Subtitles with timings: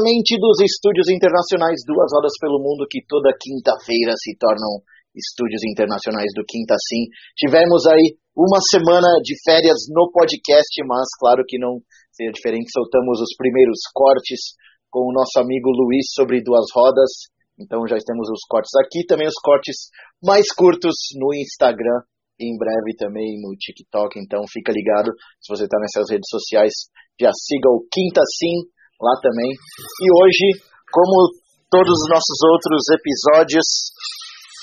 [0.00, 4.80] Diretamente dos estúdios internacionais Duas Rodas pelo Mundo, que toda quinta-feira se tornam
[5.14, 7.04] estúdios internacionais do Quinta Sim.
[7.36, 11.80] Tivemos aí uma semana de férias no podcast, mas claro que não
[12.12, 12.72] seria diferente.
[12.72, 14.56] Soltamos os primeiros cortes
[14.88, 17.28] com o nosso amigo Luiz sobre Duas Rodas.
[17.58, 22.00] Então já temos os cortes aqui, também os cortes mais curtos no Instagram,
[22.40, 24.18] em breve também no TikTok.
[24.18, 26.72] Então fica ligado, se você está nessas redes sociais,
[27.20, 28.64] já siga o Quinta Sim
[29.00, 29.50] lá também.
[29.50, 30.60] E hoje,
[30.92, 31.32] como
[31.70, 33.66] todos os nossos outros episódios,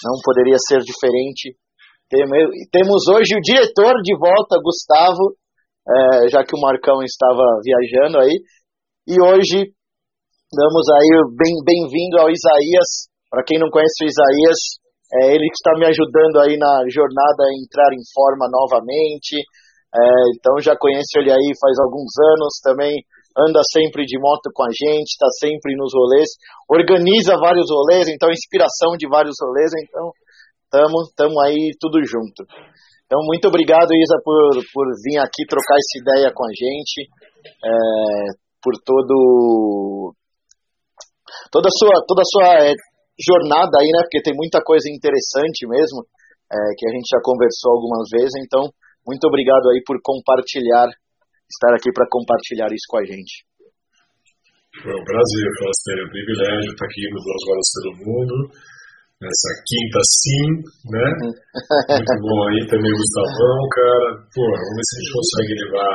[0.05, 1.57] não poderia ser diferente.
[2.71, 5.35] Temos hoje o diretor de volta, Gustavo,
[5.88, 8.39] é, já que o Marcão estava viajando aí.
[9.07, 9.73] E hoje
[10.53, 13.09] damos aí bem-vindo bem ao Isaías.
[13.29, 14.59] Para quem não conhece o Isaías,
[15.19, 19.39] é ele que está me ajudando aí na jornada a entrar em forma novamente.
[19.95, 19.99] É,
[20.35, 22.95] então já conheço ele aí faz alguns anos também
[23.38, 26.30] anda sempre de moto com a gente, está sempre nos rolês,
[26.67, 30.11] organiza vários rolês, então inspiração de vários rolês, então
[30.66, 32.44] estamos tamo aí tudo junto.
[33.07, 37.07] Então, muito obrigado, Isa, por, por vir aqui trocar essa ideia com a gente,
[37.63, 37.71] é,
[38.59, 40.11] por todo
[41.49, 42.73] toda a sua, toda a sua é,
[43.16, 44.03] jornada aí, né?
[44.03, 46.03] Porque tem muita coisa interessante mesmo,
[46.51, 48.35] é, que a gente já conversou algumas vezes.
[48.44, 48.67] Então,
[49.07, 50.91] muito obrigado aí por compartilhar
[51.48, 53.48] estar aqui para compartilhar isso com a gente.
[54.84, 58.36] Foi um prazer, Foster, é um privilégio estar aqui nos Duas Horas pelo Mundo,
[59.17, 60.48] nessa quinta sim,
[60.94, 61.08] né?
[61.98, 64.08] Muito bom aí também, Gustavão, cara.
[64.38, 65.94] Pô, vamos ver se a gente consegue levar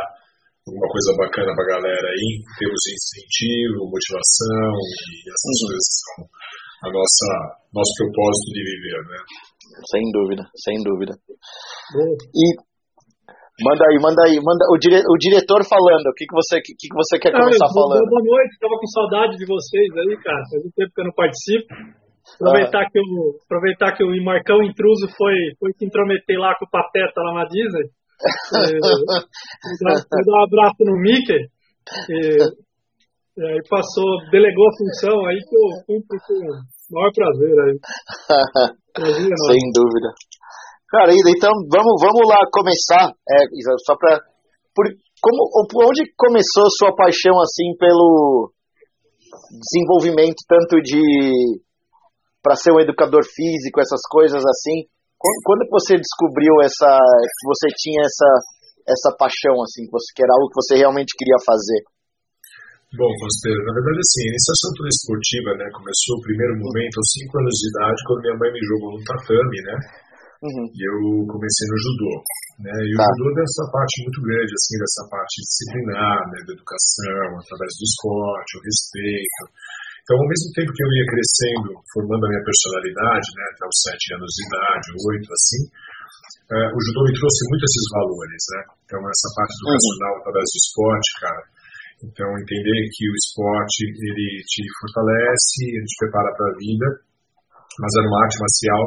[0.67, 5.67] alguma coisa bacana pra galera aí, em termos de incentivo, motivação e essas uhum.
[5.71, 6.19] coisas são
[6.83, 7.29] a nossa,
[7.71, 9.19] nosso propósito de viver, né?
[9.95, 11.15] Sem dúvida, sem dúvida.
[12.35, 12.47] E
[13.61, 16.09] Manda aí, manda aí, manda o, dire, o diretor falando.
[16.09, 18.09] O que, que, você, que, que você quer começar ah, falando?
[18.09, 20.41] Boa noite, estava com saudade de vocês aí, cara.
[20.49, 21.69] Faz um tempo que eu não participo.
[22.41, 22.89] Aproveitar, ah.
[22.89, 27.21] que, o, aproveitar que o Marcão Intruso foi, foi se intrometer lá com o Pateta
[27.21, 27.93] lá na Disney.
[28.57, 28.81] é,
[29.85, 31.45] dar um abraço no Mickey.
[32.09, 32.41] E,
[33.37, 37.77] e aí passou, delegou a função aí que eu cumpro com o maior prazer aí.
[38.93, 40.09] Prazer, Sem dúvida.
[40.93, 43.39] Cara, então vamos, vamos lá começar, é,
[43.81, 44.21] só para
[45.25, 45.41] como,
[45.89, 48.53] onde começou sua paixão assim pelo
[49.57, 51.01] desenvolvimento tanto de
[52.45, 54.85] para ser um educador físico, essas coisas assim?
[55.17, 58.29] Quando, quando você descobriu essa que você tinha essa
[58.85, 61.81] essa paixão assim, que, você, que era algo que você realmente queria fazer?
[62.93, 67.09] Bom, Costeiro, na verdade, assim, a iniciação toda esportiva, né, começou o primeiro momento aos
[67.17, 69.77] 5 anos de idade, quando minha mãe me jogou no tatame, né,
[70.43, 70.67] Uhum.
[70.75, 70.99] E eu
[71.31, 72.13] comecei no judô.
[72.67, 72.75] Né?
[72.75, 73.07] E tá.
[73.07, 77.71] o judô tem essa parte muito grande, assim, dessa parte disciplinar, né, da educação, através
[77.79, 79.43] do esporte, o respeito.
[80.03, 83.79] Então, ao mesmo tempo que eu ia crescendo, formando a minha personalidade, né, até os
[83.87, 85.63] sete anos de idade, oito, assim,
[86.59, 88.61] uh, o judô me trouxe muito esses valores, né?
[88.83, 89.63] Então, essa parte uhum.
[89.63, 90.21] educacional uhum.
[90.27, 91.43] através do esporte, cara.
[92.03, 96.87] Então, entender que o esporte, ele te fortalece, ele te prepara para a vida,
[97.79, 98.83] mas era uma arte marcial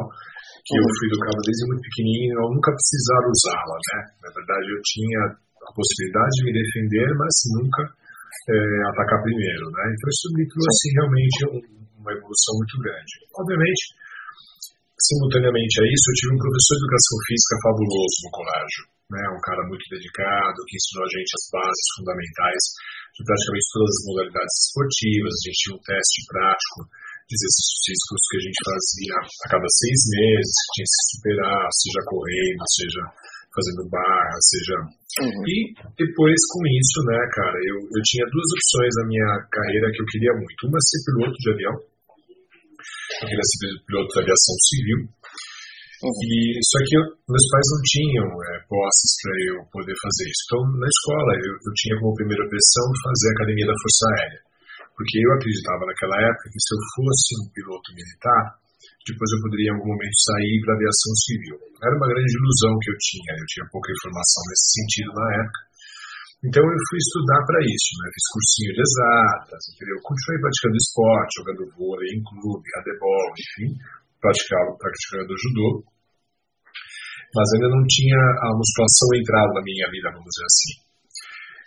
[0.66, 3.98] que eu fui educado desde muito pequenininho, eu nunca precisava usá-la, né?
[4.18, 8.56] Na verdade, eu tinha a possibilidade de me defender, mas nunca é,
[8.90, 9.84] atacar primeiro, né?
[9.94, 11.38] Então, isso me trouxe realmente
[12.02, 13.14] uma evolução muito grande.
[13.38, 13.82] Obviamente,
[14.98, 18.82] simultaneamente a isso, eu tive um professor de educação física fabuloso no colégio,
[19.14, 19.22] né?
[19.38, 22.62] Um cara muito dedicado, que ensinou a gente as bases fundamentais
[23.14, 26.78] de praticamente todas as modalidades esportivas, a gente tinha um teste prático
[27.26, 32.00] exercícios que a gente fazia a cada seis meses, que tinha que se superar, seja
[32.06, 33.02] correndo, seja
[33.56, 34.76] fazendo barra, seja.
[35.16, 35.44] Uhum.
[35.48, 35.56] E
[35.96, 40.08] depois com isso, né, cara, eu, eu tinha duas opções na minha carreira que eu
[40.12, 40.60] queria muito.
[40.68, 41.76] Uma ser piloto de avião.
[43.16, 45.00] Eu queria ser piloto de aviação civil.
[46.04, 46.20] Uhum.
[46.20, 50.42] E, só que eu, meus pais não tinham é, posses para eu poder fazer isso.
[50.44, 54.40] Então, na escola, eu, eu tinha como primeira opção fazer a academia da Força Aérea.
[54.96, 58.42] Porque eu acreditava naquela época que se eu fosse um piloto militar,
[59.06, 61.56] depois eu poderia em algum momento sair para a aviação civil.
[61.78, 65.60] Era uma grande ilusão que eu tinha, eu tinha pouca informação nesse sentido na época.
[66.44, 68.06] Então eu fui estudar para isso, né?
[68.12, 69.96] fiz cursinho de exatas, entendeu?
[70.04, 73.68] Continuei praticando esporte, jogando vôlei em clube, handebol, enfim,
[74.20, 75.70] praticava, praticando judô,
[77.34, 80.72] mas ainda não tinha a musculação entrado na minha vida, vamos dizer assim.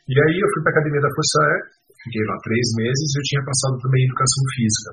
[0.09, 1.78] E aí eu fui para a academia da Força Aérea,
[2.09, 4.91] fiquei lá três meses e eu tinha passado também educação física.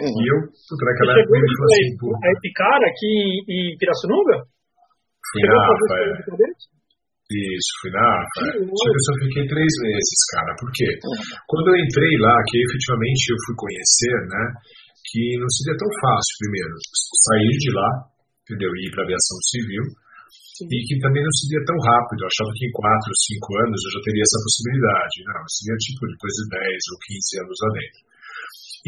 [0.00, 0.16] Uhum.
[0.16, 2.08] E eu, puta, naquela época ele falou assim, pô.
[2.16, 3.12] É Picara aqui
[3.44, 4.36] em Pirassununga?
[5.28, 6.48] Fui na AFA, é.
[7.28, 8.40] Isso, fui na AFA.
[8.48, 8.64] É.
[8.64, 10.50] Só que eu só fiquei três meses, cara.
[10.56, 10.88] Por quê?
[10.88, 11.20] Uhum.
[11.44, 14.44] Quando eu entrei lá, que efetivamente eu fui conhecer, né,
[15.12, 16.72] que não seria tão fácil, primeiro,
[17.28, 17.90] sair de lá,
[18.48, 18.70] entendeu?
[18.72, 19.84] E ir para a aviação civil.
[20.58, 20.66] Sim.
[20.66, 22.26] E que também não seria tão rápido.
[22.26, 25.14] Eu achava que em 4 ou 5 anos eu já teria essa possibilidade.
[25.22, 28.00] Não, seria tipo depois de 10 ou 15 anos lá dentro.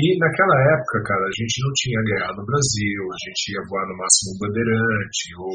[0.00, 3.84] E naquela época, cara, a gente não tinha guerra no Brasil, a gente ia voar
[3.86, 5.54] no máximo um bandeirante, ou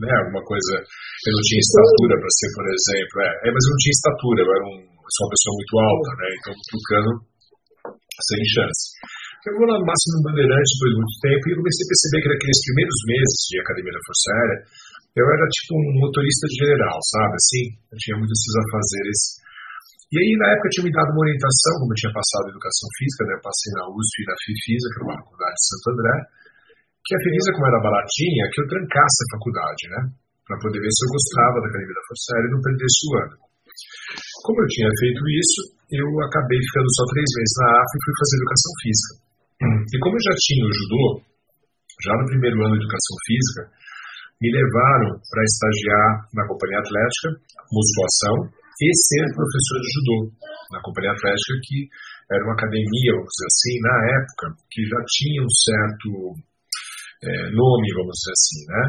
[0.00, 0.72] né, alguma coisa.
[0.80, 3.16] Eu não tinha estatura para ser, por exemplo.
[3.20, 4.78] É, é, mas eu não tinha estatura, eu era um,
[5.12, 6.28] sou uma pessoa muito alta, né?
[6.40, 7.10] Então, trucando
[7.92, 8.82] sem chance.
[9.42, 12.60] Eu vou lá no máximo Bandeirante de muito tempo e comecei a perceber que naqueles
[12.62, 14.58] primeiros meses de Academia da Força Aérea,
[15.18, 17.34] eu era tipo um motorista general, sabe?
[17.34, 19.20] Assim, eu tinha muitos esses afazeres.
[20.14, 23.22] E aí, na época, tinha me dado uma orientação, como eu tinha passado Educação Física,
[23.26, 23.32] né?
[23.34, 26.14] Eu passei na USP e na FIFISA, que é uma faculdade de Santo André,
[27.02, 30.00] que a FIFISA, como era baratinha, que eu trancasse a faculdade, né?
[30.46, 33.12] Para poder ver se eu gostava da Academia da Força Aérea e não perdesse o
[33.26, 33.36] ano.
[34.46, 35.60] Como eu tinha feito isso,
[35.98, 39.31] eu acabei ficando só três meses na AFA e fui fazer Educação Física.
[39.62, 41.04] E como eu já tinha o judô,
[42.02, 43.62] já no primeiro ano de educação física,
[44.42, 47.28] me levaram para estagiar na Companhia Atlética,
[47.70, 48.36] musculação,
[48.82, 50.18] e ser professor de judô
[50.74, 51.86] na Companhia Atlética, que
[52.26, 56.08] era uma academia, vamos dizer assim, na época, que já tinha um certo
[57.22, 58.84] é, nome, vamos dizer assim, né?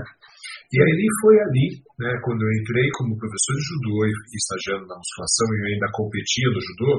[0.74, 1.68] E aí foi ali,
[2.02, 5.90] né, quando eu entrei como professor de judô e estagiando na musculação e eu ainda
[5.94, 6.94] competia no judô,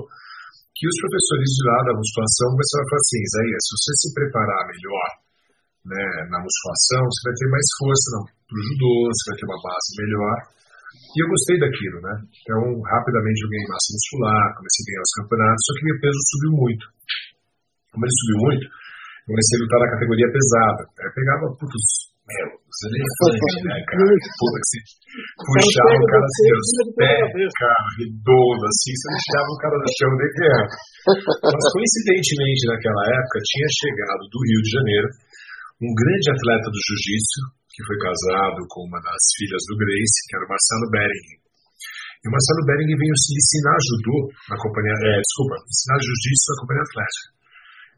[0.74, 4.08] que os professores de lá da musculação começaram a falar assim, Isaías, se você se
[4.14, 5.08] preparar melhor
[5.86, 9.60] né, na musculação, você vai ter mais força para o judô, você vai ter uma
[9.62, 10.36] base melhor.
[11.14, 12.14] E eu gostei daquilo, né?
[12.42, 12.58] Então,
[12.90, 16.52] rapidamente eu ganhei massa muscular, comecei a ganhar os campeonatos, só que meu peso subiu
[16.58, 16.84] muito.
[17.94, 20.82] Como ele subiu muito, eu comecei a lutar na categoria pesada.
[20.90, 24.16] Eu pegava, putz, meu, os elefantes, né, cara?
[24.40, 24.78] Puta que se
[25.44, 29.90] puxava o cara assim, os pés, cara, redondo, assim, você não tirava o cara do
[29.92, 30.76] chão nem criança.
[31.52, 35.08] Mas coincidentemente, naquela época, tinha chegado do Rio de Janeiro
[35.84, 37.40] um grande atleta do jiu-jitsu,
[37.76, 41.28] que foi casado com uma das filhas do Grace, que era o Marcelo Bering.
[42.24, 44.16] E o Marcelo Bering veio se ensinar judô
[44.48, 47.33] na companhia, é, desculpa, ensinar jiu-jitsu na companhia atlética.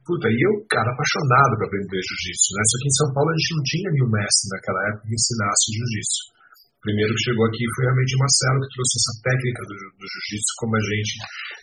[0.06, 2.62] Puta, e eu, cara, apaixonado para aprender jiu-jitsu, né?
[2.62, 5.74] Só que em São Paulo a gente não tinha nenhum mestre naquela época que ensinasse
[5.74, 6.22] jiu-jitsu.
[6.78, 10.06] O primeiro que chegou aqui foi realmente o Marcelo, que trouxe essa técnica do, do
[10.06, 11.12] jiu-jitsu como a gente.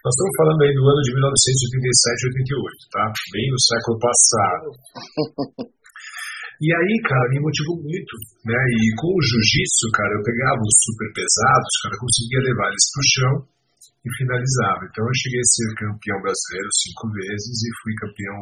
[0.03, 3.03] Nós estamos falando aí do ano de 1987 88, tá?
[3.31, 4.67] Bem no século passado.
[6.63, 8.13] E aí, cara, me motivou muito,
[8.43, 8.59] né?
[8.59, 13.11] E com o jiu-jitsu, cara, eu pegava os super pesados, cara, conseguia levar eles pro
[13.15, 13.33] chão
[14.03, 14.83] e finalizava.
[14.83, 18.37] Então eu cheguei a ser campeão brasileiro cinco vezes e fui campeão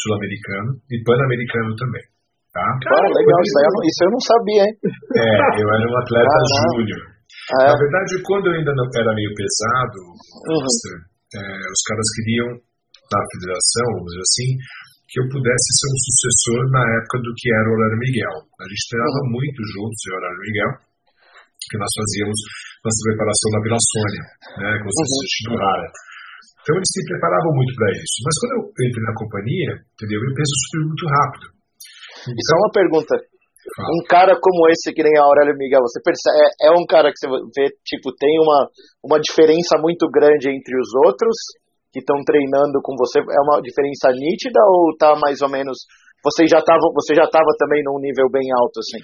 [0.00, 2.06] sul-americano e pan-americano também.
[2.52, 2.64] Tá?
[2.84, 4.74] Cara, legal, isso, eu não, isso eu não sabia, hein?
[4.84, 6.38] É, eu era um atleta
[6.76, 7.02] júnior.
[7.56, 7.68] Ah, é?
[7.72, 9.98] Na verdade, quando eu ainda não era meio pesado,
[10.52, 11.12] uhum.
[11.32, 12.48] É, os caras queriam,
[13.08, 14.48] da federação, vamos dizer assim,
[15.08, 18.36] que eu pudesse ser um sucessor na época do que era o Horário Miguel.
[18.36, 19.32] A gente treinava uhum.
[19.32, 20.70] muito juntos em Horário Miguel,
[21.70, 22.38] que nós fazíamos
[22.82, 24.24] nossa preparação na Vila Sônia,
[24.58, 25.58] né, com os uhum.
[25.58, 25.88] Rara.
[26.62, 28.16] Então eles se preparavam muito para isso.
[28.22, 30.18] Mas quando eu entrei na companhia, entendeu?
[30.22, 31.46] Meu peso subiu muito rápido.
[32.22, 33.12] Então, e só uma pergunta.
[33.62, 33.86] Fala.
[33.94, 37.14] Um cara como esse, que nem a Aurélio Miguel, você percebe, é, é um cara
[37.14, 38.66] que você vê, tipo, tem uma,
[39.06, 41.34] uma diferença muito grande entre os outros
[41.94, 43.22] que estão treinando com você?
[43.22, 45.78] É uma diferença nítida ou tá mais ou menos.
[46.26, 49.02] Você já estava você já tava também num nível bem alto, assim?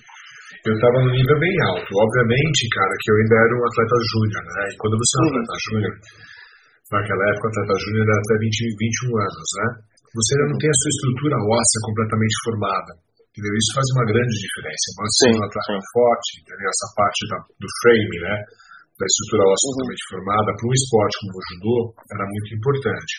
[0.65, 1.91] Eu estava num nível bem alto.
[1.93, 4.65] Obviamente, cara, que eu ainda era um atleta júnior, né?
[4.69, 5.95] E quando você é um atleta júnior,
[6.93, 9.69] naquela época, o atleta júnior era até 20, 21 anos, né?
[10.09, 12.93] Você ainda não tem a sua estrutura óssea completamente formada.
[13.29, 13.55] Entendeu?
[13.55, 14.87] Isso faz uma grande diferença.
[14.99, 15.89] Você é um atleta sim.
[15.95, 16.69] forte, entendeu?
[16.69, 18.37] Essa parte da, do frame, né?
[18.99, 19.75] da estrutura óssea uhum.
[19.79, 21.77] totalmente formada para um esporte como o judô
[22.11, 23.13] era muito importante.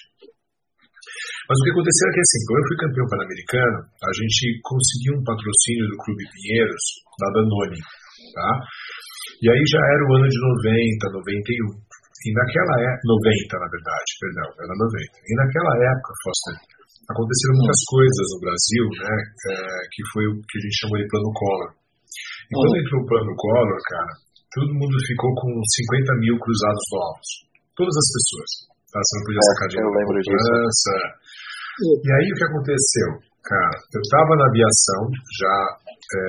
[1.49, 5.13] Mas o que aconteceu é que, assim, quando eu fui campeão pan-americano, a gente conseguiu
[5.17, 6.83] um patrocínio do Clube Pinheiros,
[7.17, 7.81] da Danone,
[8.37, 8.51] tá?
[9.41, 11.73] E aí já era o ano de 90, 91.
[11.73, 15.25] E naquela época, 90 na verdade, perdão, era 90.
[15.25, 16.55] E naquela época, Foster,
[17.09, 19.15] aconteceram muitas coisas no Brasil, né,
[19.49, 19.55] é,
[19.89, 21.71] que foi o que a gente chamou de plano Collor.
[21.73, 22.81] E quando uhum.
[22.85, 24.13] entrou o plano Collor, cara,
[24.53, 27.29] todo mundo ficou com 50 mil cruzados novos.
[27.73, 28.51] Todas as pessoas.
[28.93, 28.99] Tá?
[29.01, 30.93] Você não podia é, sacar dinheiro da poupança.
[31.79, 33.09] E aí o que aconteceu?
[33.39, 35.01] Cara, eu estava na aviação
[35.39, 35.57] já
[35.95, 36.19] é,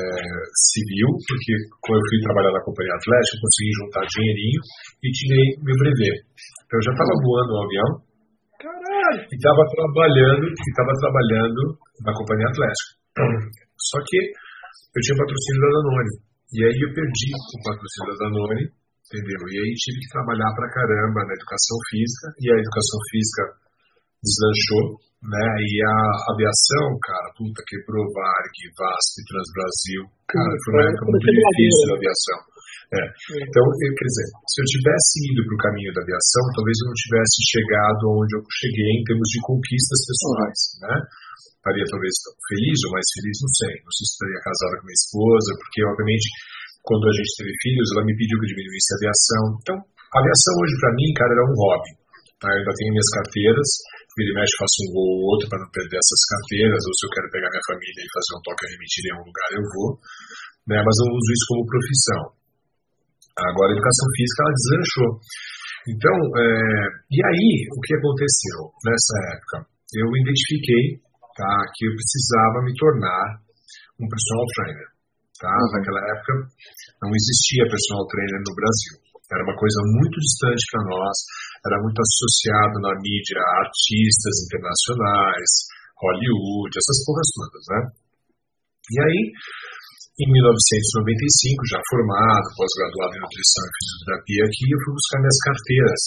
[0.73, 1.53] civil, porque
[1.83, 4.61] quando eu fui trabalhar na Companhia Atlética, eu consegui juntar dinheirinho
[5.03, 6.17] e tirei meu brevet.
[6.65, 7.91] Então eu já estava voando no avião
[8.63, 9.23] Caralho.
[9.27, 11.61] e estava trabalhando, e estava trabalhando
[12.07, 12.91] na Companhia Atlética.
[13.91, 14.19] Só que
[14.95, 16.15] eu tinha patrocínio da Danone.
[16.51, 19.41] E aí eu perdi o patrocínio da Danone, entendeu?
[19.51, 23.43] E aí tive que trabalhar pra caramba na educação física, e a educação física
[24.21, 25.47] deslanchou, né?
[25.61, 25.97] E a
[26.33, 30.03] aviação, cara, puta, quebrou Varg, VASP, Transbrasil.
[30.29, 32.39] Cara, foi uma época muito difícil da aviação.
[32.91, 33.05] É.
[33.47, 36.89] Então, eu, quer dizer, se eu tivesse ido para o caminho da aviação, talvez eu
[36.91, 40.95] não tivesse chegado onde eu cheguei em termos de conquistas pessoais, né?
[41.61, 42.15] Estaria talvez
[42.51, 43.75] feliz ou mais feliz, não sei.
[43.85, 46.27] Não sei se estaria casado com minha esposa, porque, obviamente,
[46.83, 49.43] quando a gente teve filhos, ela me pediu que eu diminuísse a aviação.
[49.61, 51.93] Então, a aviação hoje, para mim, cara, era um hobby.
[52.41, 52.49] Tá?
[52.49, 53.69] Eu ainda tenho minhas carteiras,
[54.17, 57.03] vira e mexe faço um voo ou outro para não perder essas carteiras, ou se
[57.07, 59.65] eu quero pegar minha família e fazer um toque a remitir em algum lugar, eu
[59.75, 59.91] vou.
[60.69, 60.79] Né?
[60.83, 62.23] Mas eu uso isso como profissão.
[63.41, 65.11] Agora, a educação física, ela deslanchou.
[65.89, 66.49] Então, é,
[67.09, 69.57] e aí, o que aconteceu nessa época?
[69.97, 71.01] Eu identifiquei
[71.41, 73.41] tá, que eu precisava me tornar
[73.97, 74.89] um personal trainer.
[75.41, 75.49] Tá?
[75.49, 75.73] Uhum.
[75.73, 76.33] Naquela época,
[77.01, 79.10] não existia personal trainer no Brasil.
[79.31, 81.17] Era uma coisa muito distante para nós,
[81.63, 85.51] era muito associado na mídia a artistas internacionais,
[86.03, 87.81] Hollywood, essas porras todas, né?
[88.91, 89.21] E aí,
[90.21, 96.03] em 1995, já formado, pós-graduado em nutrição e fisioterapia aqui, eu fui buscar minhas carteiras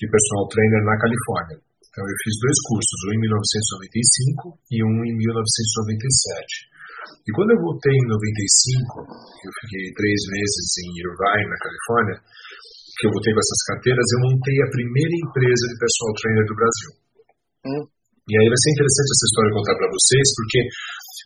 [0.00, 1.58] de personal trainer na Califórnia.
[1.60, 6.75] Então eu fiz dois cursos, um em 1995 e um em 1997.
[7.26, 12.16] E quando eu voltei em 95, eu fiquei três meses em Irvine, na Califórnia,
[12.96, 16.56] que eu voltei com essas carteiras, eu montei a primeira empresa de personal trainer do
[16.56, 16.90] Brasil.
[17.66, 17.84] Hum.
[18.26, 20.60] E aí vai ser interessante essa história contar para vocês, porque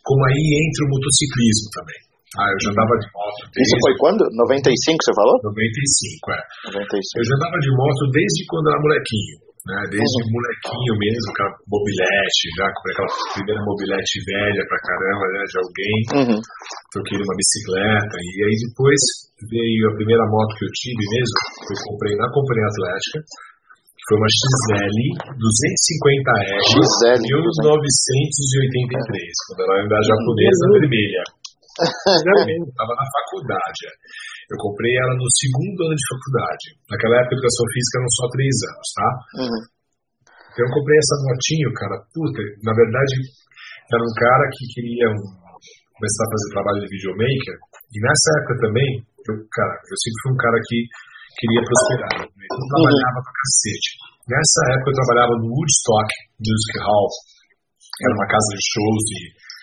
[0.05, 2.01] como aí entra o motociclismo também.
[2.31, 3.75] Ah, eu já andava de moto desde...
[3.75, 4.21] Isso foi quando?
[4.23, 5.35] 95 você falou?
[5.51, 6.41] 95, é.
[6.79, 7.19] 95.
[7.19, 9.77] Eu já andava de moto desde quando era molequinho né?
[9.93, 10.33] Desde uhum.
[10.33, 15.45] molequinho mesmo, aquela mobilete, já com aquela primeira mobilete velha pra caramba, né?
[15.45, 15.97] De alguém.
[16.17, 16.41] Uhum.
[16.89, 18.17] Troquei uma bicicleta.
[18.17, 18.97] E aí depois
[19.49, 23.21] veio a primeira moto que eu tive mesmo, que eu comprei na Companhia Atlética.
[24.01, 24.97] Que foi uma XL
[25.29, 31.21] 250R XL, 1983, quando ela ainda japonesa vermelha.
[31.79, 33.83] Estava na faculdade.
[34.51, 36.65] Eu comprei ela no segundo ano de faculdade.
[36.91, 39.09] Naquela época, educação física eram só três anos, tá?
[39.39, 39.61] Uhum.
[40.51, 41.95] Então, eu comprei essa motinho, cara.
[42.11, 43.15] Puta, na verdade,
[43.87, 47.55] era um cara que queria começar a fazer trabalho de videomaker.
[47.91, 48.89] E nessa época também,
[49.31, 50.77] eu, cara, eu sempre fui um cara que
[51.39, 52.15] queria prosperar.
[52.27, 52.45] Né?
[52.51, 53.25] Eu trabalhava uhum.
[53.25, 53.89] pra cacete.
[54.27, 56.09] Nessa época, eu trabalhava no Woodstock
[56.43, 57.09] Music Hall.
[58.03, 59.19] Era uma casa de shows de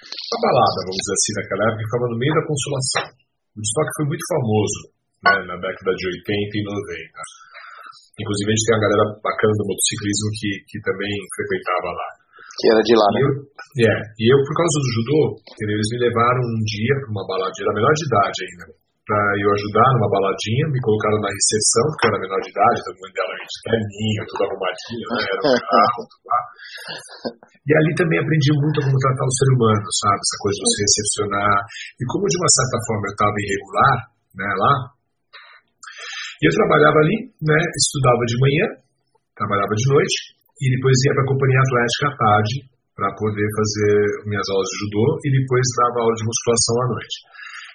[0.08, 3.06] uma balada, vamos dizer assim, naquela época, que ficava no meio da consolação.
[3.08, 4.80] O Woodstock foi muito famoso
[5.24, 7.48] né, na década de 80 e 90.
[8.18, 12.08] Inclusive, a gente tem uma galera bacana do motociclismo que, que também frequentava lá.
[12.58, 13.18] Que era de lá, né?
[13.22, 13.32] E eu,
[13.78, 15.20] yeah, e eu, por causa do judô,
[15.62, 18.64] eles me levaram um dia para uma baladinha, era menor de idade ainda,
[19.08, 22.84] para eu ajudar numa baladinha, me colocaram na recepção, porque eu era menor de idade,
[22.84, 25.22] todo mundo dela de terninho, tudo arrumadinho, né?
[25.32, 26.40] Era um carro, tudo lá.
[27.40, 30.20] E ali também aprendi muito como tratar o ser humano, sabe?
[30.20, 31.56] Essa coisa de você recepcionar.
[31.96, 33.96] E como de uma certa forma eu estava irregular,
[34.36, 34.74] né, lá,
[36.38, 38.66] e eu trabalhava ali, né, estudava de manhã,
[39.34, 40.16] trabalhava de noite,
[40.60, 42.54] e depois ia para a companhia atlética à tarde,
[42.92, 43.94] para poder fazer
[44.28, 47.16] minhas aulas de judô, e depois dava aula de musculação à noite.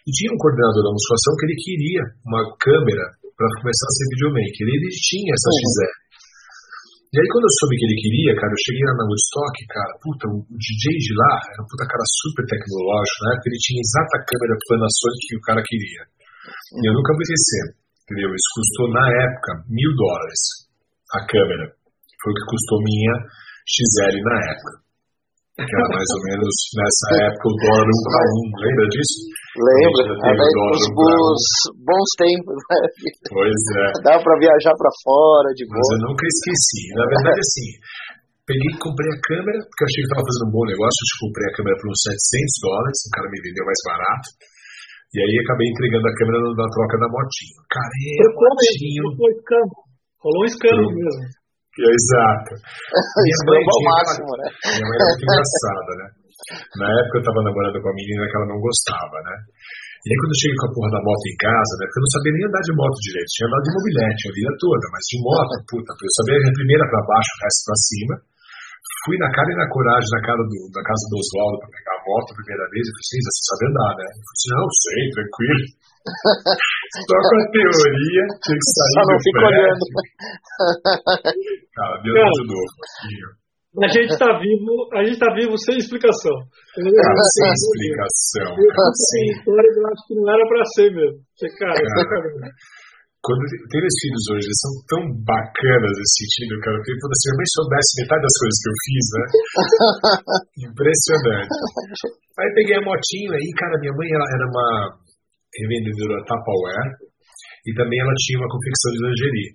[0.04, 3.06] E tinha um coordenador da musculação que ele queria uma câmera
[3.40, 4.66] para começar a ser videomaker.
[4.68, 5.64] Ele tinha essa uhum.
[5.64, 5.94] XR.
[7.14, 9.92] E aí quando eu soube que ele queria, cara, eu cheguei lá na Woodstock, cara,
[10.02, 13.32] puta, o DJ de lá era um puta cara super tecnológico, né?
[13.38, 16.02] Porque ele tinha exata câmera Panasonic que o cara queria.
[16.74, 17.64] E eu nunca vou esquecer,
[18.02, 18.34] entendeu?
[18.34, 20.42] Isso custou na época mil dólares
[21.14, 21.66] a câmera.
[22.18, 23.14] Foi o que custou minha
[23.62, 24.84] XL na época
[25.54, 29.18] que era mais ou menos nessa época o dólar 1 para 1, lembra disso?
[29.54, 30.02] Lembro,
[30.74, 31.44] os bons,
[31.78, 32.82] bons tempos, né?
[33.30, 33.86] Pois é.
[34.02, 35.78] Dá para viajar para fora de boa.
[35.78, 36.90] Mas eu nunca esqueci.
[36.98, 37.70] Na verdade, assim,
[38.50, 40.98] peguei e comprei a câmera, porque achei que estava fazendo um bom negócio.
[41.06, 44.28] Eu comprei a câmera por uns 700 dólares, o cara me vendeu mais barato.
[45.14, 47.62] E aí acabei entregando a câmera na troca da motinho.
[47.70, 49.06] Cara, é motinho.
[49.06, 49.78] Rolou um escambo.
[50.18, 51.43] Rolou um escambo mesmo.
[51.74, 52.52] Exato.
[53.26, 54.46] Minha mãe, é o máximo, né?
[54.46, 56.08] minha mãe era muito engraçada, né?
[56.78, 59.36] Na época eu tava namorando com a menina que ela não gostava, né?
[60.04, 61.84] E aí quando eu cheguei com a porra da moto em casa, né?
[61.88, 63.30] Porque eu não sabia nem andar de moto direito.
[63.34, 66.86] Tinha andado de mobilete a vida toda, mas de moto, puta, eu sabia a primeira
[66.92, 68.16] pra baixo, o resto pra cima.
[69.08, 71.96] fui na cara e na coragem na, cara do, na casa do Oswaldo para pegar
[71.96, 72.84] a moto a primeira vez.
[72.84, 74.08] Eu falei, você sabe andar, né?
[74.12, 75.66] Eu falei, assim, não, sei, tranquilo.
[76.94, 79.84] Só com a teoria, tinha que sair Só não fica olhando.
[81.74, 82.66] Cara, Deus me ajudou.
[83.82, 86.38] A gente está vivo, a gente tá vivo sem explicação.
[86.78, 88.54] Cara, sem explicação.
[88.54, 91.18] Sem história, eu acho que não era para ser mesmo.
[91.34, 92.54] Porque, cara, cara
[93.24, 93.40] quando
[93.72, 96.76] tem meus filhos hoje, eles são tão bacanas nesse sentido, cara.
[96.76, 99.26] Eu queria se a mãe soubesse metade das coisas que eu fiz, né?
[100.68, 101.56] Impressionante.
[102.36, 104.68] Aí peguei a motinho aí, cara, minha mãe ela era uma
[105.60, 107.14] revendedora Tupperware
[107.66, 109.52] e também ela tinha uma confecção de lingerie.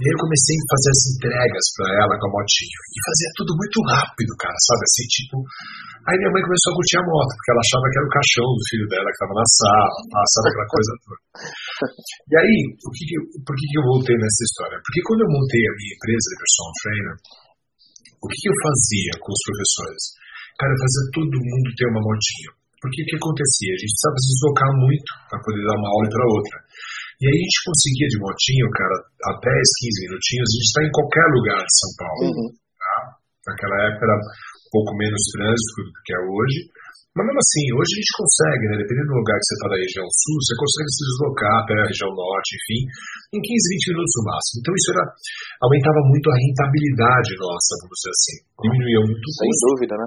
[0.00, 2.78] E aí eu comecei a fazer as entregas para ela com a motinha.
[2.90, 4.82] E fazia tudo muito rápido, cara, sabe?
[4.82, 5.36] Assim, tipo.
[6.02, 8.48] Aí minha mãe começou a curtir a moto, porque ela achava que era o caixão
[8.50, 11.22] do filho dela que estava na sala, sabe aquela coisa toda.
[12.26, 13.02] E aí, o que
[13.46, 14.78] por que, eu voltei nessa história?
[14.82, 17.16] Porque quando eu montei a minha empresa de personal trainer,
[18.18, 20.02] o que, eu fazia com os professores?
[20.58, 22.50] Cara, eu fazia todo mundo ter uma motinha.
[22.82, 23.70] Porque o que acontecia?
[23.70, 26.56] A gente precisava se deslocar muito para poder dar uma aula para outra.
[27.22, 30.80] E aí a gente conseguia de motinho, cara, a 10, 15 minutinhos, a gente está
[30.82, 32.26] em qualquer lugar de São Paulo.
[32.26, 32.48] Uhum.
[32.50, 32.96] Tá?
[33.46, 36.58] Naquela época era um pouco menos trânsito do que é hoje.
[37.14, 38.74] Mas mesmo assim, hoje a gente consegue, né?
[38.82, 41.88] Dependendo do lugar que você está da região sul, você consegue se deslocar até a
[41.92, 42.80] região norte, enfim,
[43.36, 44.56] em 15, 20 minutos no máximo.
[44.58, 45.04] Então isso era,
[45.60, 48.36] aumentava muito a rentabilidade nossa, vamos dizer assim.
[48.64, 50.06] Diminuía muito o Sem dúvida, né?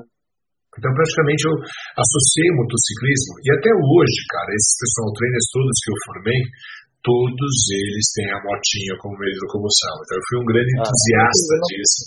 [0.76, 1.56] Então, praticamente, eu
[1.96, 6.42] associei o motociclismo, e até hoje, cara, esses personal trainers todos que eu formei,
[7.06, 9.94] todos eles têm a motinha como meio de locomoção.
[10.02, 12.02] Então eu fui um grande ah, entusiasta ah, disso,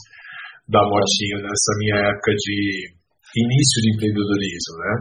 [0.66, 2.58] da motinha nessa minha época de
[3.38, 4.92] início de empreendedorismo, né?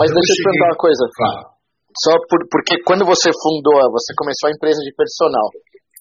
[0.00, 1.02] Mas então, deixa eu te perguntar uma coisa.
[1.12, 1.40] Fala.
[1.96, 5.48] Só por, porque quando você fundou, você começou a empresa de personal.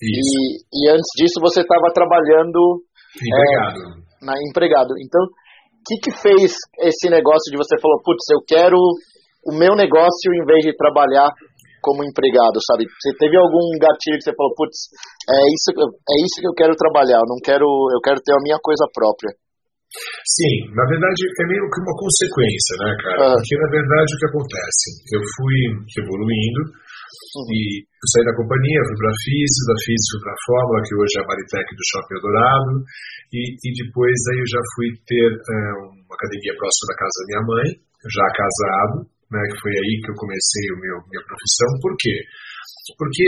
[0.01, 0.19] E,
[0.60, 2.84] e, antes disso você estava trabalhando
[3.15, 3.79] empregado.
[3.79, 4.91] É, na empregado.
[5.00, 5.24] Então,
[5.86, 8.77] que, que fez esse negócio de você falou, putz, eu quero
[9.46, 11.30] o meu negócio em vez de trabalhar
[11.86, 12.89] como empregado, sabe?
[12.89, 14.89] Você teve algum gatilho que você falou, putz,
[15.30, 18.41] é isso, é isso que eu quero trabalhar, eu não quero, eu quero ter a
[18.41, 19.30] minha coisa própria.
[20.26, 23.32] Sim, na verdade é meio que uma consequência, né, cara?
[23.32, 23.36] Ah.
[23.38, 24.88] Porque na verdade o que acontece?
[25.13, 25.58] Eu fui
[26.02, 26.62] evoluindo
[27.15, 27.51] uhum.
[27.51, 30.95] e saí da companhia, fui para a FIS, da FIS fui para a Fórmula, que
[30.95, 32.73] hoje é a Maritec do Shopping Eldorado,
[33.34, 37.28] e, e depois aí eu já fui ter é, uma academia próxima da casa da
[37.28, 37.67] minha mãe,
[38.06, 38.95] já casado,
[39.34, 41.69] né, que foi aí que eu comecei meu, minha profissão.
[41.82, 42.15] Por quê?
[42.97, 43.25] Porque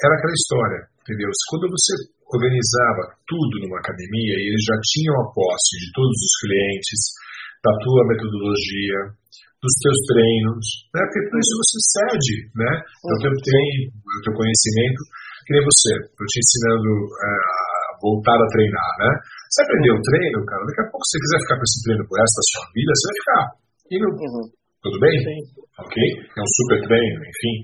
[0.00, 1.28] era aquela história, entendeu?
[1.52, 1.92] Quando você
[2.26, 7.00] organizava tudo numa academia e eles já tinham a posse de todos os clientes,
[7.62, 8.98] da tua metodologia,
[9.66, 11.02] dos teus treinos, né?
[11.02, 12.72] Porque por isso você cede, né?
[13.02, 15.00] O teu tempo, o teu conhecimento,
[15.42, 17.44] que nem você, eu te ensinando eh,
[17.90, 19.10] a voltar a treinar, né?
[19.50, 22.04] Você aprendeu o treino, cara, daqui a pouco se você quiser ficar com esse treino
[22.06, 23.44] por da sua vida, você vai ficar.
[23.86, 24.46] E não, uhum.
[24.86, 25.16] Tudo bem?
[25.18, 25.40] Sim.
[25.82, 25.96] Ok?
[25.98, 27.54] É um super treino, enfim.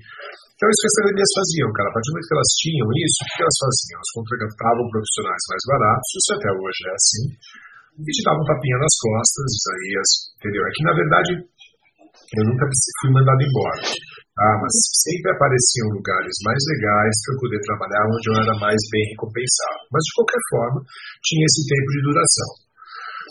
[0.53, 1.87] Então, isso que as academias faziam, cara.
[1.87, 3.97] A partir do momento que elas tinham isso, o que elas faziam?
[3.99, 7.25] Elas contratavam profissionais mais baratos, isso até hoje é assim,
[7.93, 9.89] e te davam um tapinha nas costas, aí,
[10.39, 10.63] entendeu?
[10.65, 11.31] É que, na verdade,
[12.33, 13.81] eu nunca fui mandado embora.
[14.33, 14.73] Ah, mas
[15.05, 19.81] sempre apareciam lugares mais legais para eu poder trabalhar onde eu era mais bem recompensado.
[19.93, 20.79] Mas, de qualquer forma,
[21.21, 22.49] tinha esse tempo de duração.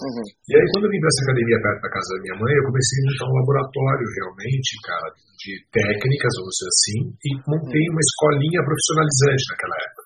[0.03, 0.23] Uhum.
[0.23, 2.67] E aí, quando eu vim para essa academia perto da casa da minha mãe, eu
[2.71, 5.09] comecei a montar um laboratório realmente, cara,
[5.43, 10.03] de técnicas, vamos dizer assim, e montei uma escolinha profissionalizante naquela época,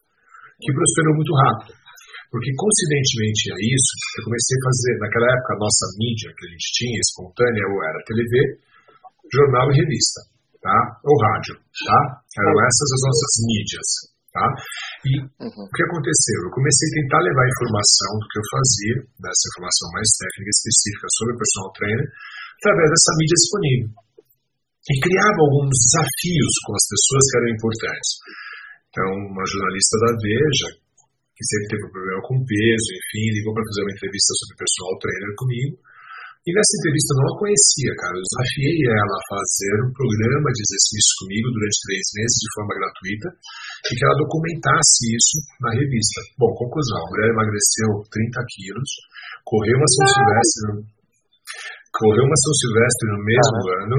[0.65, 1.73] que prosperou muito rápido.
[2.33, 6.51] Porque, coincidentemente a isso, eu comecei a fazer, naquela época, a nossa mídia que a
[6.57, 8.33] gente tinha, espontânea, ou era TV,
[9.33, 10.21] jornal e revista,
[10.63, 10.79] tá?
[11.05, 12.01] Ou rádio, tá?
[12.39, 13.89] Eram essas as nossas mídias.
[14.37, 14.45] Tá?
[15.09, 15.13] E
[15.49, 15.65] uhum.
[15.65, 16.39] o que aconteceu?
[16.45, 21.07] Eu comecei a tentar levar informação do que eu fazia, dessa informação mais técnica específica
[21.17, 22.07] sobre o personal trainer,
[22.61, 23.89] através dessa mídia disponível.
[24.93, 28.11] E criava alguns desafios com as pessoas que eram importantes.
[28.93, 30.69] Então, uma jornalista da Veja,
[31.33, 34.93] que sempre teve um problema com peso, enfim, ligou para fazer uma entrevista sobre personal
[35.01, 35.75] trainer comigo,
[36.47, 38.15] e nessa entrevista eu não a conhecia, cara.
[38.15, 42.73] Eu desafiei ela a fazer um programa de exercício comigo durante três meses de forma
[42.79, 43.29] gratuita
[43.83, 46.19] e que ela documentasse isso na revista.
[46.39, 48.91] Bom, conclusão: a mulher emagreceu 30 quilos,
[49.43, 50.75] correu uma São Silvestre no,
[51.99, 53.99] correu uma São Silvestre no mesmo ah, ano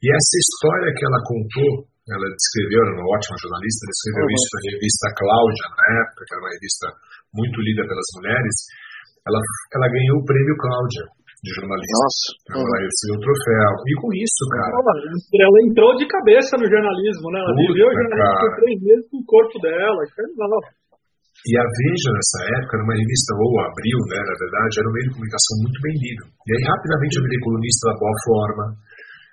[0.00, 4.34] e essa história que ela contou ela descreveu, era uma ótima jornalista, descreveu uhum.
[4.34, 6.86] isso na revista Cláudia, na época, que era uma revista
[7.30, 8.56] muito lida pelas mulheres,
[9.22, 11.04] ela, ela ganhou o prêmio Cláudia
[11.42, 11.98] de jornalista.
[11.98, 12.26] Nossa.
[12.54, 13.70] Ela recebeu o troféu.
[13.82, 14.78] E com isso, cara.
[14.78, 17.38] Ela entrou de cabeça no jornalismo, né?
[17.42, 20.00] Ela viveu o jornalismo por três meses com o corpo dela.
[21.42, 24.94] E a Veja, nessa época, era uma revista, ou Abril, né, na verdade, era um
[24.94, 26.22] meio de comunicação muito bem lido.
[26.22, 28.64] E aí, rapidamente, eu virei colunista da Boa Forma,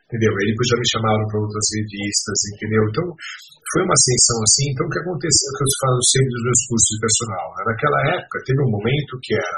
[0.09, 0.33] entendeu?
[0.33, 2.81] Aí depois já me chamaram para outras revistas, entendeu?
[2.89, 4.65] Então, foi uma ascensão assim.
[4.73, 7.61] Então, o que aconteceu, que eu falo sempre dos meus cursos de personal, né?
[7.69, 9.57] naquela época, teve um momento que era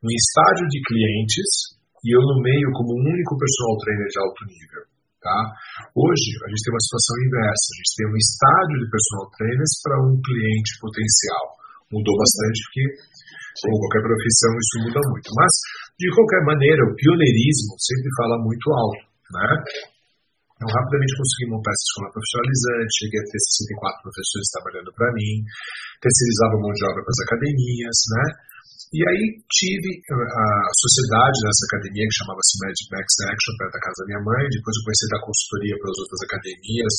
[0.00, 1.73] um estádio de clientes
[2.04, 4.82] e eu no meio como um único personal trainer de alto nível.
[5.24, 5.40] Tá?
[5.96, 7.64] Hoje, a gente tem uma situação inversa.
[7.64, 11.44] A gente tem um estádio de personal trainers para um cliente potencial.
[11.88, 12.84] Mudou bastante porque,
[13.64, 15.28] como qualquer profissão, isso muda muito.
[15.32, 15.52] Mas,
[15.96, 19.04] de qualquer maneira, o pioneirismo sempre fala muito alto.
[19.32, 19.48] Né?
[20.60, 25.34] Então, rapidamente consegui montar essa escola profissionalizante, cheguei a ter 64 professores trabalhando para mim,
[26.04, 28.24] terceirizava mão de obra para as academias, né?
[28.94, 33.98] E aí tive a sociedade nessa academia que chamava-se Magic Max Action, perto da casa
[33.98, 34.42] da minha mãe.
[34.54, 36.94] Depois eu comecei a dar consultoria para as outras academias,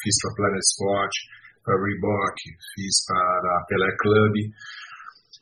[0.00, 1.14] fiz para Planet Sport,
[1.60, 2.38] para Reebok,
[2.72, 4.34] fiz para a Pelé Club.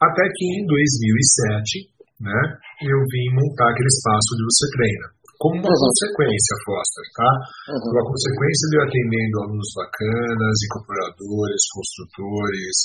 [0.02, 1.86] Até que em 2007,
[2.18, 2.40] né,
[2.82, 5.06] eu vim montar aquele espaço onde você treina.
[5.38, 5.86] Como uma uhum.
[5.86, 7.30] consequência, Foster, tá?
[7.78, 7.94] Uhum.
[7.94, 12.76] Uma consequência de eu atendendo alunos bacanas, incorporadores, construtores,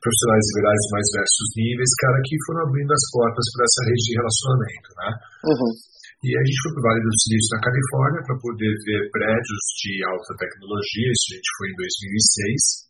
[0.00, 4.02] profissionais liberais de mais diversos níveis, cara, que foram abrindo as portas para essa rede
[4.06, 5.10] de relacionamento, né?
[5.46, 5.72] Uhum.
[6.24, 9.62] E a gente foi para o Vale do Silício, na Califórnia, para poder ver prédios
[9.78, 12.86] de alta tecnologia, isso a gente foi em 2006,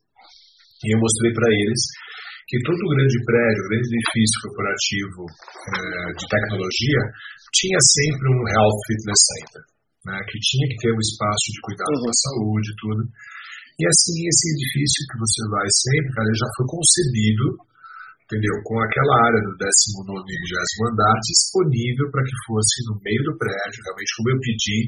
[0.86, 1.82] e eu mostrei para eles
[2.46, 7.00] que todo grande prédio, grande edifício corporativo eh, de tecnologia
[7.50, 9.62] tinha sempre um Health Fitness Center,
[10.06, 12.06] né, que tinha que ter um espaço de cuidado uhum.
[12.06, 13.02] da saúde e tudo.
[13.76, 17.44] E assim, esse edifício que você vai sempre, cara, já foi concebido,
[18.24, 18.56] entendeu?
[18.64, 20.38] Com aquela área do 19 e
[20.80, 24.80] 20 andar disponível para que fosse no meio do prédio, realmente como eu pedi,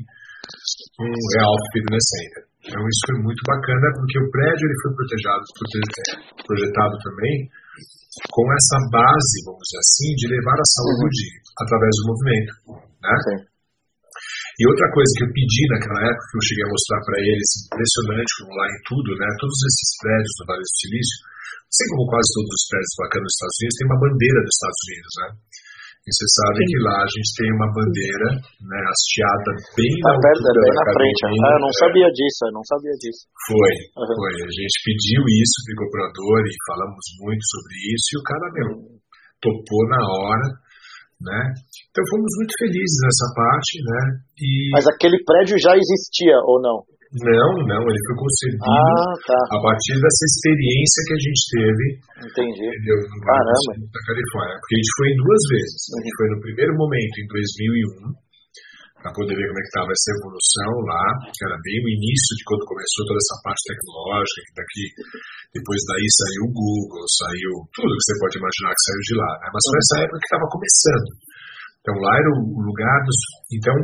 [1.04, 2.42] um Real Fitness Center.
[2.64, 5.44] Então isso foi muito bacana porque o prédio ele foi protegado,
[6.48, 7.36] projetado também
[8.32, 11.60] com essa base, vamos dizer assim, de levar a saúde uhum.
[11.62, 12.52] através do movimento.
[13.04, 13.14] Né?
[13.24, 13.38] Sim.
[14.58, 17.48] E outra coisa que eu pedi naquela época, que eu cheguei a mostrar para eles,
[17.70, 19.28] impressionante como lá em tudo, né?
[19.38, 21.16] Todos esses prédios do Vale do Silício,
[21.70, 24.82] assim como quase todos os prédios bacanas dos Estados Unidos, tem uma bandeira dos Estados
[24.82, 25.28] Unidos, né?
[26.08, 26.68] E você sabe Sim.
[26.72, 28.28] que lá a gente tem uma bandeira,
[28.64, 31.20] né, hasteada bem tá na perto, bem na frente.
[31.28, 33.22] Ah, eu não sabia disso, eu não sabia disso.
[33.44, 34.16] Foi, uhum.
[34.16, 34.34] foi.
[34.40, 38.68] A gente pediu isso pro incorporador e falamos muito sobre isso e o cara, meu,
[39.36, 40.46] topou na hora,
[41.28, 41.40] né?
[41.90, 44.00] Então fomos muito felizes nessa parte, né?
[44.38, 44.48] E...
[44.76, 46.84] Mas aquele prédio já existia ou não?
[47.08, 49.40] Não, não, ele foi concebido ah, tá.
[49.56, 51.86] a partir dessa experiência que a gente teve
[52.20, 52.68] Entendi.
[52.68, 53.00] Entendeu?
[53.00, 53.72] no Caramba.
[53.80, 54.56] da Califórnia.
[54.60, 55.80] Porque a gente foi em duas vezes.
[55.88, 58.28] A gente foi no primeiro momento, em 2001,
[59.00, 62.32] para poder ver como é que estava essa evolução lá, que era bem o início
[62.36, 64.84] de quando começou toda essa parte tecnológica, que daqui,
[65.56, 69.30] depois daí saiu o Google, saiu tudo que você pode imaginar que saiu de lá,
[69.40, 69.46] né?
[69.48, 71.08] Mas foi essa época que estava começando.
[71.88, 73.18] Então lá era o lugar dos...
[73.48, 73.76] Então,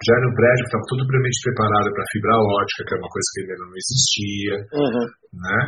[0.00, 3.12] já era um prédio que estava todo previamente preparado para fibra ótica, que é uma
[3.12, 5.06] coisa que ainda não existia, uhum.
[5.36, 5.60] né?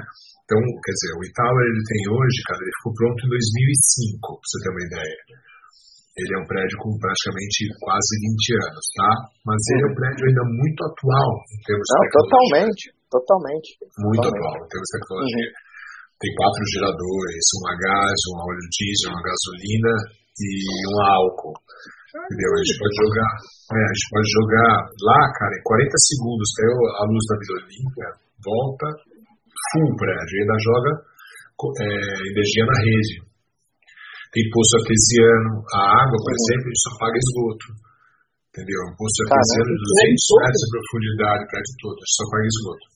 [0.49, 4.46] Então, quer dizer, o Itower ele tem hoje, cara, ele ficou pronto em 2005, para
[4.49, 5.20] você ter uma ideia.
[6.16, 9.11] Ele é um prédio com praticamente quase 20 anos, tá?
[9.44, 12.16] Mas ele é um prédio ainda muito atual em termos de tecnologia.
[12.16, 13.68] Totalmente, totalmente.
[14.01, 14.33] Muito totalmente.
[14.33, 15.51] atual em termos de tecnologia.
[15.53, 15.64] Uhum.
[16.16, 19.92] Tem quatro geradores, um a gás, um a óleo diesel, uma gasolina
[20.40, 20.49] e
[20.88, 21.57] um álcool.
[22.16, 22.51] Entendeu?
[22.53, 23.31] A gente pode jogar,
[23.77, 24.72] é, a gente pode jogar
[25.05, 28.09] lá, cara, em 40 segundos, caiu a luz da Vila Olímpia,
[28.40, 28.87] volta,
[29.72, 31.88] full prédio, e ainda joga é,
[32.33, 33.14] energia na rede.
[34.33, 37.66] Tem poço artesiano, a água, por exemplo, a gente só paga esgoto.
[38.53, 38.81] Entendeu?
[38.88, 42.95] Um poço artesiano de 200 metros de profundidade, prédio todo, a gente só paga esgoto.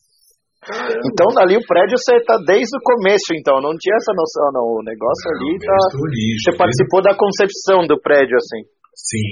[0.61, 4.67] Então ali o prédio você está desde o começo, então, não tinha essa noção, não.
[4.77, 5.79] O negócio não, ali tá.
[5.97, 8.61] Você participou da concepção do prédio, assim.
[8.93, 9.29] Sim.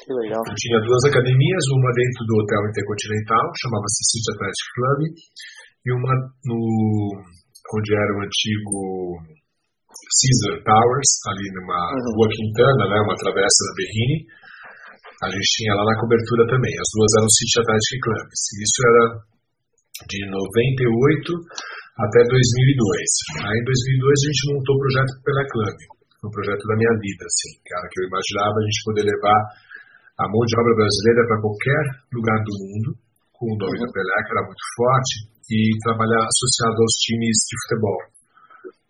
[0.00, 0.40] Que legal.
[0.40, 5.00] Eu tinha duas academias, uma dentro do Hotel Intercontinental, chamava-se City Athletic Club,
[5.84, 6.12] e uma
[6.48, 6.60] no
[7.72, 8.74] onde era o antigo
[9.92, 12.12] Caesar Towers, ali numa uhum.
[12.18, 14.18] rua Quintana, né, uma travessa da Berrini.
[15.22, 16.74] A gente tinha lá na cobertura também.
[16.74, 18.40] As duas eram City Athletic Clubs.
[18.58, 19.04] Isso era
[20.08, 21.36] de 98
[21.98, 23.46] até 2002.
[23.46, 25.78] Aí em 2002 a gente montou o projeto pela Club,
[26.24, 29.40] um projeto da minha vida, assim, cara, que eu imaginava a gente poder levar
[30.22, 31.82] a mão de obra brasileira para qualquer
[32.14, 32.88] lugar do mundo,
[33.32, 35.14] com o nome da Pelé, que era muito forte,
[35.50, 38.00] e trabalhar associado aos times de futebol.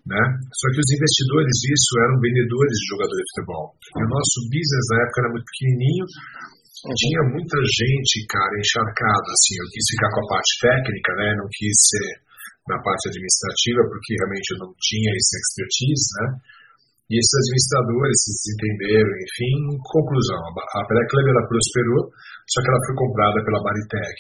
[0.02, 0.22] Né?
[0.50, 3.66] Só que os investidores disso eram vendedores de jogadores de futebol.
[3.72, 6.06] E o nosso business na época era muito pequenininho,
[6.90, 11.48] tinha muita gente, cara, encharcada, assim, eu quis ficar com a parte técnica, né, não
[11.54, 12.10] quis ser
[12.66, 16.26] na parte administrativa, porque realmente eu não tinha esse expertise, né?
[17.10, 22.02] E esses administradores se desentenderam, enfim, conclusão, a Peleclub ela prosperou,
[22.50, 24.18] só que ela foi comprada pela Baritec.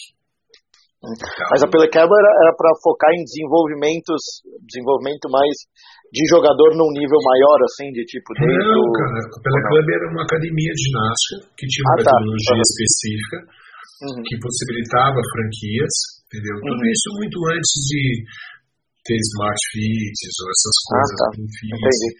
[1.02, 4.22] Mas a Peleclub era, para focar em desenvolvimentos,
[4.62, 5.50] desenvolvimento mais
[6.14, 8.54] de jogador num nível maior, assim, de tipo dentro...
[8.54, 12.14] Não, cara, a Peleclub era uma academia de ginástica que tinha uma ah, tá.
[12.14, 12.66] metodologia tá.
[12.70, 13.36] específica
[14.06, 14.22] uhum.
[14.22, 15.94] que possibilitava franquias,
[16.30, 16.54] entendeu?
[16.62, 16.70] Uhum.
[16.70, 18.02] Tudo isso muito antes de
[19.02, 21.18] ter smart fits ou essas ah, coisas.
[21.18, 21.28] Ah, tá.
[21.34, 22.10] Entendi.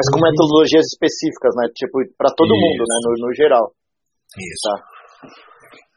[0.00, 1.64] Mas com metodologias específicas, né?
[1.76, 2.62] Tipo, para todo isso.
[2.64, 2.96] mundo, né?
[3.04, 3.64] No, no geral.
[4.32, 4.64] Isso.
[4.64, 4.76] Tá.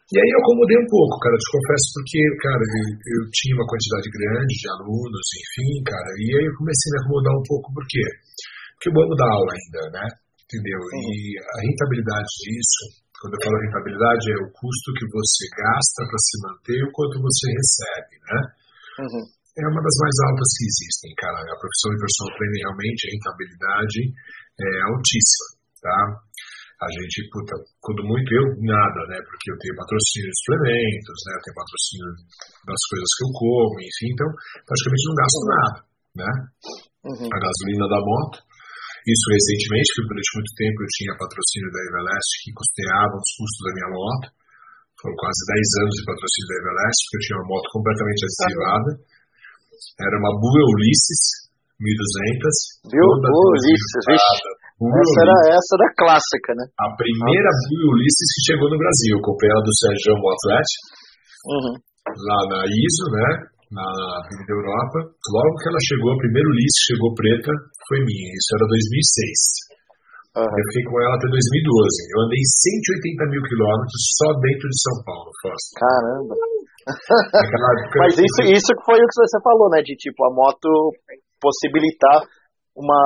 [0.08, 3.67] E aí eu acomodei um pouco, cara, te confesso, porque, cara, eu, eu, tinha uma
[3.67, 7.67] quantidade grande de alunos, enfim, cara, e aí eu comecei a me acomodar um pouco,
[7.76, 8.06] por quê?
[8.80, 10.06] Porque eu amo dar aula ainda, né?
[10.48, 10.80] Entendeu?
[10.80, 11.12] Uhum.
[11.12, 11.12] E
[11.43, 12.84] a rentabilidade disso,
[13.20, 16.93] quando eu falo rentabilidade, é o custo que você gasta para se manter e o
[16.96, 18.39] quanto você recebe, né?
[19.04, 21.41] Uhum é uma das mais altas que existem, cara.
[21.41, 24.00] A profissão de personal trainer realmente a rentabilidade
[24.62, 25.48] é altíssima,
[25.82, 26.00] tá?
[26.78, 29.18] A gente, puta, quando muito eu, nada, né?
[29.26, 31.32] Porque eu tenho patrocínio de suplementos, né?
[31.34, 32.10] Eu tenho patrocínio
[32.70, 34.30] das coisas que eu como, enfim, então
[34.62, 35.78] praticamente não gasto nada,
[36.22, 36.32] né?
[37.10, 37.30] Uhum.
[37.34, 38.38] A gasolina da moto.
[39.08, 43.62] Isso recentemente, que durante muito tempo eu tinha patrocínio da Everlast que custeava os custos
[43.66, 44.28] da minha moto.
[45.02, 48.90] Foram quase 10 anos de patrocínio da Everlast, porque eu tinha uma moto completamente adesivada.
[49.98, 51.22] Era uma Bull Ulysses
[51.80, 52.92] 1200.
[52.92, 53.08] Viu?
[53.18, 54.57] Bull Ulysses, vixe.
[54.78, 56.66] Essa era, essa era clássica, né?
[56.78, 59.18] A primeira Bull Ulysses que chegou no Brasil.
[59.18, 60.70] Eu comprei ela do Sérgio Motlet,
[61.50, 61.74] uhum.
[62.13, 63.30] lá na ISO, né?
[63.74, 63.88] Na
[64.22, 64.98] Avenida Europa.
[65.34, 67.52] Logo que ela chegou, a primeira Ulysses chegou preta,
[67.90, 68.30] foi minha.
[68.38, 69.68] Isso era 2006.
[70.38, 70.46] Uhum.
[70.46, 71.42] Eu fiquei com ela até 2012.
[72.13, 75.78] Eu andei 180 mil quilômetros só dentro de São Paulo, Foster.
[75.82, 76.36] Caramba!
[77.98, 79.82] Mas isso, isso foi o que você falou, né?
[79.82, 80.94] De tipo, a moto
[81.42, 82.22] possibilitar
[82.78, 83.02] uma.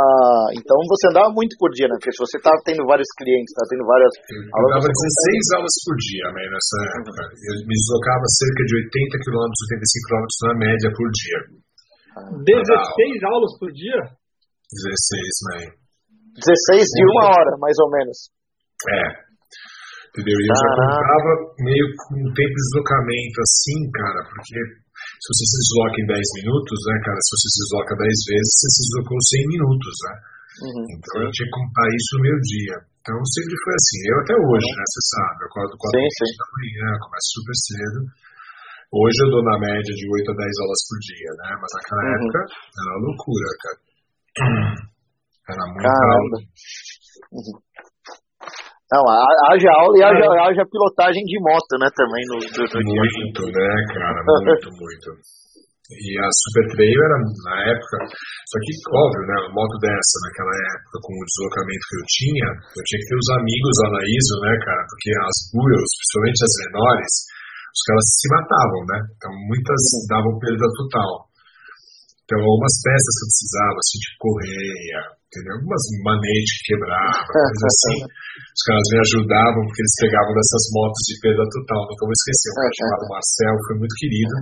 [0.51, 1.95] Então você andava muito por dia, né?
[1.95, 4.11] Porque se você tá tendo vários clientes, tá tendo várias.
[4.27, 5.55] Eu dava 16 consegue...
[5.55, 7.21] aulas por dia, né, nessa época.
[7.31, 11.39] Eu me deslocava cerca de 80 km, 85 km na média por dia.
[12.43, 13.99] 16 aulas por dia?
[14.67, 15.59] 16, né?
[16.35, 18.17] 16 de uma hora, mais ou menos.
[18.81, 19.03] É,
[20.11, 20.35] Entendeu?
[20.35, 21.31] E eu já contava
[21.63, 24.59] meio com um tempo de deslocamento assim, cara, porque
[25.21, 28.51] se você se desloca em 10 minutos, né, cara, se você se desloca 10 vezes,
[28.57, 30.13] você se deslocou 100 minutos, né?
[30.61, 31.25] Uhum, então sim.
[31.25, 32.75] eu tinha que contar isso no meu dia.
[33.01, 33.99] Então sempre foi assim.
[34.01, 34.77] Eu até hoje, uhum.
[34.81, 37.99] né, você sabe, eu acordo 4 horas da manhã, começo super cedo.
[38.91, 41.49] Hoje eu dou na média de 8 a 10 aulas por dia, né?
[41.61, 42.17] Mas naquela uhum.
[42.17, 43.79] época era uma loucura, cara.
[45.51, 46.37] Era muito Caramba.
[47.33, 47.55] Uhum.
[48.91, 53.41] Não, haja aula e haja, haja pilotagem de moto, né, também no, do, do Muito,
[53.47, 55.09] né, cara, muito, muito.
[55.91, 57.97] E a Super Trail era, na época,
[58.51, 62.47] só que, óbvio, né, uma moto dessa, naquela época, com o deslocamento que eu tinha,
[62.51, 66.39] eu tinha que ter os amigos lá na ISO, né, cara, porque as buras, principalmente
[66.43, 67.13] as menores,
[67.71, 71.11] os caras se matavam, né, então muitas davam perda total.
[72.27, 74.99] Então, algumas peças que eu precisava, assim, tipo correia,
[75.31, 75.55] entendeu?
[75.55, 77.97] Algumas manetes que quebravam, coisas assim.
[78.03, 81.79] Os caras me ajudavam porque eles pegavam dessas motos de perda total.
[81.87, 82.47] Nunca vou esquecer.
[82.51, 84.35] Um cara chamado Marcel, foi muito querido.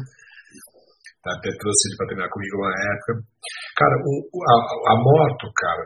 [1.30, 3.12] Até trouxe ele para treinar comigo uma época.
[3.78, 4.56] Cara, o, a,
[4.90, 5.86] a moto, cara,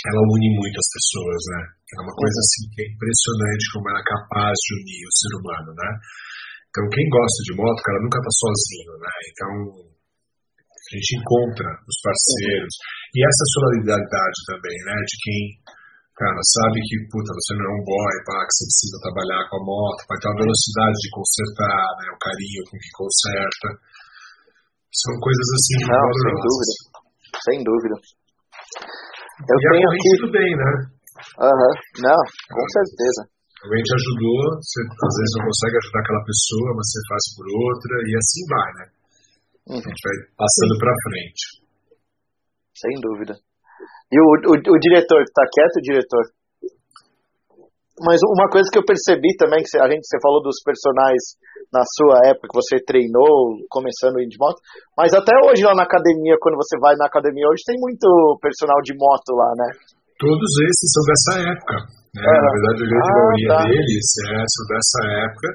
[0.00, 1.62] ela une muito as pessoas, né?
[1.92, 5.32] É uma coisa assim que é impressionante como ela é capaz de unir o ser
[5.36, 5.90] humano, né?
[6.70, 9.14] Então, quem gosta de moto, cara, nunca tá sozinho, né?
[9.28, 9.50] Então,
[9.84, 12.74] a gente encontra os parceiros.
[13.10, 14.96] E essa solidariedade também, né?
[15.02, 15.42] De quem,
[16.14, 19.56] cara, sabe que, puta, você não é um boy, pá, que você precisa trabalhar com
[19.58, 22.06] a moto, vai ter a velocidade de consertar, né?
[22.14, 23.66] O carinho com que conserta.
[24.94, 25.78] São coisas assim.
[25.90, 26.74] Não, sem dúvida.
[27.40, 27.96] Sem dúvida.
[29.40, 30.10] Eu e tenho a aqui...
[30.20, 30.70] tudo bem, né?
[31.40, 31.74] Aham, uhum.
[32.06, 32.20] não,
[32.54, 33.22] com certeza.
[33.60, 37.46] A gente ajudou, você às vezes não consegue ajudar aquela pessoa, mas você faz por
[37.60, 38.84] outra, e assim vai, né?
[39.68, 39.80] Uhum.
[39.80, 41.42] A gente vai passando para frente.
[42.80, 43.36] Sem dúvida.
[44.10, 46.24] E o, o, o diretor, tá quieto, diretor?
[48.00, 51.36] Mas uma coisa que eu percebi também, que a gente, você falou dos personagens
[51.68, 54.56] na sua época, que você treinou, começando de moto,
[54.96, 58.08] mas até hoje lá na academia, quando você vai na academia hoje, tem muito
[58.40, 59.68] personal de moto lá, né?
[60.16, 61.76] Todos esses são dessa época.
[62.16, 62.24] Né?
[62.24, 63.62] Ah, na verdade, a grande ah, maioria tá.
[63.68, 65.48] deles é, são dessa época,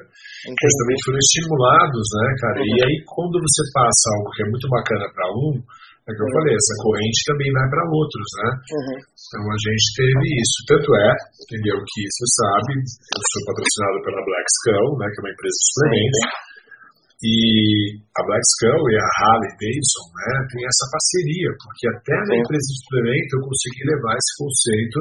[0.46, 0.62] Entendi.
[0.62, 2.58] eles também foram estimulados, né, cara?
[2.62, 2.70] Uhum.
[2.70, 5.52] E aí, quando você passa algo que é muito bacana para um,
[6.06, 8.48] é que eu falei, essa corrente também vai para outros, né?
[8.78, 8.98] Uhum.
[9.02, 10.56] Então a gente teve isso.
[10.70, 11.10] Tanto é,
[11.42, 15.56] entendeu, que você sabe, eu sou patrocinado pela Black Skull, né, que é uma empresa
[15.58, 16.22] de suplementos.
[17.26, 17.36] E
[18.06, 22.66] a Black Skull e a Harley Davidson né, tem essa parceria, porque até na empresa
[22.70, 24.98] de suplemento eu consegui levar esse conceito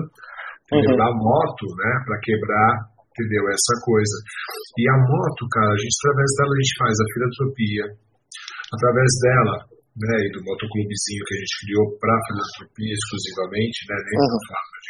[0.73, 0.95] uhum.
[0.97, 3.47] da moto né, para quebrar entendeu?
[3.47, 4.15] Essa coisa.
[4.75, 7.85] E a moto, cara, a gente, através dela, a gente faz a filantropia,
[8.75, 9.55] através dela,
[9.95, 14.39] né, e do motoclubzinho que a gente criou para filantropia exclusivamente, né, dentro uhum.
[14.39, 14.85] do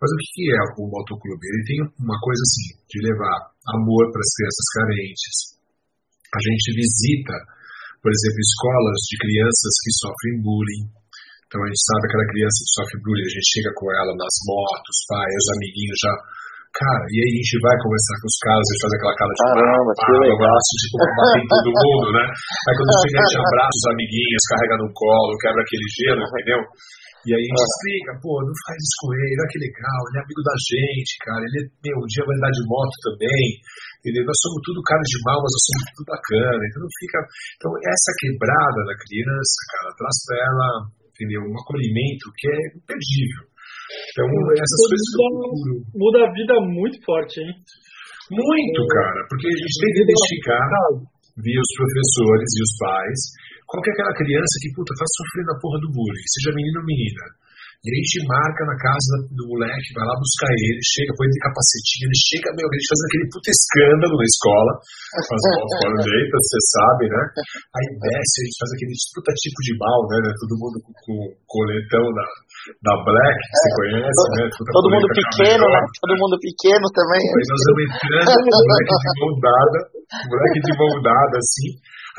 [0.00, 1.44] mas o que é o motoclube?
[1.44, 5.34] Ele tem uma coisa assim, de levar amor para as crianças carentes.
[6.32, 7.36] A gente visita,
[8.00, 10.84] por exemplo, escolas de crianças que sofrem bullying.
[11.44, 14.36] Então a gente sabe aquela criança que sofre bullying, a gente chega com ela nas
[14.48, 16.14] motos, pai, os amiguinhos já
[16.70, 19.32] Cara, e aí a gente vai conversar com os caras, a gente faz aquela cara
[19.34, 20.38] de Caramba, pá, legal.
[20.38, 22.24] abraço, tipo, bater todo mundo, né?
[22.30, 26.60] Aí quando chega a gente abraça os amiguinhos, carrega no colo, quebra aquele gelo, entendeu?
[27.20, 30.16] E aí a gente explica, pô, não faz isso com ele, olha que legal, ele
[30.16, 33.44] é amigo da gente, cara, ele, meu, um dia vai andar de moto também,
[34.00, 34.24] entendeu?
[34.24, 37.18] Nós somos tudo caras de mal, mas nós somos tudo bacana, então não fica...
[37.60, 40.66] Então essa quebrada da criança, cara, traz pra ela,
[41.12, 41.40] entendeu?
[41.44, 43.49] Um acolhimento que é imperdível.
[44.10, 45.74] Então essas coisas que eu procuro.
[45.94, 47.52] Muda a vida muito forte, hein?
[48.30, 50.64] Muito, cara, porque a gente tem que identificar
[51.40, 53.20] via os professores e os pais
[53.70, 56.86] qual é aquela criança que, puta, tá sofrendo a porra do bullying, seja menino ou
[56.90, 57.24] menina.
[57.80, 61.40] E a gente marca na casa do moleque, vai lá buscar ele, chega, põe de
[61.40, 64.72] capacetinho, ele chega, meu, ele fazendo aquele puta escândalo na escola,
[65.16, 67.22] as mãos fora jeito, você sabe, né?
[67.72, 70.18] Aí desce, a gente faz aquele puta tipo de mal, né?
[70.28, 72.26] Todo mundo com, com o coletão da,
[72.84, 74.40] da Black, que você conhece, né?
[74.60, 75.80] Puta todo mundo pequeno, né?
[76.04, 77.24] Todo mundo pequeno também.
[77.32, 79.78] Aí nós vamos entrando, o moleque de mão dada,
[80.28, 81.70] moleque de mão dada, assim.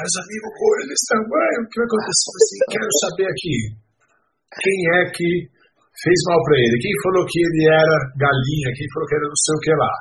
[0.02, 2.34] Aí os amigos, pô, ele tamanho, o que vai acontecer?
[2.34, 3.56] Assim, quero saber aqui,
[4.60, 5.30] quem é que
[6.02, 6.76] fez mal para ele?
[6.82, 8.70] Quem falou que ele era galinha?
[8.76, 9.94] Quem falou que era não sei o que lá?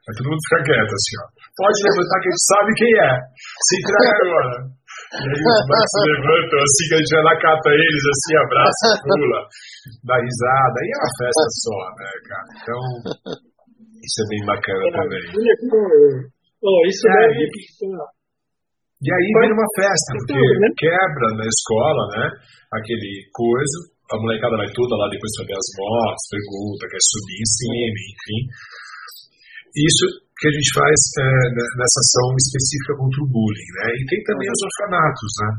[0.00, 1.24] Aí todo mundo fica quieto, assim, ó.
[1.60, 3.12] Pode levantar que a gente sabe quem é.
[3.36, 4.56] Se entrega agora.
[5.10, 8.88] E aí os se levantam, assim, que a gente vai lá, cata eles, assim, abraça,
[9.04, 9.40] pula,
[10.06, 10.76] dá risada.
[10.80, 12.48] Aí é uma festa só, né, cara?
[12.56, 12.80] Então,
[14.00, 15.24] isso é bem bacana também.
[16.62, 17.44] Oh, isso é, deve...
[19.00, 20.68] E aí vira uma festa, porque né?
[20.76, 22.24] quebra na escola, né?
[22.68, 23.76] Aquele coisa,
[24.12, 28.40] a molecada vai toda lá depois saber as motos, pergunta, quer subir em cima, enfim.
[29.72, 30.04] Isso
[30.36, 33.86] que a gente faz é, nessa ação específica contra o bullying, né?
[33.96, 35.50] E tem também os orfanatos, né?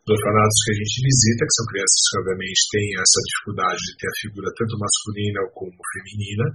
[0.00, 3.92] Os orfanatos que a gente visita, que são crianças que obviamente têm essa dificuldade de
[4.00, 6.46] ter a figura tanto masculina como feminina,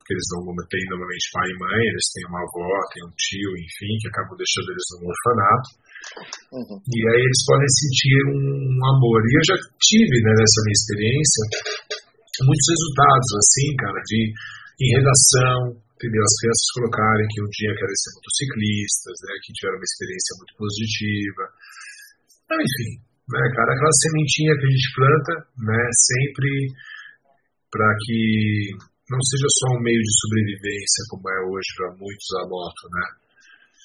[0.00, 3.50] porque eles não têm normalmente pai e mãe, eles têm uma avó, têm um tio,
[3.58, 5.68] enfim, que acabam deixando eles no orfanato.
[6.52, 6.78] Uhum.
[6.84, 9.20] E aí eles podem sentir um, amor.
[9.24, 11.42] E eu já tive, né, nessa minha experiência,
[12.44, 14.20] muitos resultados, assim, cara, de
[14.82, 15.58] em redação,
[15.96, 16.22] entendeu?
[16.26, 20.52] As crianças colocarem que um dia querem ser motociclistas, né, que tiveram uma experiência muito
[20.58, 21.44] positiva.
[22.42, 22.90] Então, enfim,
[23.30, 26.50] né, cara, aquela sementinha que a gente planta, né, sempre
[27.72, 28.20] para que
[29.08, 33.21] não seja só um meio de sobrevivência como é hoje para muitos a moto, né?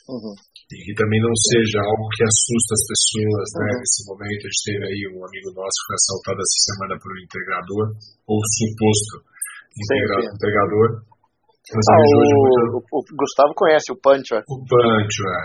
[0.07, 0.35] Uhum.
[0.71, 3.67] E que também não seja algo que assusta as pessoas, né?
[3.67, 3.79] Uhum.
[3.79, 7.09] Nesse momento a gente teve aí um amigo nosso que foi assaltado essa semana por
[7.11, 7.85] um integrador,
[8.27, 9.15] ou suposto
[9.77, 10.35] integra sim, sim.
[10.35, 10.87] integrador.
[11.67, 12.15] Ah, o,
[12.71, 12.79] muito...
[12.79, 14.41] o, Gustavo conhece o Pancho, é?
[14.47, 15.43] O Pancho, é.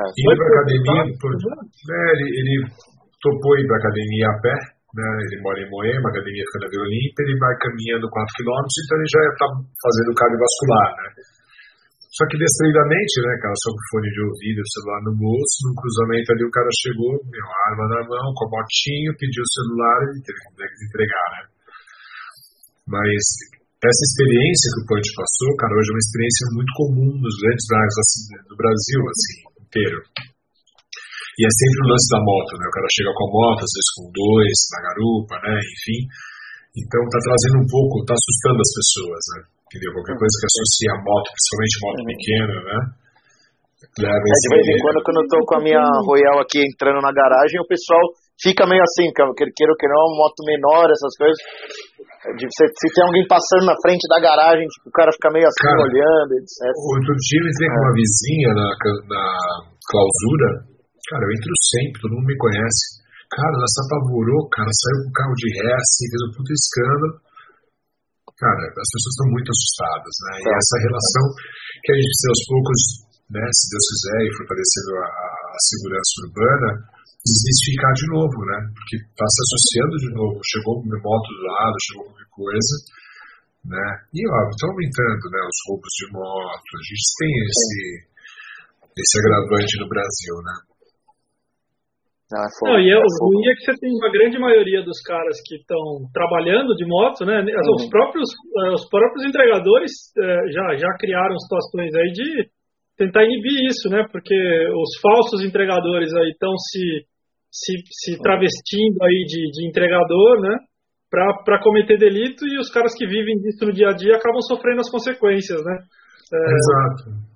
[0.00, 0.04] é.
[0.16, 1.32] Indo pra academia, por...
[1.36, 2.54] é, ele, ele
[3.20, 4.56] topou ir pra academia a pé,
[4.96, 5.08] né?
[5.28, 8.64] Ele mora em Moema, a academia fica na Vila Olímpia, ele vai caminhando 4 km,
[8.64, 9.46] então ele já está
[9.84, 11.08] fazendo cardiovascular, né?
[12.18, 16.34] Só que distraidamente, né, cara, só com fone de ouvido, celular no bolso, num cruzamento
[16.34, 20.18] ali o cara chegou, meu, arma na mão, com a motinho, pediu o celular e
[20.26, 21.42] teve que entregar, né?
[22.90, 23.22] Mas
[23.86, 27.66] essa experiência que o Punch passou, cara, hoje é uma experiência muito comum nos grandes
[27.70, 29.98] bairros assim, do Brasil, assim, inteiro.
[31.38, 32.66] E é sempre o lance da moto, né?
[32.66, 35.54] O cara chega com a moto, às vezes com dois, na garupa, né?
[35.54, 36.00] Enfim.
[36.82, 39.57] Então tá trazendo um pouco, tá assustando as pessoas, né?
[39.68, 39.92] Entendeu?
[39.92, 42.78] Qualquer coisa que associa a moto, principalmente moto pequena, né?
[44.00, 46.98] Leva é, de vez em quando, quando eu tô com a minha Royal aqui entrando
[47.04, 48.00] na garagem, o pessoal
[48.40, 51.38] fica meio assim, porque queira que não, moto menor, essas coisas.
[52.34, 55.46] De, se, se, tem alguém passando na frente da garagem, tipo, o cara fica meio
[55.46, 56.72] assim cara, olhando, etc.
[56.74, 58.68] Outro dia eu entrei com uma vizinha na,
[59.06, 59.24] na
[59.86, 60.48] clausura,
[61.08, 63.00] Cara, eu entro sempre, todo mundo me conhece.
[63.32, 66.52] Cara, ela se apavorou, cara, saiu com o carro de ré, assim, fez um puto
[66.52, 67.14] escândalo.
[68.38, 70.32] Cara, as pessoas estão muito assustadas, né?
[70.38, 71.24] E essa relação
[71.82, 72.80] que a gente precisa aos poucos,
[73.34, 75.10] né, se Deus quiser, e fortalecendo a,
[75.58, 76.68] a segurança urbana,
[77.18, 78.58] desmistificar de novo, né?
[78.78, 80.36] Porque está se associando de novo.
[80.46, 82.74] Chegou uma moto do lado, chegou qualquer coisa,
[83.74, 83.86] né?
[84.14, 85.40] E, óbvio, está aumentando, né?
[85.42, 86.68] Os roubos de moto.
[86.78, 87.78] A gente tem esse,
[89.02, 90.56] esse agravante no Brasil, né?
[92.28, 94.38] Não, é fogo, Não, e é, é o ruim é que você tem uma grande
[94.38, 95.80] maioria dos caras que estão
[96.12, 97.40] trabalhando de moto, né?
[97.40, 97.74] Uhum.
[97.74, 102.48] Os, próprios, eh, os próprios entregadores eh, já, já criaram situações aí de
[102.98, 104.04] tentar inibir isso, né?
[104.12, 107.08] Porque os falsos entregadores aí estão se,
[107.50, 110.58] se, se travestindo aí de, de entregador, né?
[111.08, 114.80] Para cometer delito e os caras que vivem disso no dia a dia acabam sofrendo
[114.80, 115.78] as consequências, né?
[116.28, 117.27] É, Exato.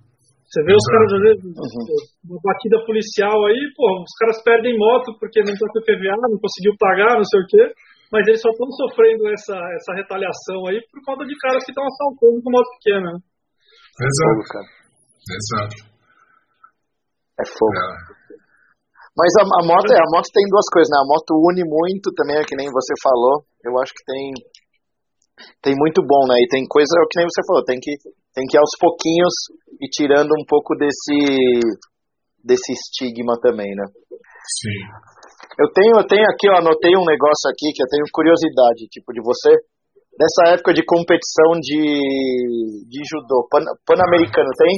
[0.53, 2.36] Você vê os caras, às vezes, uhum.
[2.36, 6.76] uma batida policial aí, pô, os caras perdem moto porque não tem PVA, não conseguiu
[6.76, 7.64] pagar, não sei o quê,
[8.12, 11.88] mas eles só estão sofrendo essa, essa retaliação aí por conta de caras que estão
[11.88, 13.16] assaltando com moto pequena.
[13.16, 13.18] Né?
[13.96, 14.40] Exato.
[14.53, 14.70] Cara.
[15.32, 15.76] Exato.
[17.40, 17.72] É fogo.
[17.72, 18.12] É.
[19.16, 21.00] Mas a, a, moto, a moto tem duas coisas, né?
[21.00, 23.40] A moto une muito também, é que nem você falou.
[23.64, 24.36] Eu acho que tem
[25.62, 26.36] tem muito bom, né?
[26.38, 27.93] E tem coisa, é o que nem você falou, tem que
[28.34, 29.34] tem que ir aos pouquinhos
[29.80, 31.61] e tirando um pouco desse
[32.43, 33.84] desse estigma também, né?
[33.86, 34.80] Sim.
[35.61, 39.12] Eu tenho, eu tenho aqui, eu anotei um negócio aqui que eu tenho curiosidade, tipo,
[39.12, 39.53] de você.
[40.12, 41.80] Nessa época de competição de,
[42.84, 44.76] de judô, pan, pan-americano tem?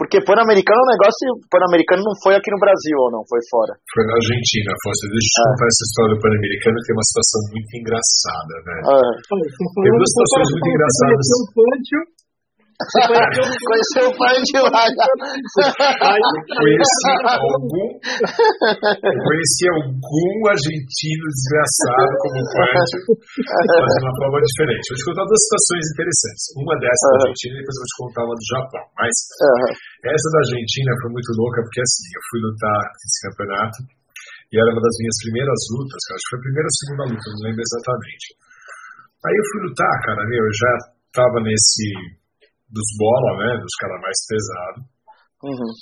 [0.00, 3.76] Porque pan-americano é um negócio, pan-americano não foi aqui no Brasil ou não, foi fora?
[3.92, 5.04] Foi na Argentina, Fosse.
[5.12, 5.48] Deixa eu ah.
[5.52, 8.76] contar essa história do pan-americano, que tem uma situação muito engraçada, né?
[8.96, 9.12] Ah.
[9.28, 11.26] Tem duas situações muito engraçadas.
[12.82, 14.84] Conheceu o pai de lá.
[16.58, 17.88] Conheci algum,
[19.02, 24.84] conheci algum argentino desgraçado como Pândio, mas de uma forma diferente.
[24.90, 26.44] Vou te contar duas situações interessantes.
[26.58, 28.84] Uma dessa da Argentina e depois vou te contar uma do Japão.
[28.98, 29.14] Mas
[30.02, 33.78] essa da Argentina foi muito louca porque assim, eu fui lutar nesse campeonato
[34.52, 36.16] e era uma das minhas primeiras lutas, cara.
[36.18, 38.26] Acho que foi a primeira ou segunda luta, não lembro exatamente.
[39.22, 40.72] Aí eu fui lutar, cara, meu, eu já
[41.14, 41.86] tava nesse
[42.72, 43.50] dos bola, né?
[43.60, 44.82] Dos caras mais pesados.
[45.42, 45.72] Uhum.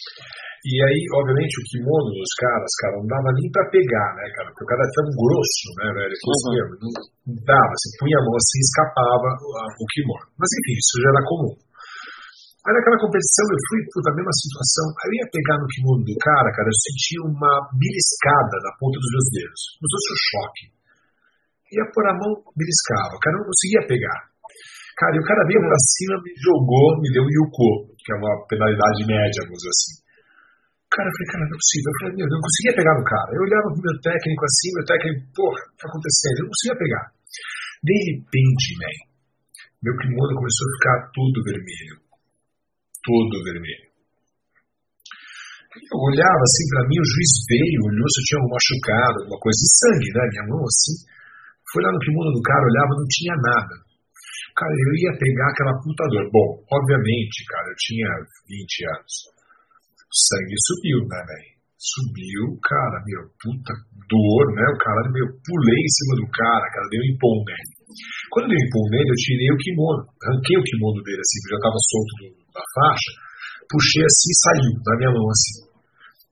[0.61, 4.53] E aí, obviamente, o kimono dos caras, cara, não dava nem pra pegar, né, cara?
[4.53, 6.15] Porque o cara é tão grosso, né, velho?
[6.21, 6.69] Uhum.
[6.85, 6.93] não,
[7.33, 10.27] não dava, você punha a mão assim escapava o kimono.
[10.37, 11.55] Mas enfim, isso já era comum.
[12.61, 14.87] Aí naquela competição eu fui, puta, a mesma situação.
[15.01, 19.01] Aí eu ia pegar no kimono do cara, cara, eu sentia uma beliscada na ponta
[19.01, 19.61] dos meus dedos.
[19.81, 20.65] Como se fosse um choque.
[21.73, 23.17] Ia pôr a mão, beliscava.
[23.17, 24.30] O cara não conseguia pegar.
[25.01, 28.17] Cara, e o cara veio pra cima, me jogou, me deu um Yuko, que é
[28.21, 29.95] uma penalidade média, vamos dizer assim.
[30.93, 31.89] Cara, eu falei, cara, não é possível.
[31.89, 33.29] Eu falei, meu, eu não conseguia pegar no cara.
[33.33, 36.37] Eu olhava pro meu técnico assim, meu técnico, porra, o que tá acontecendo?
[36.37, 37.05] Eu não conseguia pegar.
[37.81, 38.99] De repente, man,
[39.81, 41.97] meu kimono começou a ficar tudo vermelho.
[43.01, 43.89] Tudo vermelho.
[45.81, 49.41] Eu olhava assim pra mim, o juiz veio, olhou se eu tinha algum machucado, alguma
[49.41, 50.23] coisa de sangue, né?
[50.29, 50.97] Minha mão assim.
[51.73, 53.75] Foi lá no kimono do cara, olhava, não tinha nada.
[54.57, 56.27] Cara, eu ia pegar aquela puta dor.
[56.31, 58.09] Bom, obviamente, cara, eu tinha
[58.49, 59.15] 20 anos.
[60.11, 61.51] O sangue subiu, né, velho?
[61.81, 63.73] Subiu, cara, meu, puta
[64.11, 64.67] dor, né?
[64.75, 67.73] O cara, meu, pulei em cima do cara, cara, deu um empom nele.
[68.29, 71.51] Quando deu um empom nele, eu tirei o kimono, arranquei o kimono dele assim, que
[71.55, 73.11] já tava solto do, da faixa,
[73.71, 75.71] puxei assim e saiu da minha mão assim.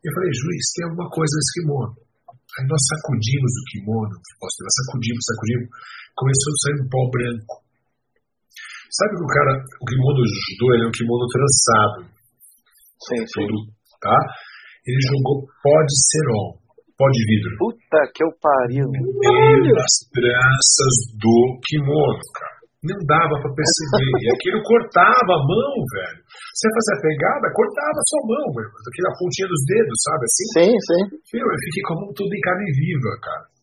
[0.04, 1.92] Eu falei, juiz, tem alguma coisa nesse kimono.
[2.58, 5.66] Aí nós sacudimos o kimono, posso nós sacudimos, sacudimos,
[6.18, 7.54] começou a sair um pó branco.
[8.88, 11.98] Sabe que o cara, o kimono judô, ele é um kimono trançado.
[13.04, 13.44] Sim, sim.
[13.44, 13.56] Todo,
[14.00, 14.16] tá?
[14.88, 16.48] Ele jogou pó de cerol,
[16.96, 17.52] pó de vidro.
[17.60, 18.88] Puta que eu pariu.
[18.88, 21.36] das tranças do
[21.68, 22.58] kimono, cara.
[22.78, 24.08] Não dava pra perceber.
[24.22, 26.20] e aquilo cortava a mão, velho.
[26.54, 28.70] Você fazia a pegada, cortava a sua mão, velho.
[28.70, 30.46] Aquela pontinha dos dedos, sabe assim?
[30.56, 31.02] Sim, sim.
[31.36, 33.57] Meu, eu fiquei como tudo em carne viva, cara.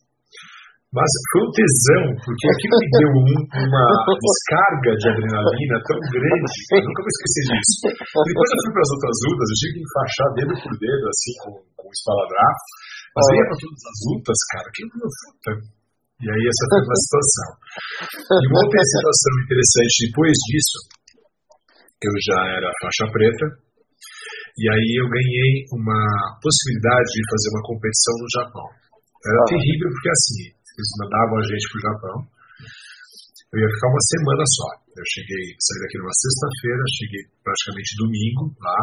[0.96, 3.86] Mas foi um tesão, porque aquilo me deu um, uma
[4.16, 7.76] descarga de adrenalina tão grande, eu nunca vou esquecer disso.
[8.00, 11.34] Depois eu fui para as outras lutas, eu tive que enfaixar dedo por dedo, assim,
[11.44, 11.96] com, com o.
[13.12, 15.52] Mas eu ia para todas as lutas, cara, que meu puta.
[16.16, 17.50] E aí essa foi uma situação.
[18.40, 20.78] E uma outra situação interessante, depois disso,
[22.08, 23.46] eu já era faixa preta,
[24.56, 26.00] e aí eu ganhei uma
[26.40, 28.68] possibilidade de fazer uma competição no Japão.
[29.28, 32.18] Era terrível porque assim, eles mandavam a gente para o Japão.
[33.56, 34.68] Eu ia ficar uma semana só.
[34.96, 38.80] Eu cheguei, saí daqui numa sexta-feira, cheguei praticamente domingo lá.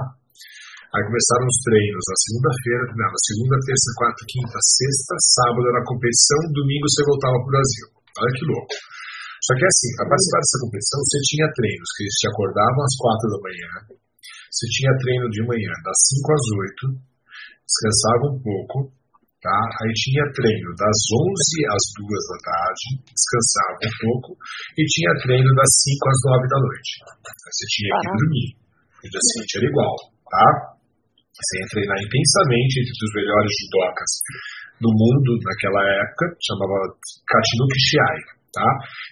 [0.92, 5.88] Aí começaram os treinos na segunda-feira, na segunda, terça, quarta, quinta, sexta, sábado era a
[5.88, 7.86] competição, domingo você voltava para o Brasil.
[8.12, 8.74] Olha que louco.
[9.42, 12.94] Só que assim, para participar dessa competição, você tinha treinos que eles te acordavam às
[13.00, 13.72] quatro da manhã,
[14.52, 16.84] você tinha treino de manhã das cinco às oito,
[17.64, 18.76] descansava um pouco,
[19.42, 19.58] Tá?
[19.58, 24.30] Aí tinha treino das 11 às 2 da tarde, descansava um pouco,
[24.78, 26.90] e tinha treino das 5 às 9 da noite.
[27.26, 28.48] Aí você tinha que dormir.
[29.02, 29.94] O dia seguinte era igual,
[30.30, 30.46] tá?
[31.34, 34.10] Você ia treinar intensamente entre os melhores judocas
[34.78, 36.78] no mundo naquela época, chamava
[37.26, 38.20] Katinuki Shiai,
[38.54, 38.68] tá?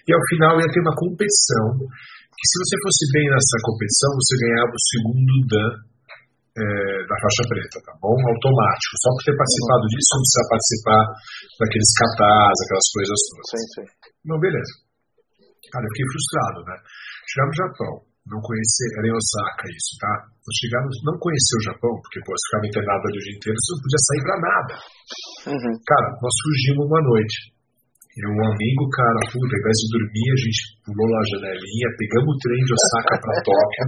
[0.07, 4.33] E ao final ia ter uma competição, que se você fosse bem nessa competição, você
[4.47, 5.90] ganhava o segundo Dan
[6.51, 6.63] é,
[7.07, 8.11] da faixa preta, tá bom?
[8.11, 8.93] Automático.
[8.99, 11.01] Só por ter participado disso, não precisa participar
[11.61, 13.47] daqueles catás, aquelas coisas todas.
[13.51, 13.87] Sim, sim.
[14.27, 14.73] Não, beleza.
[15.71, 16.75] Cara, eu fiquei frustrado, né?
[17.31, 17.93] Chegar no Japão,
[18.27, 20.13] não conhecer, era em Osaka isso, tá?
[20.27, 23.55] Eu chegar, não conhecer o Japão, porque, pô, você ficava internado ali o dia inteiro,
[23.55, 24.73] você não podia sair pra nada.
[25.55, 25.73] Uhum.
[25.87, 27.37] Cara, nós fugimos uma noite.
[28.11, 31.87] E um amigo, cara, puta, ao invés de dormir, a gente pulou lá a janelinha,
[31.95, 33.83] pegamos o trem de Osaka pra Tóquio,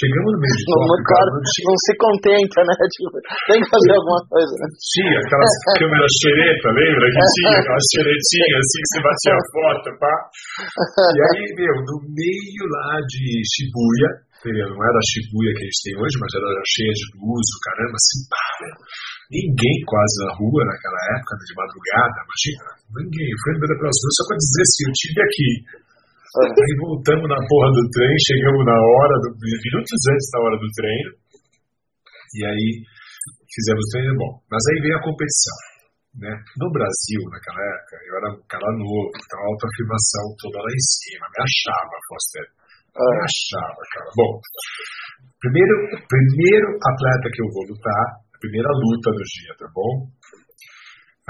[0.00, 0.88] chegamos no meio de Tóquio.
[0.88, 2.74] Não, cara, não, não, se contenta, né?
[2.88, 4.66] Tipo, tem que fazer alguma coisa, né?
[4.80, 7.04] Tinha aquelas câmeras xereta, lembra?
[7.04, 10.14] Que tinha aquelas xeretinhas assim que você batia a foto, pá.
[11.12, 14.08] E aí, meu, no meio lá de Shibuya,
[14.48, 17.58] não era a Shibuya que a gente tem hoje, mas era cheia de luz, o
[17.60, 18.48] caramba, assim, pá,
[19.28, 22.64] ninguém quase na rua naquela época, de madrugada, imagina,
[23.04, 25.50] ninguém, foi andando pelas ruas só para dizer assim, eu tive aqui.
[26.30, 30.68] Aí voltamos na porra do trem, chegamos na hora, do, minutos antes da hora do
[30.72, 31.12] treino,
[32.32, 32.68] e aí
[33.44, 34.32] fizemos o treino bom.
[34.48, 35.58] Mas aí veio a competição.
[36.10, 36.32] Né?
[36.58, 40.84] No Brasil, naquela época, eu era um cara novo, então a autoafirmação toda lá em
[40.86, 42.59] cima, me achava, Foster
[42.98, 44.10] achava, cara.
[44.16, 44.40] Bom,
[45.38, 45.74] primeiro,
[46.08, 50.10] primeiro atleta que eu vou lutar, a primeira luta do dia, tá bom?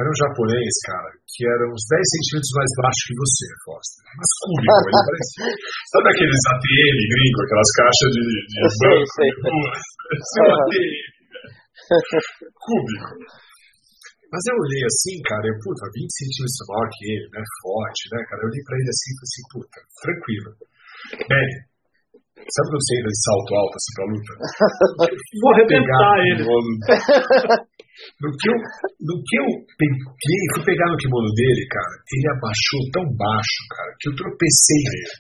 [0.01, 4.01] Era um japonês, cara, que era uns 10 centímetros mais baixo que você, Foster.
[4.17, 5.45] Mas cúbico, ele parecia.
[5.93, 9.05] Sabe aqueles ATM gringo, aquelas caixas de, de banco?
[9.13, 10.49] Sei, sei.
[10.57, 11.05] ATM.
[12.65, 13.13] cúbico.
[14.31, 17.43] Mas eu olhei assim, cara, eu, puta, 20 centímetros maior que ele, né?
[17.61, 18.41] Forte, né, cara?
[18.41, 20.51] Eu olhei pra ele assim e falei assim, puta, tranquilo.
[21.29, 21.49] Bem,
[22.37, 24.33] sabe quando você entra de salto alto assim pra luta?
[25.41, 26.43] Vou arrebentar ele.
[28.21, 32.81] No que, eu, no que eu peguei, fui pegar no kimono dele, cara, ele abaixou
[32.97, 35.17] tão baixo, cara, que eu tropecei nele.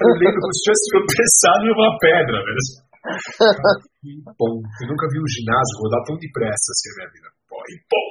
[0.00, 2.64] Eu lembro como se tivesse tropeçado em uma pedra, velho.
[4.38, 7.28] Bom, eu nunca vi um ginásio rodar tão depressa assim na minha vida.
[7.48, 8.02] Pô, e pô!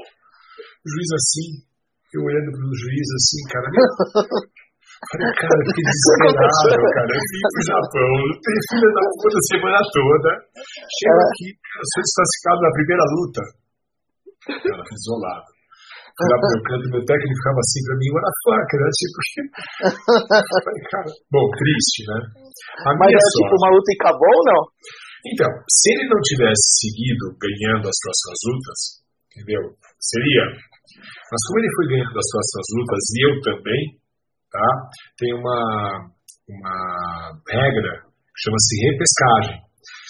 [0.79, 1.47] O juiz assim,
[2.15, 3.67] eu olhando pro juiz assim, cara,
[4.99, 7.11] Falei, cara, que desesperado, cara.
[7.15, 8.11] Eu vim pro Japão,
[8.43, 10.29] tem filha da puta semana toda.
[10.59, 13.41] Chego aqui, eu sou desclassificado na primeira luta.
[14.59, 15.49] Cara, isolado.
[16.19, 18.87] Lá meu canto, meu técnico ficava assim pra mim, what the fuck, né?
[18.99, 19.19] Tipo,
[20.67, 22.19] falei, cara, bom, triste, né?
[22.83, 23.39] A Mas era sorte...
[23.39, 24.61] tipo uma luta e acabou ou não?
[25.31, 28.79] Então, se ele não tivesse seguido ganhando as próximas lutas,
[29.31, 29.63] entendeu?
[29.95, 30.43] Seria.
[31.31, 33.81] Mas como ele foi ganhando as próximas lutas e eu também,
[34.51, 34.67] tá?
[35.17, 36.09] tem uma,
[36.49, 36.75] uma
[37.47, 39.57] regra que chama-se repescagem.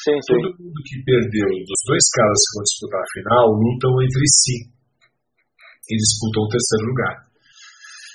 [0.03, 0.39] Sim, sim.
[0.39, 4.57] Todo mundo que perdeu dos dois caras que vão disputar a final lutam entre si
[5.89, 7.15] e disputam o terceiro lugar.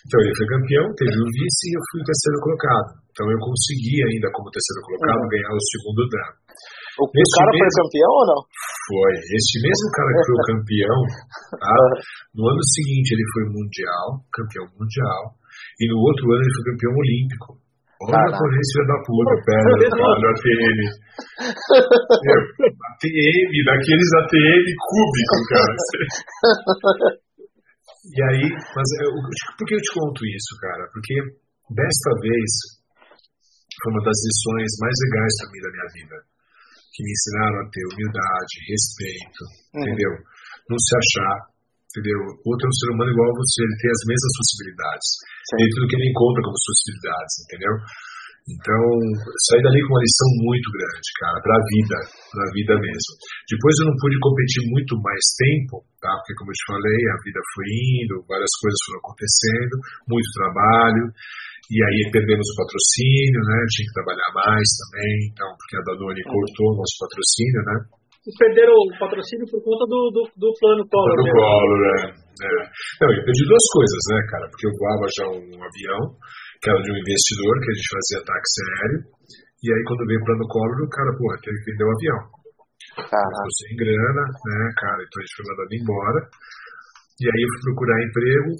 [0.04, 2.88] Então ele foi campeão, teve o vice e eu fui o terceiro colocado.
[3.08, 5.32] Então eu consegui ainda como terceiro colocado uhum.
[5.32, 6.36] ganhar o segundo drama.
[6.94, 8.40] O, o cara mesmo, foi campeão ou não?
[8.84, 9.12] Foi.
[9.32, 10.98] Este mesmo cara que foi o campeão,
[11.56, 11.76] tá?
[12.36, 15.22] no ano seguinte ele foi mundial, campeão mundial,
[15.80, 17.64] e no outro ano ele foi campeão olímpico.
[18.04, 20.78] Olha a polícia da puta, perna, olha ATM.
[22.92, 25.76] ATM, daqueles ATM cúbico, cara.
[28.04, 29.10] e aí, mas eu,
[29.56, 30.84] por que eu te conto isso, cara?
[30.92, 31.14] Porque
[31.72, 32.50] desta vez
[33.82, 36.16] foi uma das lições mais legais para mim da minha vida
[36.94, 39.42] que me ensinaram a ter humildade, respeito,
[39.74, 39.82] uhum.
[39.82, 40.12] entendeu?
[40.70, 41.36] Não se achar,
[41.94, 42.18] entendeu?
[42.42, 45.08] Outro é um ser humano igual a você, ele tem as mesmas possibilidades.
[45.46, 45.56] Sim.
[45.62, 47.74] Dentro do que ele encontra como possibilidades, entendeu?
[48.44, 48.84] Então,
[49.48, 51.96] saí dali com uma lição muito grande, cara, pra vida,
[52.28, 53.12] pra vida mesmo.
[53.48, 56.12] Depois eu não pude competir muito mais tempo, tá?
[56.12, 57.66] Porque, como eu te falei, a vida foi
[58.04, 59.74] indo, várias coisas foram acontecendo,
[60.12, 61.04] muito trabalho.
[61.72, 63.58] E aí perdemos o patrocínio, né?
[63.72, 67.76] Tinha que trabalhar mais também, então, porque a Danone cortou o nosso patrocínio, né?
[68.24, 71.12] Perderam o patrocínio por conta do, do, do plano Collor.
[71.12, 72.24] Do Collor, né?
[72.40, 72.56] É.
[73.04, 74.44] Não, eu perdi duas coisas, né, cara?
[74.48, 76.00] Porque eu voava já um avião,
[76.56, 79.00] que era de um investidor, que a gente fazia táxi aéreo,
[79.60, 82.20] e aí quando veio o plano Collor, o cara, porra, teve que vender o avião.
[82.96, 85.00] Ficou sem grana, né, cara?
[85.04, 86.20] Então a gente foi mandado embora.
[87.20, 88.50] E aí eu fui procurar emprego,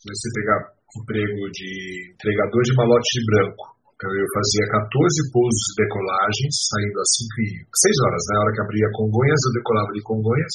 [0.00, 0.58] comecei a pegar
[1.02, 1.70] emprego de
[2.14, 3.64] entregador de malote de branco.
[3.94, 8.32] Então eu fazia 14 pousos e decolagens, saindo às 5 e 6 horas, né?
[8.34, 10.54] A hora que abria Congonhas, eu decolava de Congonhas,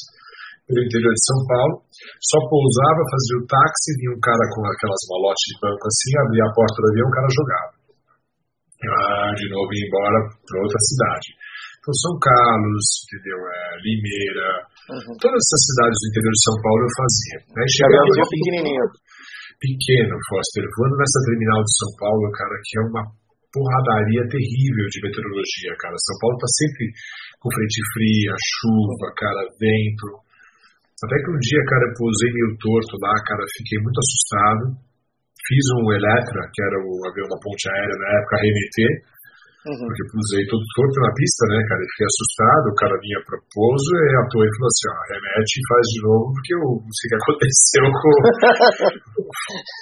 [0.68, 1.74] pelo interior de São Paulo,
[2.20, 6.46] só pousava, fazia o táxi, vinha um cara com aquelas malotes de banco assim, abria
[6.46, 7.74] a porta do avião, o cara jogava.
[8.80, 11.28] Ah, de novo ia embora para outra cidade.
[11.80, 13.40] Então São Carlos, entendeu?
[13.40, 14.50] É, Limeira,
[14.94, 15.16] uhum.
[15.16, 17.38] todas essas cidades do interior de São Paulo eu fazia.
[17.56, 17.62] Né?
[17.72, 18.88] Chegava um pequenininho.
[19.60, 20.64] Pequeno, Foster.
[20.64, 23.04] Voando nessa terminal de São Paulo, cara, que é uma
[23.54, 25.96] porradaria terrível de meteorologia, cara.
[25.98, 26.84] São Paulo tá sempre
[27.42, 30.08] com frente fria, chuva, cara, vento.
[31.00, 34.64] Até que um dia, cara, eu pousei meio torto lá, cara, fiquei muito assustado.
[35.48, 38.78] Fiz um Electra, que era o avião da ponte aérea na época, RMT,
[39.72, 39.88] uhum.
[39.88, 42.66] porque pusei todo torto na pista, né, cara, fiquei assustado.
[42.70, 46.00] O cara vinha pro pouso e atuou e falou assim: ó, remete e faz de
[46.06, 48.16] novo, porque eu não sei o que aconteceu com.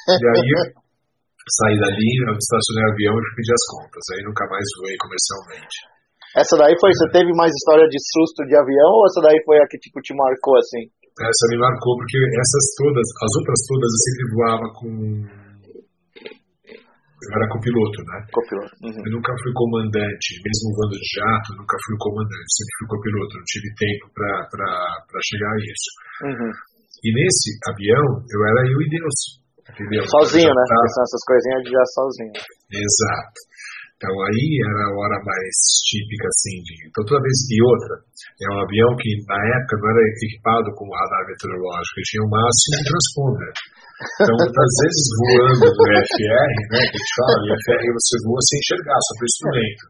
[0.22, 0.87] e aí
[1.62, 4.04] saí dali, estacionei o avião e pedi as contas.
[4.14, 5.76] Aí nunca mais voei comercialmente.
[6.36, 9.58] Essa daí foi, você teve mais história de susto de avião ou essa daí foi
[9.58, 10.86] a que tipo te marcou assim?
[11.18, 14.92] Essa me marcou porque essas todas, as outras todas eu sempre voava com
[17.18, 18.18] eu era copiloto, né?
[18.30, 18.74] Copiloto.
[18.86, 19.02] Uhum.
[19.02, 23.48] Eu nunca fui comandante, mesmo voando de jato, nunca fui comandante, sempre fui copiloto, não
[23.50, 25.90] tive tempo para chegar a isso.
[26.30, 26.54] Uhum.
[27.02, 29.18] E nesse avião, eu era eu e Deus.
[29.72, 30.04] Entendeu?
[30.08, 30.64] Sozinho, né?
[30.68, 30.88] Tava...
[30.96, 32.40] São essas coisinhas de já sozinho.
[32.72, 33.40] Exato.
[33.98, 35.56] Então aí era a hora mais
[35.90, 36.74] típica, assim, de.
[36.86, 40.86] Então toda vez que outra, é um avião que na época não era equipado com
[40.86, 43.54] radar meteorológico, ele tinha o máximo um transponder.
[43.98, 48.42] Então, muitas vezes voando no FR, né, que a gente fala, no FR você voa
[48.46, 49.84] sem enxergar, só pro instrumento.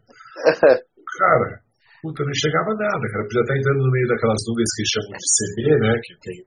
[1.20, 1.48] Cara,
[2.00, 3.28] puta, não enxergava nada, cara.
[3.28, 6.38] Podia estar entrando no meio daquelas nuvens que chamam de CB, né, que tem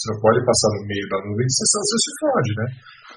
[0.00, 2.66] você não pode passar no meio da nuvem, você, você se fode, né?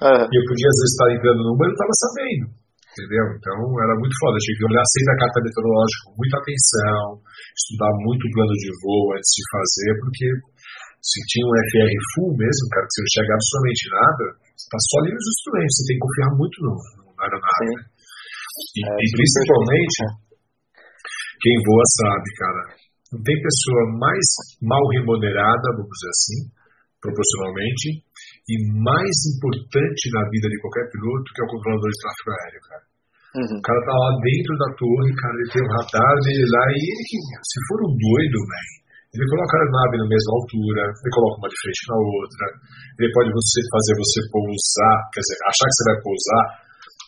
[0.04, 0.24] Uhum.
[0.28, 2.46] E eu podia às vezes estar entrando no número e não estava sabendo.
[2.92, 3.24] Entendeu?
[3.40, 4.36] Então era muito foda.
[4.36, 7.00] Eu tinha que olhar sempre a carta meteorológica com muita atenção,
[7.56, 10.26] estudar muito o plano de voo antes de fazer, porque
[11.00, 14.78] se tinha um FR full mesmo, cara, que você não chega absolutamente nada, você está
[14.78, 17.72] só ali nos instrumentos, você tem que confiar muito no, no aeronave.
[17.72, 17.80] Né?
[18.54, 19.98] E, é, e principalmente,
[21.40, 22.62] quem voa sabe, cara,
[23.10, 24.26] não tem pessoa mais
[24.62, 26.40] mal remunerada, vamos dizer assim,
[27.04, 28.00] proporcionalmente,
[28.48, 32.62] e mais importante na vida de qualquer piloto que é o controlador de tráfego aéreo,
[32.64, 32.84] cara.
[33.34, 33.56] Uhum.
[33.58, 36.80] O cara tá lá dentro da torre, cara, ele tem o radar dele lá, e
[36.80, 38.68] ele que, se for um doido, man,
[39.14, 42.44] ele coloca a nave na mesma altura, ele coloca uma de frente na outra,
[42.98, 46.44] ele pode você fazer você pousar, quer dizer, achar que você vai pousar,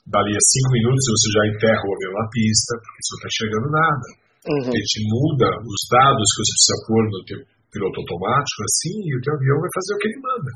[0.07, 3.30] dali a cinco minutos você já enterra o avião na pista, porque você não está
[3.32, 4.07] chegando nada.
[4.47, 4.70] Uhum.
[4.70, 7.40] Ele te muda os dados que você precisa pôr no teu
[7.73, 10.53] piloto automático, assim, e o teu avião vai fazer o que ele manda.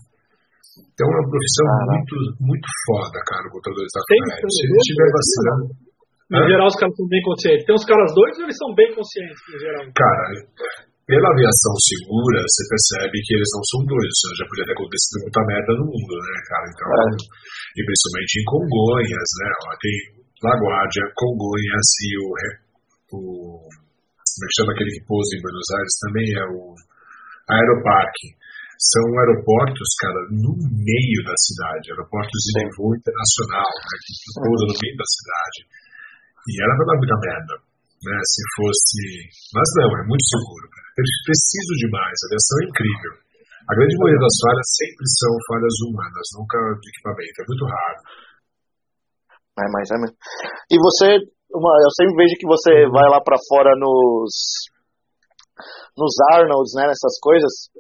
[0.78, 4.48] Então é uma profissão ah, muito, muito foda, cara, o contador de aéreo.
[4.50, 5.64] Se ele estiver vacilando.
[6.30, 7.66] Em geral, os caras são bem conscientes.
[7.66, 9.82] Tem uns caras doidos ou eles são bem conscientes, em geral?
[9.98, 10.26] Cara,
[11.10, 14.18] pela aviação segura, você percebe que eles não são doidos.
[14.38, 16.66] Já podia ter acontecido muita merda no mundo, né, cara?
[16.70, 17.02] Então, é.
[17.18, 19.50] e principalmente em Congonhas, né?
[19.82, 19.96] Tem
[20.38, 22.26] Laguardia, Congonhas e o,
[23.10, 23.20] o.
[23.66, 25.94] Como é que chama aquele que pousa em Buenos Aires?
[25.98, 26.62] Também é o
[27.50, 28.38] Aeroparque
[28.80, 34.76] são aeroportos, cara, no meio da cidade, aeroportos de voo internacional, né, que pousam no
[34.80, 35.58] meio da cidade.
[36.48, 37.54] E era pra dar muita merda,
[38.08, 39.00] né, se fosse...
[39.52, 40.88] Mas não, é muito seguro, cara.
[40.96, 43.12] Preciso demais, a aviação é incrível.
[43.68, 48.00] A grande maioria das falhas sempre são falhas humanas, nunca de equipamento, é muito raro.
[49.60, 50.16] É, mas é mesmo.
[50.72, 54.32] E você, eu sempre vejo que você vai lá para fora nos
[55.96, 57.70] nos Arnolds, né, nessas coisas,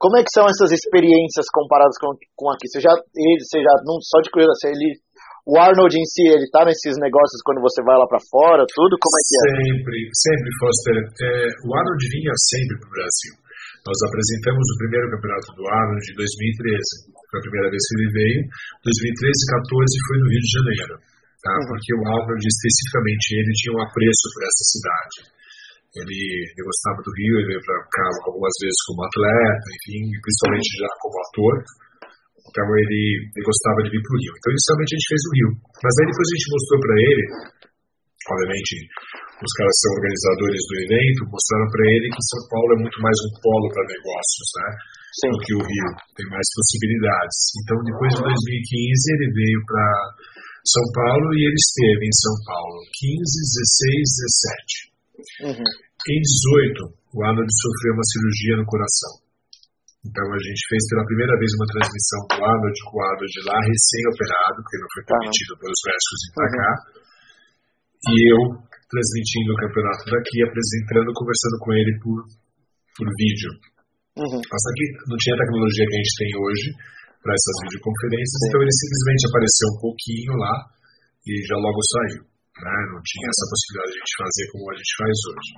[0.00, 2.64] como é que são essas experiências comparadas com, com aqui?
[2.64, 4.96] Você já, ele, você já, não só de curiosidade, ele,
[5.44, 8.96] o Arnold em si, ele tá nesses negócios quando você vai lá para fora, tudo?
[8.96, 9.42] Como é que é?
[9.60, 10.96] Sempre, sempre, Foster.
[11.04, 11.30] É,
[11.64, 13.34] o Arnold vinha sempre pro Brasil.
[13.84, 17.12] Nós apresentamos o primeiro campeonato do Arnold em 2013.
[17.28, 18.40] Foi a primeira vez que ele veio.
[18.84, 20.94] 2013 e 2014 foi no Rio de Janeiro.
[21.40, 21.52] Tá?
[21.56, 21.66] Uhum.
[21.72, 25.16] Porque o Arnold, especificamente, ele tinha um apreço por essa cidade.
[25.90, 30.70] Ele, ele gostava do Rio, ele veio para cá algumas vezes como atleta, enfim, principalmente
[30.78, 31.54] já como ator.
[32.46, 34.32] Então ele, ele gostava de vir para o Rio.
[34.38, 35.50] Então inicialmente a gente fez o Rio.
[35.82, 37.24] Mas aí depois a gente mostrou para ele,
[38.30, 38.72] obviamente
[39.40, 43.18] os caras são organizadores do evento, mostraram para ele que São Paulo é muito mais
[43.24, 44.68] um polo para negócios, né?
[45.10, 45.30] Sim.
[45.32, 47.38] Do que o Rio, tem mais possibilidades.
[47.64, 49.86] Então depois de 2015 ele veio para
[50.70, 53.26] São Paulo e ele esteve em São Paulo 15,
[54.86, 54.89] 16, 17.
[55.46, 55.64] Uhum.
[55.64, 59.12] Em 18, o Arnold sofreu uma cirurgia no coração.
[60.00, 63.58] Então a gente fez pela primeira vez uma transmissão do Arnold com o Arnold lá
[63.60, 65.60] recém-operado, porque não foi permitido uhum.
[65.60, 66.70] pelos médicos ir para cá.
[68.00, 68.40] E eu
[68.90, 72.18] transmitindo o campeonato daqui, apresentando, conversando com ele por,
[72.96, 73.50] por vídeo.
[74.18, 74.40] Uhum.
[74.40, 76.68] Mas aqui não tinha a tecnologia que a gente tem hoje
[77.22, 80.54] para essas videoconferências, então ele simplesmente apareceu um pouquinho lá
[81.28, 82.22] e já logo saiu.
[82.60, 82.76] Né?
[82.92, 85.50] Não tinha essa possibilidade de a gente fazer como a gente faz hoje.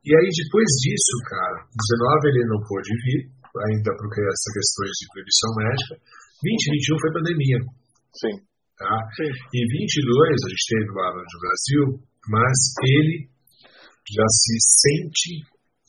[0.00, 3.20] E aí, depois disso, cara, 19 ele não pôde vir,
[3.68, 5.94] ainda por essas questões de proibição médica.
[6.40, 7.58] 2021 foi pandemia.
[8.16, 8.34] Sim.
[8.80, 8.96] Tá?
[9.12, 9.28] Sim.
[9.28, 11.84] E 22 a gente teve o Arnold do Brasil,
[12.32, 13.28] mas ele
[14.08, 15.32] já se sente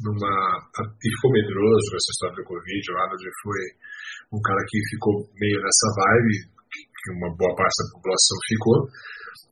[0.04, 0.36] numa.
[0.76, 2.84] e ficou medroso com essa história do Covid.
[2.84, 3.64] O Arnold foi
[4.36, 6.36] um cara que ficou meio nessa vibe,
[6.68, 8.78] que uma boa parte da população ficou.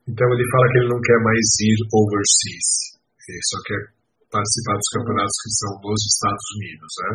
[0.08, 2.70] Então ele fala que ele não quer mais ir overseas,
[3.28, 3.80] ele só quer
[4.30, 7.12] participar dos campeonatos que são nos Estados Unidos, né?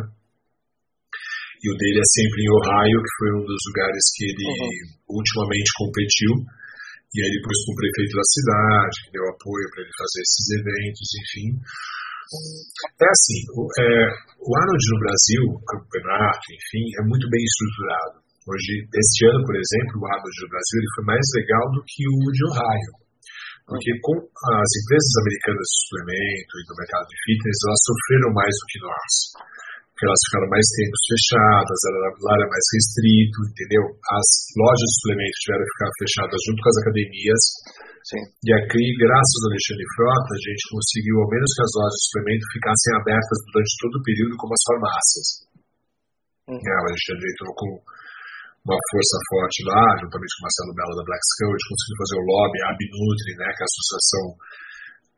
[1.56, 5.18] E o dele é sempre em Ohio, que foi um dos lugares que ele uhum.
[5.18, 6.32] ultimamente competiu.
[7.10, 10.20] E aí ele pôs com o prefeito da cidade, que deu apoio para ele fazer
[10.20, 11.48] esses eventos, enfim.
[13.00, 13.90] É assim, o, é,
[14.36, 18.25] o Arnold no Brasil, o campeonato, enfim, é muito bem estruturado.
[18.46, 22.02] Hoje, este ano, por exemplo, o Arnold do Brasil ele foi mais legal do que
[22.06, 22.92] o de Ohio.
[23.66, 28.54] Porque com as empresas americanas de suplemento e do mercado de fitness, elas sofreram mais
[28.54, 29.12] do que nós
[29.96, 31.78] porque elas ficaram mais tempos fechadas,
[32.20, 33.84] lá era mais restrito, entendeu?
[34.12, 37.42] As lojas de suplementos tiveram que ficar fechadas junto com as academias.
[38.04, 38.22] Sim.
[38.44, 42.04] E aqui, graças ao Alexandre Frota, a gente conseguiu, ao menos que as lojas de
[42.12, 45.26] suplemento ficassem abertas durante todo o período, como as farmácias.
[46.44, 46.60] Hum.
[46.60, 47.70] É, o Alexandre entrou com
[48.66, 51.98] uma força forte lá, juntamente com o Marcelo Mello da Black Skull, a gente conseguiu
[52.02, 54.24] fazer o lobby, a Abnutri, né, que é a associação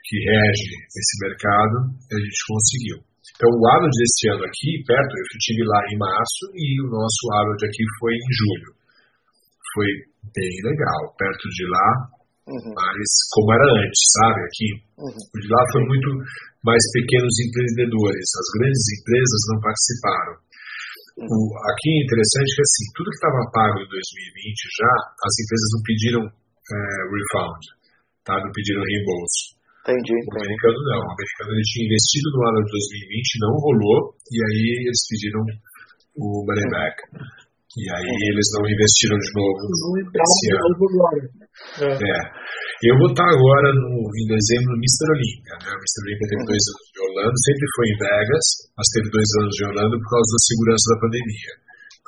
[0.04, 2.98] que rege esse mercado, a gente conseguiu.
[3.38, 7.22] Então, o Arnold deste ano aqui, perto, eu estive lá em março e o nosso
[7.40, 8.70] Arnold aqui foi em julho.
[9.76, 9.88] Foi
[10.32, 11.88] bem legal, perto de lá,
[12.52, 12.72] uhum.
[12.72, 14.40] mas como era antes, sabe?
[14.48, 15.24] Aqui, uhum.
[15.40, 16.08] de lá foi muito
[16.64, 20.34] mais pequenos empreendedores, as grandes empresas não participaram.
[21.18, 25.82] Aqui é interessante que assim, tudo que estava pago em 2020 já, as empresas não
[25.82, 26.78] pediram é,
[27.10, 27.62] refund,
[28.22, 28.34] tá?
[28.38, 29.58] não pediram reembolso.
[29.82, 30.14] Entendi.
[30.14, 31.00] O americano não.
[31.00, 33.98] O americano ele tinha investido no ano de 2020, não rolou,
[34.30, 35.42] e aí eles pediram
[36.22, 36.96] o money back.
[37.78, 39.58] E aí eles não investiram de novo
[39.98, 40.74] esse ano.
[41.98, 42.18] É.
[42.78, 45.10] Eu vou estar agora no, em dezembro no Mr.
[45.10, 45.54] Olympia.
[45.66, 45.70] Né?
[45.74, 45.98] O Mr.
[45.98, 46.50] Olympia teve uhum.
[46.54, 48.46] dois anos de Orlando, sempre foi em Vegas,
[48.78, 51.52] mas teve dois anos de Orlando por causa da segurança da pandemia.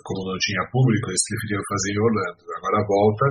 [0.00, 2.40] Como não tinha público, eles preferiam fazer em Orlando.
[2.54, 3.26] Agora volta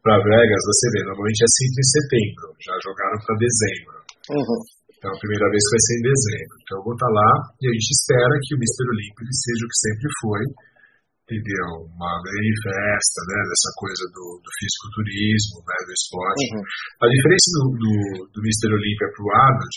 [0.00, 3.96] para Vegas, você vê, normalmente é sempre em setembro, já jogaram para dezembro.
[4.32, 4.60] Uhum.
[4.96, 6.54] Então a primeira vez vai ser em dezembro.
[6.64, 7.30] Então eu vou estar lá
[7.60, 10.44] e a gente espera que o Mister Olímpico seja o que sempre foi,
[11.28, 11.84] entendeu?
[11.92, 16.44] Uma grande festa, né, dessa coisa do, do fisiculturismo, né, do esporte.
[16.56, 16.64] Uhum.
[17.04, 17.94] A diferença do, do,
[18.32, 19.76] do Mister Olímpia para o Arnold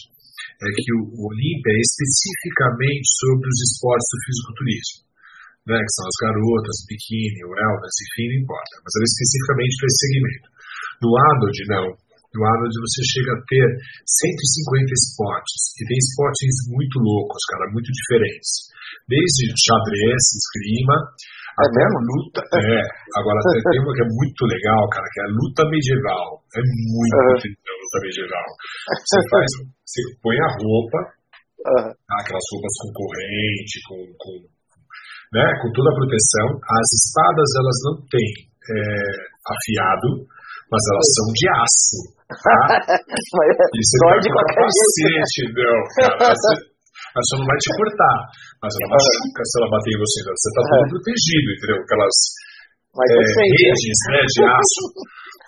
[0.63, 4.99] é que o, o Olímpia é especificamente sobre os esportes do fisiculturismo.
[5.61, 8.73] Né, que são as garotas, biquíni, o wellness, enfim, não importa.
[8.81, 10.47] Mas ela é especificamente para esse segmento.
[11.05, 11.87] No Arnold, não
[12.31, 13.67] no Arnold você chega a ter
[14.07, 18.71] 150 esportes, e tem esportes muito loucos, cara, muito diferentes.
[19.03, 20.97] Desde xadrez, esgrima,
[21.51, 21.99] é até mesmo?
[22.07, 22.41] luta.
[22.41, 22.79] É,
[23.19, 26.27] agora tem uma que é muito legal, cara, que é a luta medieval.
[26.55, 27.55] É muito uhum.
[27.59, 28.47] a luta medieval.
[29.03, 29.49] Você faz,
[29.83, 30.99] você põe a roupa,
[31.67, 31.91] uhum.
[31.91, 34.33] aquelas roupas com corrente, com, com,
[35.35, 36.47] né, com toda a proteção.
[36.55, 38.79] As espadas, elas não têm é,
[39.43, 40.09] afiado,
[40.71, 41.99] mas elas são de aço.
[42.31, 42.59] Tá?
[43.75, 46.70] e você com capacete, não, cara.
[47.11, 48.17] Ela só não vai te cortar,
[48.63, 50.17] mas ela machuca se ela bater em você.
[50.23, 51.79] Então você está todo protegido, entendeu?
[51.83, 52.17] Aquelas
[52.91, 54.83] é, redes né, de aço.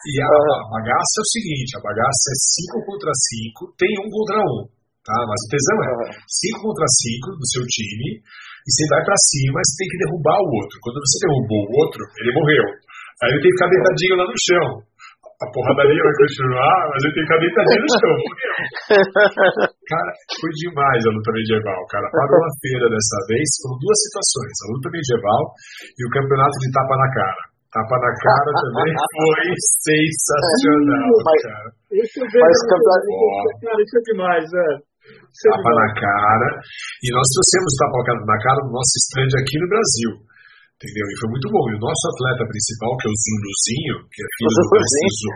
[0.04, 2.38] E a, a, bagaça é o seguinte: a bagaça é
[2.76, 4.60] 5 contra 5, tem um contra um.
[5.04, 5.16] Tá?
[5.24, 9.60] Mas o tesão é 5 contra 5 do seu time, e você vai para cima,
[9.60, 10.76] você tem que derrubar o outro.
[10.84, 12.66] Quando você derrubou o outro, ele morreu.
[13.24, 14.68] Aí ele tem que ficar deitadinho lá no chão
[15.44, 18.18] a porradaria vai continuar, mas ele tem que deitadinho no chão.
[19.92, 22.08] Cara, foi demais a luta medieval, cara.
[22.08, 25.44] Parou a feira dessa vez, foram duas situações, a luta medieval
[26.00, 27.44] e o campeonato de tapa na cara.
[27.74, 29.46] Tapa na cara também foi
[29.84, 31.68] sensacional, mas, cara.
[31.92, 34.80] Isso é, mas, cara, isso é demais, velho.
[34.80, 36.50] É tapa na cara.
[37.04, 40.12] E nós trouxemos tapa na cara no nosso stand aqui no Brasil.
[40.84, 41.08] Entendeu?
[41.08, 41.64] E foi muito bom.
[41.72, 45.32] E o nosso atleta principal, que é o Zuluzinho, que é filho do Zuluzinho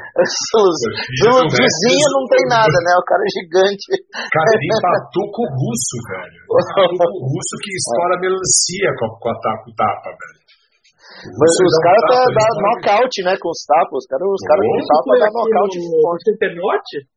[2.20, 2.92] não tem nada, né?
[3.00, 3.88] O cara é gigante.
[4.12, 6.40] Cara, ele empatou com o russo, velho.
[6.68, 10.40] Empatou com o russo que estoura melancia com a, com a tapa, com tapa, velho.
[11.32, 13.40] Mas os caras tá, dá nocaute, né?
[13.40, 14.04] Com os tapas.
[14.04, 15.80] Os caras os cara com tapa dá nocaute.
[15.80, 17.08] No Centenote?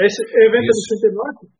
[0.00, 1.57] Esse evento é do Centenote?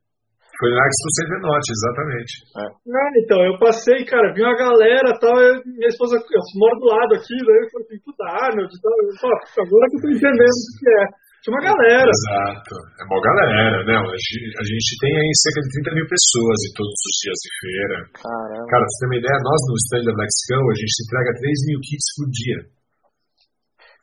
[0.58, 2.32] Foi na Expo Centenote, exatamente.
[2.58, 2.66] É.
[2.66, 6.90] Ah, então, eu passei, cara, vi uma galera tal, eu, minha esposa, eu moro do
[6.90, 10.08] lado aqui, daí eu falei, puta Arnold e tal, eu falei, agora que eu tô
[10.10, 11.04] entendendo o que é.
[11.38, 12.10] Tinha uma galera.
[12.10, 12.74] Exato.
[12.74, 13.94] É uma galera, né?
[13.94, 17.38] A gente, a gente tem aí cerca de 30 mil pessoas em todos os dias
[17.38, 17.96] de feira.
[18.18, 18.66] Caramba.
[18.66, 21.38] Cara, pra você ter uma ideia, nós no stand da Black Skull, a gente entrega
[21.38, 22.77] 3 mil kits por dia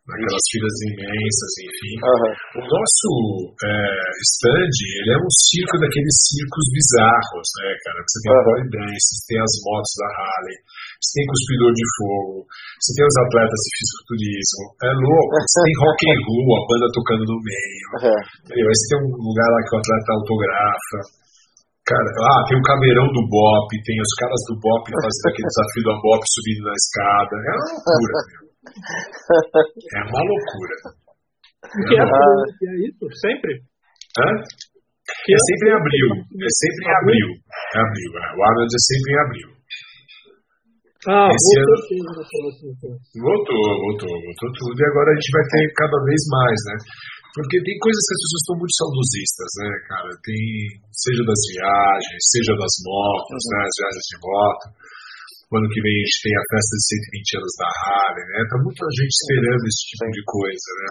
[0.05, 1.95] naquelas filas imensas, enfim.
[1.97, 2.31] Uhum.
[2.57, 3.09] O nosso
[3.57, 3.73] é,
[4.21, 7.99] stand, ele é um circo daqueles circos bizarros, né, cara?
[8.05, 8.45] Você tem uhum.
[8.45, 10.57] a dance, você tem as motos da Harley,
[11.01, 15.75] você tem cuspidor de fogo, você tem os atletas de fisiculturismo, é louco, você tem
[15.81, 18.21] rock and roll, a banda tocando no meio, uhum.
[18.45, 20.99] Aí você tem um lugar lá que o atleta autografa,
[21.85, 25.83] Cara, ah, tem o caveirão do Bop, tem os caras do Bop fazendo aquele desafio
[25.85, 27.33] do Bop subindo na escada.
[27.37, 28.44] É uma loucura, meu.
[28.65, 30.75] É uma loucura.
[31.87, 33.05] Que é, é isso?
[33.21, 33.51] Sempre?
[34.19, 34.29] Hã?
[35.25, 36.09] Que é sempre em abril.
[36.17, 37.27] É sempre em abril.
[37.75, 38.11] É abril.
[38.15, 38.27] É.
[38.35, 39.49] O Arnold é sempre em abril.
[41.05, 42.25] Ah, Esse voltou, ano...
[43.21, 44.73] voltou, voltou, voltou tudo.
[44.73, 46.75] E agora a gente vai ter cada vez mais, né?
[47.37, 50.09] Porque tem coisas que as pessoas estão muito saudosistas, né, cara?
[50.25, 50.41] Tem,
[50.89, 53.59] seja das viagens, seja das motos, né?
[53.61, 54.65] As viagens de moto.
[55.55, 56.83] O ano que vem a gente tem a festa de
[57.15, 58.39] 120 anos da Harley, né?
[58.51, 60.89] Tá muita gente esperando esse tipo de coisa, né?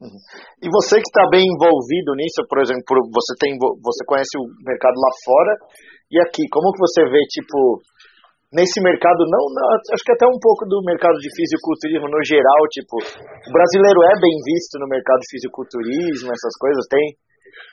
[0.00, 0.20] Uhum.
[0.64, 4.96] E você que está bem envolvido nisso, por exemplo, você tem, você conhece o mercado
[4.96, 5.52] lá fora
[6.08, 7.84] e aqui, como que você vê, tipo,
[8.48, 12.60] nesse mercado, não, não, acho que até um pouco do mercado de fisiculturismo no geral,
[12.72, 17.12] tipo, o brasileiro é bem visto no mercado de fisiculturismo, essas coisas, tem,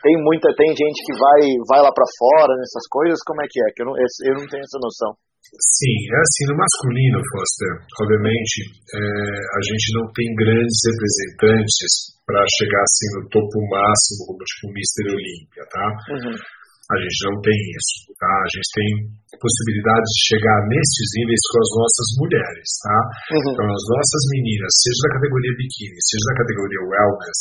[0.03, 3.55] tem muita, tem gente que vai, vai lá para fora nessas coisas, como é que
[3.63, 3.67] é?
[3.71, 5.15] Que eu não, eu não tenho essa noção.
[5.55, 8.57] Sim, é assim, no masculino, Foster, obviamente,
[8.91, 14.67] é, a gente não tem grandes representantes para chegar assim no topo máximo, como tipo
[14.67, 15.05] o Mr.
[15.13, 15.87] Olímpia, tá?
[16.11, 16.35] Uhum.
[16.85, 18.29] A gente não tem isso, tá?
[18.29, 18.89] A gente tem
[19.41, 22.99] possibilidade de chegar nesses níveis com as nossas mulheres, tá?
[23.33, 23.47] Uhum.
[23.53, 27.39] Então, as nossas meninas, seja da categoria biquíni, seja da categoria wellness,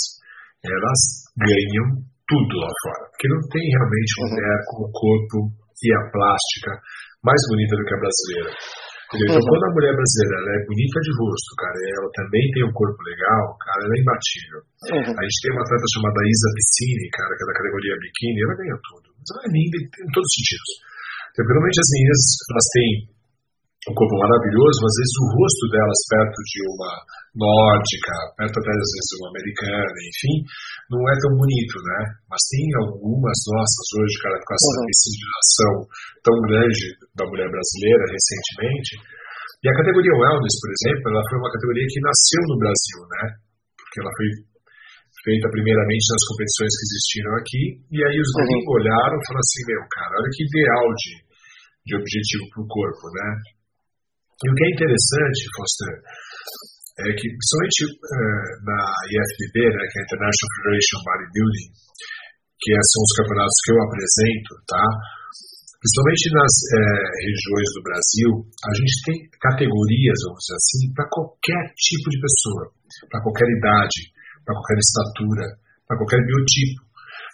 [0.65, 1.01] elas
[1.35, 1.87] ganham
[2.25, 3.05] tudo lá fora.
[3.13, 4.29] Porque não tem realmente uhum.
[4.33, 5.39] mulher com o corpo
[5.83, 6.71] e a plástica
[7.25, 8.53] mais bonita do que a brasileira.
[9.15, 9.47] Então, uhum.
[9.47, 12.99] quando a mulher brasileira ela é bonita de rosto, cara, ela também tem um corpo
[13.05, 14.61] legal, cara, ela é imbatível.
[14.91, 15.15] Uhum.
[15.15, 18.59] A gente tem uma atleta chamada Isa Piscini, cara, que é da categoria biquíni, ela
[18.59, 19.07] ganha tudo.
[19.15, 20.71] Mas ela é linda em todos os sentidos.
[21.31, 22.91] Então, geralmente as meninas, elas têm
[23.85, 26.93] um corpo maravilhoso, mas às vezes o rosto delas perto de uma
[27.37, 30.35] nórdica, perto até às vezes de uma americana, enfim,
[30.89, 32.01] não é tão bonito, né?
[32.33, 34.89] Mas tem algumas nossas hoje, cara, com essa uhum.
[34.89, 35.73] miscigenação
[36.25, 38.93] tão grande da mulher brasileira recentemente.
[39.61, 43.25] E a categoria wellness, por exemplo, ela foi uma categoria que nasceu no Brasil, né?
[43.77, 44.29] Porque ela foi
[45.29, 47.63] feita primeiramente nas competições que existiram aqui,
[47.93, 48.81] e aí os uhum.
[48.81, 51.13] olharam e falaram assim, meu, cara, olha que ideal de,
[51.85, 53.29] de objetivo para o corpo, né?
[54.35, 55.95] E o que é interessante, Foster,
[56.95, 58.81] é que, principalmente uh, na
[59.11, 61.69] IFBB, né, que é a International Federation Bodybuilding,
[62.65, 64.85] que é, são os campeonatos que eu apresento, tá?
[65.85, 71.63] Principalmente nas eh, regiões do Brasil, a gente tem categorias, vamos dizer assim, para qualquer
[71.77, 72.65] tipo de pessoa,
[73.13, 73.99] para qualquer idade,
[74.49, 75.45] para qualquer estatura,
[75.85, 76.81] para qualquer biotipo.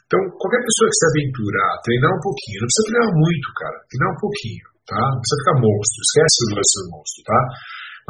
[0.02, 4.08] Então, qualquer pessoa que se aventurar treinar um pouquinho, não precisa treinar muito, cara, treinar
[4.10, 4.98] um pouquinho, tá?
[4.98, 7.40] Não precisa ficar monstro, esquece o do monstro, tá?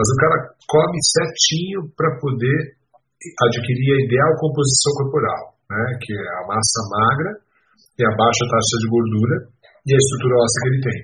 [0.01, 2.59] Mas o cara come certinho para poder
[3.20, 5.83] adquirir a ideal composição corporal, né?
[6.01, 7.31] Que é a massa magra
[8.01, 9.37] e a baixa taxa de gordura
[9.85, 11.01] e a estrutura óssea que ele tem.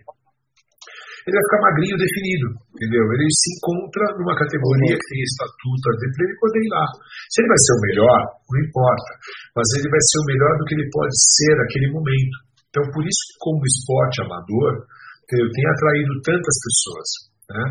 [1.27, 3.05] Ele vai ficar magrinho definido, entendeu?
[3.11, 6.87] Ele se encontra numa categoria que tem estatuto para ele poder ir lá.
[7.35, 9.11] Se ele vai ser o melhor, não importa,
[9.59, 12.37] mas ele vai ser o melhor do que ele pode ser naquele momento.
[12.71, 14.87] Então, por isso, como esporte amador,
[15.35, 17.09] eu tenho atraído tantas pessoas.
[17.51, 17.65] Né?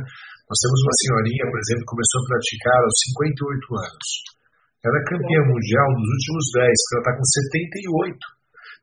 [0.45, 4.08] Nós temos uma senhorinha, por exemplo, que começou a praticar aos 58 anos.
[4.86, 8.36] Ela é campeã mundial nos últimos 10, ela está com 78.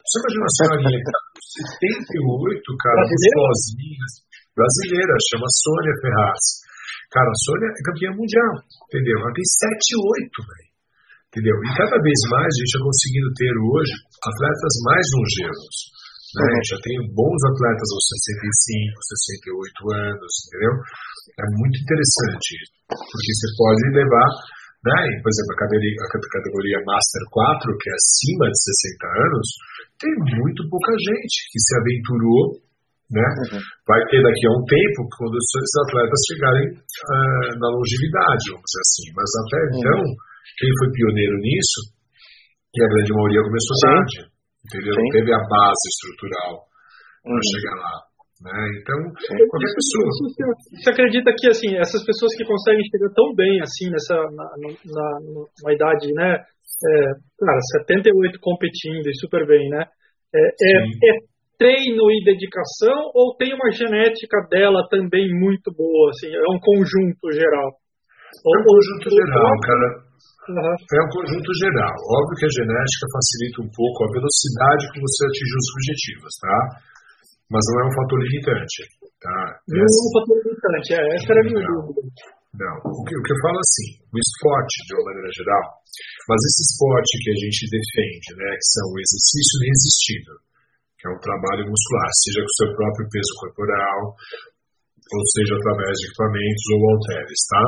[0.03, 4.07] Você imagina uma senhorinha que está com 78, cara, sozinha,
[4.57, 6.45] brasileira, chama Sônia Ferraz.
[7.13, 8.53] Cara, a Sônia é campeã mundial,
[8.89, 9.17] entendeu?
[9.23, 10.73] Ela tem 7, 8, velho.
[11.33, 11.57] Entendeu?
[11.65, 13.95] E cada vez mais a gente está conseguindo ter hoje
[14.27, 15.77] atletas mais longevos.
[16.33, 16.49] Né?
[16.49, 16.65] Uhum.
[16.65, 18.97] Já tem bons atletas aos 65,
[19.53, 20.75] 68 anos, entendeu?
[21.37, 24.29] É muito interessante isso, porque você pode levar,
[24.81, 29.47] né, por exemplo, a categoria, a categoria Master 4, que é acima de 60 anos,
[30.01, 32.43] tem muito pouca gente que se aventurou,
[33.13, 33.29] né?
[33.53, 33.61] Uhum.
[33.85, 38.83] Vai ter daqui a um tempo quando esses atletas chegarem uh, na longevidade, vamos dizer
[38.89, 39.07] assim.
[39.13, 39.73] Mas até uhum.
[39.77, 40.01] então,
[40.57, 41.81] quem foi pioneiro nisso,
[42.73, 44.32] e a grande maioria começou tarde
[44.65, 44.95] entendeu?
[44.95, 45.09] Sim.
[45.13, 46.53] Teve a base estrutural
[47.23, 47.51] para uhum.
[47.51, 47.95] chegar lá.
[48.43, 48.59] Né?
[48.83, 49.39] Então, Sim.
[49.47, 50.07] qualquer pessoa.
[50.75, 55.09] Você acredita que assim, essas pessoas que conseguem chegar tão bem assim nessa na, na,
[55.63, 56.93] na idade né, É,
[57.39, 59.87] cara, 78 competindo e super bem, né?
[60.35, 61.13] É, é, é,
[61.57, 66.11] treino e dedicação ou tem uma genética dela também muito boa?
[66.11, 67.71] Assim, é um conjunto geral?
[67.71, 70.12] É um conjunto geral, cara.
[70.43, 70.75] Uhum.
[70.75, 71.95] É um conjunto geral.
[72.19, 76.59] Óbvio que a genética facilita um pouco a velocidade que você atinge os objetivos, tá?
[77.47, 78.79] Mas não é um fator limitante,
[79.23, 79.39] tá?
[79.71, 82.03] Não é um fator limitante, é, essa era a minha dúvida.
[82.53, 85.65] Não, o que, o que eu falo é assim, o esporte de uma maneira geral,
[86.29, 90.33] mas esse esporte que a gente defende, né, que são o exercício resistido,
[91.01, 95.95] que é um trabalho muscular, seja com o seu próprio peso corporal, ou seja através
[95.97, 97.65] de equipamentos ou halteres, tá?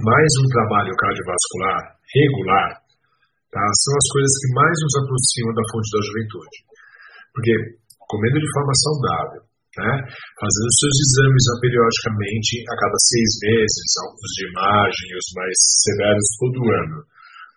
[0.00, 2.70] Mais um trabalho cardiovascular regular,
[3.52, 3.60] tá?
[3.60, 6.56] São as coisas que mais nos aproximam da fonte da juventude.
[7.36, 7.52] Porque
[8.08, 9.42] comendo de forma saudável,
[9.76, 9.92] né?
[10.36, 16.58] fazendo seus exames periodicamente a cada seis meses, alguns de imagem, os mais severos todo
[16.60, 16.98] ano.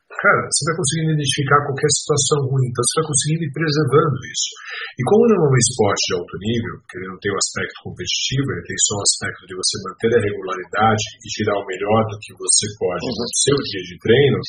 [0.05, 4.49] Cara, você vai conseguindo identificar qualquer situação ruim, então você vai conseguindo ir preservando isso.
[4.95, 7.41] E como não é um esporte de alto nível, porque ele não tem o um
[7.41, 11.57] aspecto competitivo, ele tem só o um aspecto de você manter a regularidade e tirar
[11.57, 13.37] o melhor do que você pode no uhum.
[13.43, 14.39] seu dia de treino,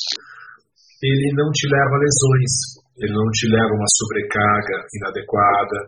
[1.02, 2.52] ele não te leva a lesões,
[3.00, 5.78] ele não te leva a uma sobrecarga inadequada,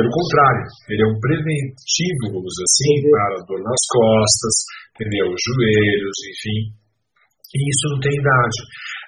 [0.00, 4.54] pelo contrário, ele é um preventivo, vamos dizer assim, para dor nas costas,
[4.96, 5.28] entendeu?
[5.28, 6.79] joelhos, enfim.
[7.50, 8.58] E isso não tem idade.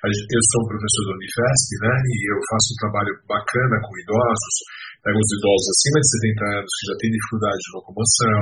[0.02, 1.94] Eu sou um professor da Unifesp, né?
[1.94, 4.56] E eu faço um trabalho bacana com idosos.
[5.02, 6.08] Pego os idosos acima de
[6.42, 8.40] 70 anos que já têm dificuldade de locomoção,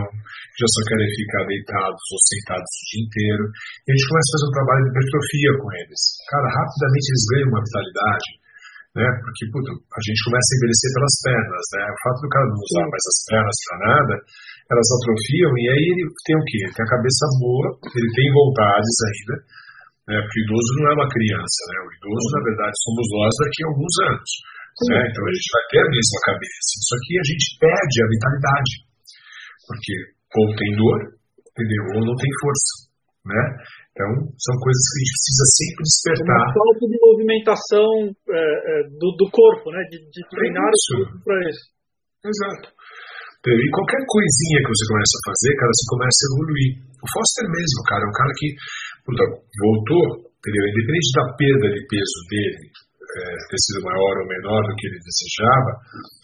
[0.52, 3.44] que já só querem ficar deitados ou sentados o dia inteiro.
[3.48, 6.00] E a gente começa a fazer um trabalho de hipertrofia com eles.
[6.32, 8.28] Cara, rapidamente eles ganham uma vitalidade
[8.96, 9.06] né?
[9.22, 11.82] Porque, puto, a gente começa a envelhecer pelas pernas, né?
[11.94, 14.14] O fato do cara não usar mais as pernas para nada,
[14.70, 16.58] elas atrofiam e aí ele tem o quê?
[16.66, 19.34] Ele tem a cabeça boa, ele tem vontades ainda,
[20.10, 20.18] né?
[20.18, 21.76] Porque o idoso não é uma criança, né?
[21.86, 24.30] O idoso, na verdade, somos nós daqui a alguns anos,
[24.90, 25.00] né?
[25.06, 28.72] Então a gente vai ter a mesma cabeça, só que a gente perde a vitalidade,
[29.70, 29.94] porque
[30.30, 30.98] ou tem dor,
[31.54, 31.82] entendeu?
[31.94, 32.70] Ou não tem força,
[33.26, 33.42] né?
[33.90, 36.40] Então, são coisas que a gente precisa sempre despertar.
[36.40, 37.90] Uma falta de movimentação
[38.32, 39.82] é, é, do, do, corpo, né?
[39.90, 40.94] De, de treinar isso.
[40.94, 41.64] o corpo para isso.
[42.24, 42.66] Exato.
[43.40, 46.70] E qualquer coisinha que você começa a fazer, cara, você começa a evoluir.
[47.00, 48.48] O Foster mesmo, cara, é um cara que
[49.04, 49.24] puta,
[49.60, 50.62] voltou, entendeu?
[50.70, 53.20] Independente da perda de peso dele, é,
[53.50, 55.72] ter sido maior ou menor do que ele desejava,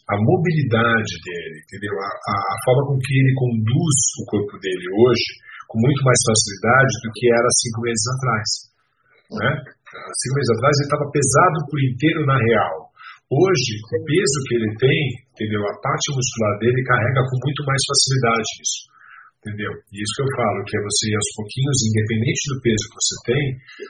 [0.07, 1.95] a mobilidade dele, entendeu?
[1.99, 5.29] A, a, a forma com que ele conduz o corpo dele hoje,
[5.67, 8.49] com muito mais facilidade do que era cinco meses atrás.
[9.35, 9.51] Né?
[10.23, 12.75] Cinco meses atrás ele estava pesado por inteiro na real.
[13.27, 15.01] Hoje, o peso que ele tem,
[15.35, 15.59] entendeu?
[15.67, 18.81] A parte muscular dele carrega com muito mais facilidade isso.
[19.47, 19.73] Entendeu?
[19.95, 23.15] E isso que eu falo, que é você aos pouquinhos, independente do peso que você
[23.31, 23.45] tem,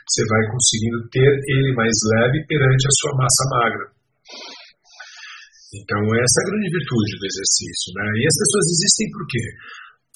[0.04, 3.86] você vai conseguindo ter ele mais leve perante a sua massa magra.
[5.80, 8.04] Então, essa é a grande virtude do exercício, né?
[8.20, 9.46] E as pessoas existem por quê?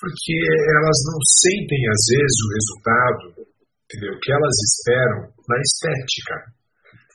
[0.00, 0.36] porque
[0.80, 3.24] elas não sentem, às vezes, o resultado
[3.84, 4.16] entendeu?
[4.16, 6.36] que elas esperam na estética.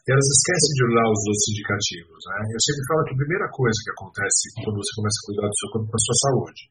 [0.06, 2.20] E elas esquecem de olhar os outros indicativos.
[2.30, 2.38] Né?
[2.54, 5.58] Eu sempre falo que a primeira coisa que acontece quando você começa a cuidar do
[5.58, 6.62] seu corpo é a sua saúde.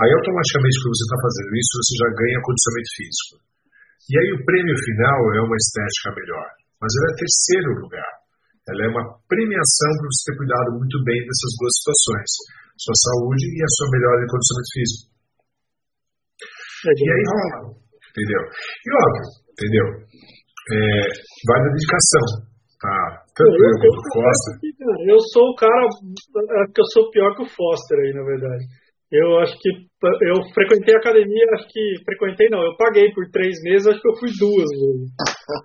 [0.00, 3.34] Aí, automaticamente, quando você está fazendo isso, você já ganha condicionamento físico.
[4.08, 6.48] E aí, o prêmio final é uma estética melhor.
[6.80, 8.12] Mas ela é terceiro lugar.
[8.64, 12.30] Ela é uma premiação para você ter cuidado muito bem dessas duas situações
[12.80, 15.04] sua saúde e a sua melhora de condicionamento físico.
[16.80, 17.24] É e aí
[18.08, 18.40] entendeu?
[18.40, 19.86] E óbvio, entendeu?
[20.72, 20.80] É,
[21.44, 22.24] vai da dedicação,
[22.80, 22.96] tá?
[23.36, 24.54] Tanto eu, eu quanto o Foster.
[25.04, 25.84] Eu sou o cara,
[26.72, 28.64] que eu sou pior que o Foster aí, na verdade.
[29.10, 33.58] Eu acho que eu frequentei a academia, acho que frequentei não, eu paguei por três
[33.62, 34.70] meses, acho que eu fui duas.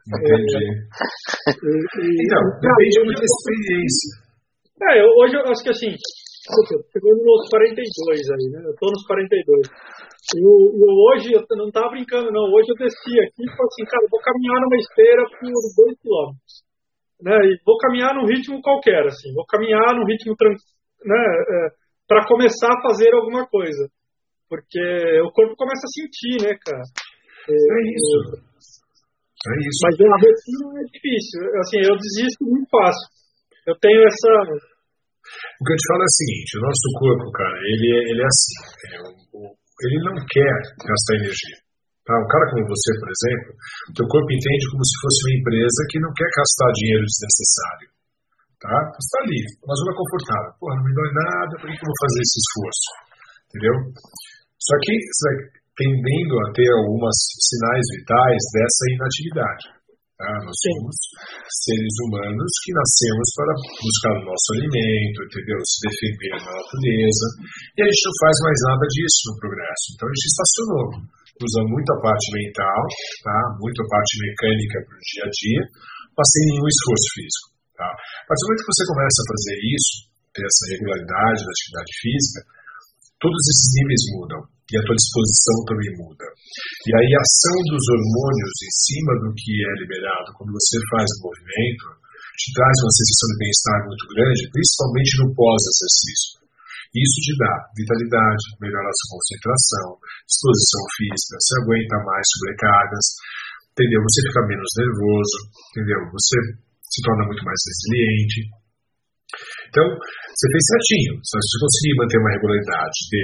[0.09, 0.65] Entendi.
[0.65, 4.09] É, e, então, depende muito da experiência.
[4.81, 5.93] É, eu, hoje eu acho que assim,
[6.91, 7.85] chegou nos 42
[8.33, 8.59] aí, né?
[8.65, 9.69] Eu tô nos 42.
[10.33, 12.49] E hoje, eu não tava brincando, não.
[12.49, 15.53] Hoje eu desci aqui e falei assim, cara, vou caminhar numa esteira por
[15.85, 16.33] 2 km.
[17.21, 17.37] Né?
[17.45, 19.31] E vou caminhar num ritmo qualquer, assim.
[19.33, 20.33] Vou caminhar num ritmo
[21.05, 21.21] né?
[21.21, 23.89] É, para começar a fazer alguma coisa.
[24.49, 24.79] Porque
[25.25, 26.85] o corpo começa a sentir, né, cara?
[27.49, 28.17] É, é isso.
[29.45, 29.79] É isso.
[29.83, 31.41] Mas a rotina é difícil.
[31.59, 33.05] Assim, eu desisto muito fácil.
[33.67, 34.31] Eu tenho essa
[35.25, 38.21] o que eu te falo é o seguinte, o nosso corpo, cara, ele é, ele
[38.21, 40.53] é assim, é, ele não quer
[40.85, 41.57] gastar energia.
[42.05, 42.13] Tá?
[42.13, 43.49] Um cara como você, por exemplo,
[43.89, 47.87] o teu corpo entende como se fosse uma empresa que não quer gastar dinheiro desnecessário.
[48.65, 48.81] Tá?
[48.97, 50.51] Está ali, uma zona confortável.
[50.57, 52.89] Porra, não me dói nada, por que eu vou fazer esse esforço?
[53.45, 53.75] Entendeu?
[54.57, 55.37] Só que você vai
[55.77, 59.63] tendendo a ter alguns sinais vitais dessa inatividade.
[60.17, 60.31] Tá?
[60.41, 60.95] Nós somos
[61.61, 65.59] seres humanos que nascemos para buscar o nosso alimento, entendeu?
[65.61, 67.27] Se defender da natureza.
[67.77, 69.85] E a gente não faz mais nada disso no progresso.
[69.93, 70.87] Então a gente estacionou.
[71.37, 72.81] Usa muito a parte mental,
[73.21, 73.37] tá?
[73.61, 75.61] muito a parte mecânica para o dia a dia,
[76.17, 77.54] mas sem nenhum esforço físico.
[77.75, 77.89] Tá?
[78.27, 79.93] Mas no momento que você começa a fazer isso,
[80.31, 82.39] ter essa regularidade da atividade física,
[83.19, 86.25] todos esses níveis mudam e a tua disposição também muda.
[86.25, 91.05] E aí a ação dos hormônios em cima do que é liberado quando você faz
[91.19, 91.85] o movimento
[92.35, 96.35] te traz uma sensação de bem-estar muito grande, principalmente no pós-exercício.
[96.95, 99.87] Isso te dá vitalidade, melhora a sua concentração,
[100.27, 103.05] disposição física, você aguenta mais sobrecargas,
[103.71, 103.99] entendeu?
[104.03, 105.37] Você fica menos nervoso,
[105.71, 106.01] entendeu?
[106.11, 106.35] Você
[106.95, 108.39] se torna muito mais resiliente.
[109.67, 111.13] Então, você fez certinho.
[111.19, 113.21] Se você conseguir manter uma regularidade de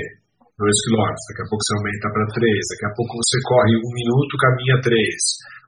[0.60, 3.92] 2 km, daqui a pouco você aumenta para 3, daqui a pouco você corre um
[3.96, 4.92] minuto, caminha 3,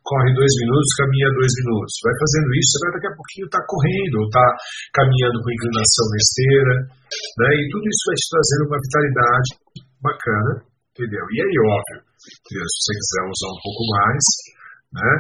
[0.04, 1.94] corre 2 minutos, caminha 2 minutos.
[2.04, 4.60] Vai fazendo isso, você vai daqui a pouquinho estar tá correndo, ou estar tá
[5.00, 6.74] caminhando com inclinação na esteira,
[7.40, 7.50] né?
[7.56, 9.50] e tudo isso vai te trazendo uma vitalidade
[10.04, 10.52] bacana,
[10.92, 11.26] entendeu?
[11.32, 14.26] E aí, óbvio, se você quiser usar um pouco mais,
[14.94, 15.12] né?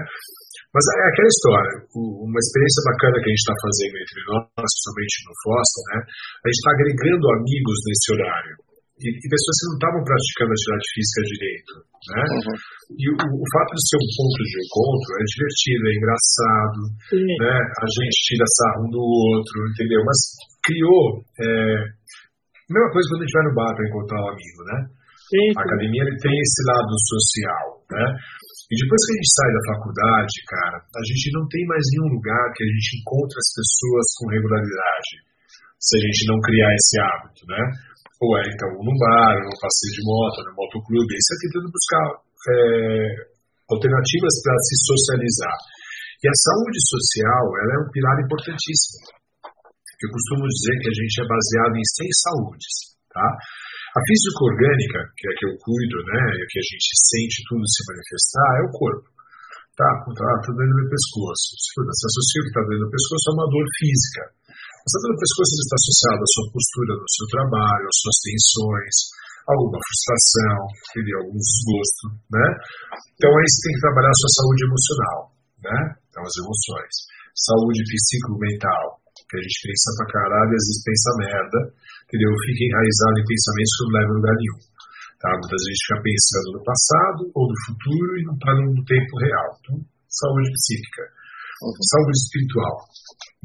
[0.73, 5.15] Mas é aquela história, uma experiência bacana que a gente está fazendo entre nós, somente
[5.29, 5.97] no Fossa, né?
[6.01, 8.53] A gente está agregando amigos nesse horário.
[8.97, 11.73] E, e, pessoas que não estavam praticando atividade física direito,
[12.13, 12.23] né?
[12.23, 12.55] Uhum.
[12.93, 17.31] E o, o, fato de ser um ponto de encontro é divertido, é engraçado, Sim.
[17.37, 17.55] né?
[17.83, 20.01] A gente tira sarro um do outro, entendeu?
[20.01, 20.19] Mas
[20.65, 21.05] criou...
[21.37, 22.01] É...
[22.63, 24.77] A mesma coisa quando a gente vai no bar para encontrar um amigo, né?
[25.29, 28.05] Sim, a academia ele tem esse lado social, né?
[28.73, 32.09] E depois que a gente sai da faculdade, cara, a gente não tem mais nenhum
[32.17, 35.11] lugar que a gente encontre as pessoas com regularidade,
[35.77, 37.61] se a gente não criar esse hábito, né?
[38.17, 42.05] Ou é então no bar, no passeio de moto, no motoclube, aí você tentando buscar
[42.49, 42.57] é,
[43.69, 45.57] alternativas para se socializar.
[46.17, 49.05] E a saúde social, ela é um pilar importantíssimo.
[50.01, 52.75] Eu costumo dizer que a gente é baseado em seis saúdes,
[53.13, 53.27] tá?
[53.93, 57.37] A física orgânica, que é a que eu cuido, né, é que a gente sente
[57.45, 59.05] tudo se manifestar, é o corpo.
[59.77, 61.53] Tá, tá, tá doendo meu pescoço.
[61.61, 64.21] Se associa o que está doendo no pescoço a uma dor física.
[64.49, 68.95] Essa dor no pescoço está associada à sua postura no seu trabalho, às suas tensões,
[69.45, 70.57] alguma frustração,
[70.89, 71.17] entendeu?
[71.21, 72.47] algum desgosto, né?
[73.13, 75.17] Então aí você tem que trabalhar a sua saúde emocional,
[75.69, 75.79] né?
[76.09, 76.93] Então as emoções.
[77.33, 78.85] Saúde psico-mental,
[79.29, 81.59] que a gente pensa pra caralho e às vezes pensa merda,
[82.07, 82.31] entendeu?
[82.43, 84.61] Fica enraizado em pensamentos que não levam a lugar nenhum.
[85.23, 85.29] Tá?
[85.39, 89.49] Muitas vezes fica pensando no passado ou no futuro e não está no tempo real.
[89.55, 89.75] Então,
[90.11, 91.03] saúde psíquica.
[91.63, 91.79] Uhum.
[91.79, 92.75] Saúde espiritual.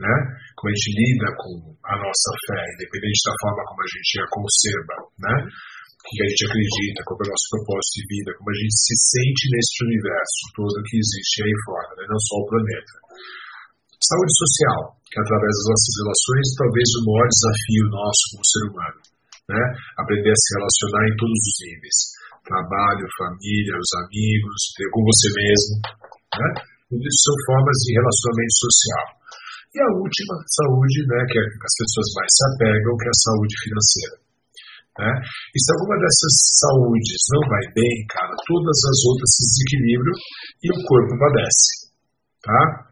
[0.02, 0.14] Né?
[0.58, 1.52] Como a gente lida com
[1.86, 5.34] a nossa fé, independente da forma como a gente a conserva, né?
[5.46, 8.74] o que a gente acredita, qual é o nosso propósito de vida, como a gente
[8.78, 12.04] se sente nesse universo todo que existe aí fora, né?
[12.10, 12.94] não só o planeta.
[13.98, 14.80] Saúde social,
[15.10, 19.00] que através das nossas relações, talvez o maior desafio nosso como ser humano.
[19.48, 19.62] Né?
[19.98, 21.98] Aprender a se relacionar em todos os níveis.
[22.46, 24.60] Trabalho, família, os amigos,
[24.92, 25.72] com você mesmo.
[26.38, 26.48] Né?
[26.88, 29.06] Tudo isso são formas de relacionamento social.
[29.68, 33.22] E a última, saúde, né, que, é as pessoas mais se apegam, que é a
[33.28, 34.16] saúde financeira.
[34.98, 35.12] Né?
[35.52, 40.16] E se alguma dessas saúdes não vai bem, cara, todas as outras se desequilibram
[40.64, 41.92] e o corpo padece.
[42.42, 42.87] Tá?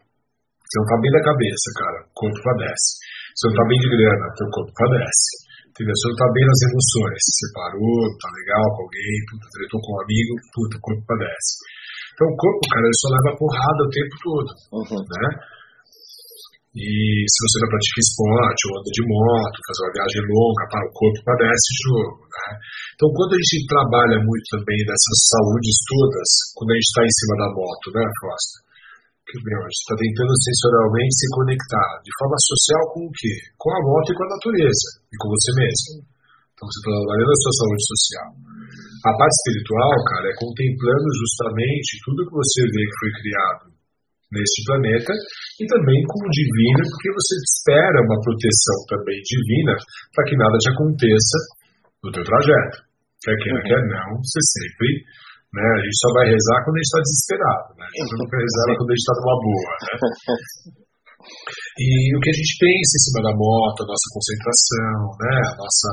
[0.66, 2.90] Você não tá bem da cabeça, cara, o corpo padece.
[3.32, 5.30] Você não tá bem de grana, teu corpo padece.
[5.70, 5.94] Entendeu?
[5.94, 7.18] Você não tá bem nas emoções.
[7.22, 11.53] Você separou, tá legal com alguém, puta, tretou com um amigo, puta, o corpo padece.
[12.16, 15.04] Então o corpo, cara, ele só leva porrada o tempo todo, uhum.
[15.04, 15.26] né?
[16.76, 16.88] E
[17.24, 20.92] se você não pratica esporte ou anda de moto, faz uma viagem longa, para o
[20.92, 22.49] corpo padece de novo, né?
[22.92, 27.16] Então quando a gente trabalha muito também dessas saúdes todas, quando a gente está em
[27.16, 28.66] cima da moto, né, Costa?
[29.26, 33.34] Que meu, está tentando sensorialmente se conectar de forma social com o quê?
[33.58, 35.90] Com a moto e com a natureza, e com você mesmo.
[36.54, 38.28] Então você está trabalhando a sua saúde social.
[39.03, 43.64] A parte espiritual, cara, é contemplando justamente tudo que você vê que foi criado
[44.30, 45.12] neste planeta
[45.61, 49.74] e também com o divino, porque você espera uma proteção também divina
[50.14, 51.38] para que nada te aconteça
[52.03, 52.76] no teu trajeto.
[53.22, 53.66] Quer queira, uhum.
[53.66, 54.88] quer não, você sempre
[55.57, 55.64] né?
[55.64, 57.68] A gente só vai rezar quando a gente está desesperado.
[57.80, 57.87] Né?
[57.88, 59.72] A gente vai rezar quando a gente está numa boa.
[59.80, 60.84] Né?
[61.76, 65.34] E o que a gente pensa em cima da moto, a nossa concentração, né?
[65.42, 65.91] a nossa.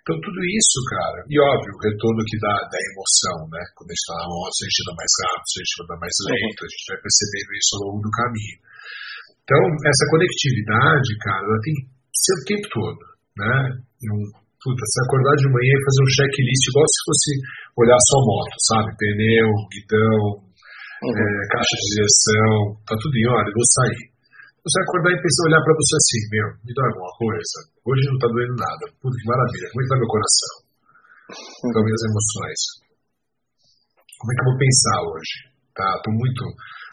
[0.00, 3.60] Então, tudo isso, cara, e óbvio, o retorno que dá da emoção, né?
[3.76, 5.76] Quando a gente está na moto, se a gente anda mais rápido, se a gente
[5.84, 8.58] anda mais lento, a gente vai percebendo isso ao longo do caminho.
[9.44, 11.84] Então, essa conectividade, cara, ela tem que
[12.20, 13.02] ser o tempo todo,
[13.36, 13.54] né?
[14.12, 17.30] Um, puta, se acordar de manhã e fazer um checklist igual se fosse
[17.76, 18.88] olhar sua moto, sabe?
[18.96, 21.12] Pneu, guidão, uhum.
[21.12, 22.52] é, caixa de direção,
[22.88, 24.02] tá tudo em ordem, vou sair.
[24.64, 28.02] Você vai acordar e pensar, olhar para você assim, meu, me dá alguma coisa, hoje
[28.08, 30.54] não tá doendo nada, puta que maravilha, como é que tá meu coração?
[31.68, 32.60] Então, minhas emoções.
[34.16, 35.53] Como é que eu vou pensar hoje?
[35.74, 36.42] Tá, tô muito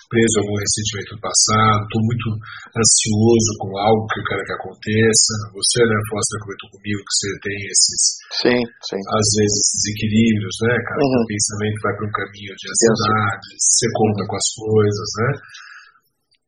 [0.10, 2.28] preso a algum ressentimento do passado, estou muito
[2.76, 5.34] ansioso com algo que eu quero que aconteça.
[5.56, 8.02] Você, né, Foster, comentou comigo que você tem esses,
[8.44, 9.02] sim, sim.
[9.06, 10.99] às vezes, desequilíbrios, né, cara?
[10.99, 11.24] Uhum.
[11.24, 15.30] O pensamento vai para um caminho de ansiedade, você conta com as coisas, né?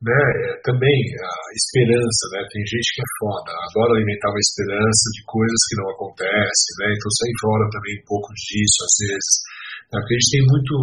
[0.03, 0.19] né?
[0.19, 2.41] É, também a esperança, né?
[2.51, 6.87] Tem gente que é foda, adora alimentar uma esperança de coisas que não acontecem, né?
[6.91, 9.33] Então sai fora também um pouco disso, às vezes.
[9.93, 9.97] Né?
[10.01, 10.73] Porque a gente tem muito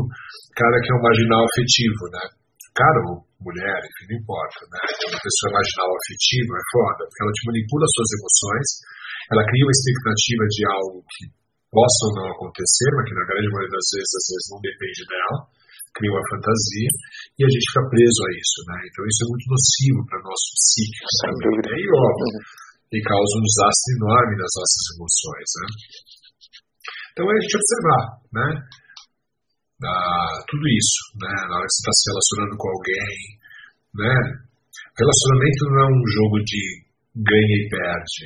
[0.54, 2.24] cara que é um marginal afetivo, né?
[2.74, 4.82] cara ou mulher, enfim, não importa, né?
[5.10, 8.66] Uma pessoa marginal afetiva é foda, porque ela te manipula as suas emoções,
[9.32, 11.22] ela cria uma expectativa de algo que
[11.70, 15.02] possa ou não acontecer, mas que na grande maioria das vezes, às vezes não depende
[15.06, 15.36] dela,
[15.94, 16.92] cria uma fantasia
[17.36, 18.78] e a gente fica preso a isso, né?
[18.86, 21.74] Então isso é muito nocivo para nosso psíquico também, né?
[21.74, 22.38] E óbvio,
[22.90, 25.66] e causa um desastre enorme nas nossas emoções, né?
[27.10, 28.04] Então é a gente observar,
[28.34, 28.48] né?
[29.81, 31.32] Ah, tudo isso, né?
[31.48, 33.16] Na hora que você está se relacionando com alguém,
[33.97, 34.15] né?
[35.01, 36.62] Relacionamento não é um jogo de
[37.16, 38.24] ganha e perde.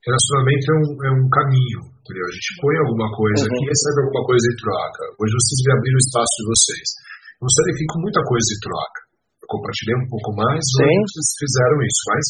[0.00, 2.24] Relacionamento é um, é um caminho, entendeu?
[2.24, 3.52] A gente põe alguma coisa uhum.
[3.52, 5.02] aqui e recebe alguma coisa em troca.
[5.20, 6.86] Hoje vocês me abriram o espaço de vocês.
[7.38, 9.00] Eu gostaria que com muita coisa em troca.
[9.44, 12.24] Eu compartilhei um pouco mais, vocês fizeram isso, mas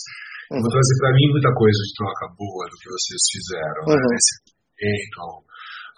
[0.50, 0.60] uhum.
[0.66, 3.94] vou trazer para mim muita coisa de troca boa do que vocês fizeram, né?
[3.94, 4.10] uhum.
[4.10, 4.18] né?
[4.18, 4.34] Esse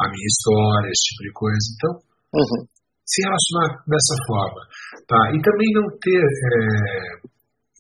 [0.01, 1.65] a minha história, esse tipo de coisa.
[1.77, 1.93] Então,
[2.35, 2.61] Uhum.
[3.07, 4.63] Se relacionar dessa forma.
[5.07, 5.21] Tá?
[5.35, 6.59] E também não ter é,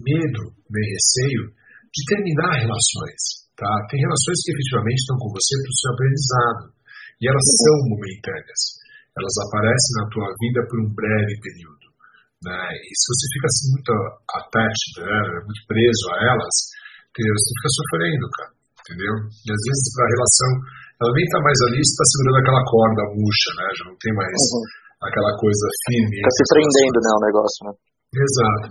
[0.02, 1.54] medo, nem receio
[1.90, 3.22] de terminar relações.
[3.54, 3.70] Tá?
[3.90, 6.62] Tem relações que efetivamente estão com você para o seu aprendizado.
[7.20, 7.60] E elas uhum.
[7.62, 8.62] são momentâneas.
[9.14, 11.86] Elas aparecem na tua vida por um breve período.
[12.40, 12.60] Né?
[12.72, 13.92] E se você fica assim muito
[14.40, 15.18] attached, né?
[15.44, 16.56] muito preso a elas,
[17.12, 17.34] entendeu?
[17.36, 18.52] você fica sofrendo, cara.
[18.80, 19.14] Entendeu?
[19.28, 20.50] E às vezes a relação
[21.00, 23.66] ela nem está mais ali, está segurando aquela corda murcha, né?
[23.72, 24.64] Já não tem mais uhum.
[25.08, 26.16] aquela coisa firme.
[26.20, 27.72] Está se prendendo, né, o negócio, né?
[28.20, 28.66] Exato.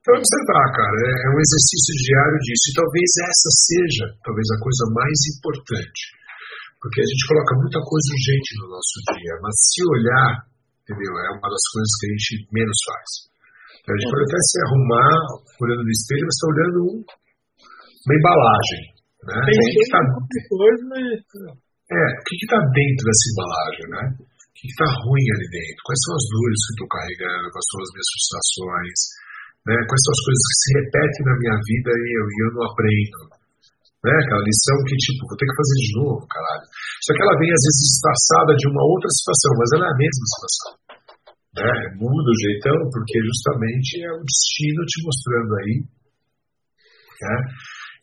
[0.00, 2.64] Então, observar, cara, é, é um exercício diário disso.
[2.72, 6.02] E talvez essa seja, talvez, a coisa mais importante.
[6.80, 10.30] Porque a gente coloca muita coisa urgente no nosso dia, mas se olhar,
[10.82, 11.12] entendeu?
[11.14, 13.08] É uma das coisas que a gente menos faz.
[13.78, 15.16] Então, a gente pode até se arrumar
[15.62, 16.78] olhando no espelho, mas está olhando
[18.08, 18.82] uma embalagem.
[19.22, 19.38] Né?
[19.38, 20.00] Tem, tem tá...
[20.50, 21.14] coisa, mas...
[21.92, 24.04] É, o que está dentro dessa embalagem, né?
[24.18, 25.80] O que está ruim ali dentro?
[25.86, 27.52] Quais são as dores que eu estou carregando?
[27.52, 28.98] Quais são as minhas frustrações?
[29.62, 29.76] Né?
[29.86, 32.64] Quais são as coisas que se repetem na minha vida e eu, e eu não
[32.66, 33.18] aprendo?
[34.02, 34.14] Né?
[34.18, 36.66] Aquela lição que, tipo, vou ter que fazer de novo, caralho.
[37.06, 40.00] Só que ela vem, às vezes, disfarçada de uma outra situação, mas ela é a
[40.02, 40.72] mesma situação.
[41.52, 41.72] Né?
[42.02, 45.74] Muda o jeitão, porque justamente é o destino te mostrando aí.
[47.22, 47.36] Né?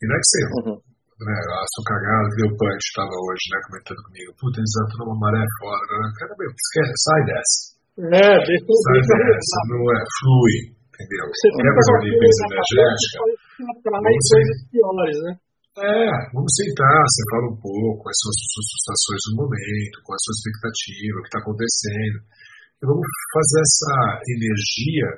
[0.00, 0.89] E não é que você uhum
[1.20, 5.18] né, a cagada, que o Punch estava hoje, né, comentando comigo, puta, eles entram numa
[5.20, 6.08] maré fora, né?
[6.16, 7.58] cara, meu, esquece, sai dessa.
[8.00, 11.24] É, deixa eu Sai dessa, não é, flui, entendeu?
[11.28, 13.18] Você Quer fazer uma limpeza energética?
[13.60, 15.32] Coisas piores, né?
[15.80, 20.12] É, vamos sentar, você fala um pouco, quais são as suas frustrações no momento, qual
[20.12, 22.18] é a sua expectativa, o que está acontecendo.
[22.80, 25.08] E vamos fazer essa energia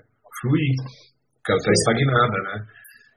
[0.42, 0.76] fluir,
[1.38, 2.56] porque ela está estagnada, né?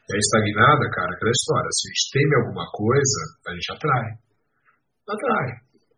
[0.05, 1.69] É estagnada, cara, aquela história.
[1.73, 4.09] Se a gente teme alguma coisa, a gente atrai.
[5.09, 5.47] Atrai.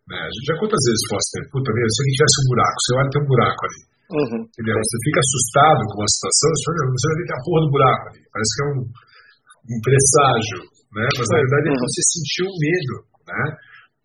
[0.08, 0.20] Né?
[0.24, 1.04] A gente já quantas vezes
[1.36, 3.82] ter, puta, meu, se a gente tivesse um buraco, você olha tem um buraco ali.
[4.08, 4.40] Uhum.
[4.48, 4.76] Entendeu?
[4.80, 8.04] Você fica assustado com uma situação, você, olha, você vai ver a porra do buraco
[8.08, 8.22] ali.
[8.32, 10.60] Parece que é um, um presságio,
[10.96, 11.06] né?
[11.12, 11.84] Mas na verdade é uhum.
[11.84, 12.96] você sentiu medo,
[13.28, 13.44] né?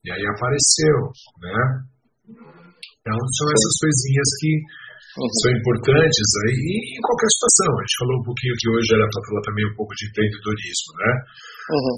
[0.03, 0.99] E aí apareceu,
[1.39, 1.59] né?
[2.99, 4.51] Então são essas coisinhas que
[5.19, 5.39] uhum.
[5.43, 7.71] são importantes aí, e em qualquer situação.
[7.73, 10.91] A gente falou um pouquinho que hoje era para falar também um pouco de empreendedorismo,
[10.97, 11.13] né?
[11.73, 11.97] Uhum.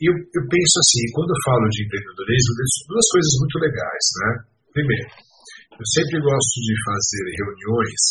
[0.00, 4.06] E eu, eu, penso assim, quando eu falo de empreendedorismo, eu duas coisas muito legais,
[4.16, 4.30] né?
[4.70, 5.08] Primeiro,
[5.76, 8.02] eu sempre gosto de fazer reuniões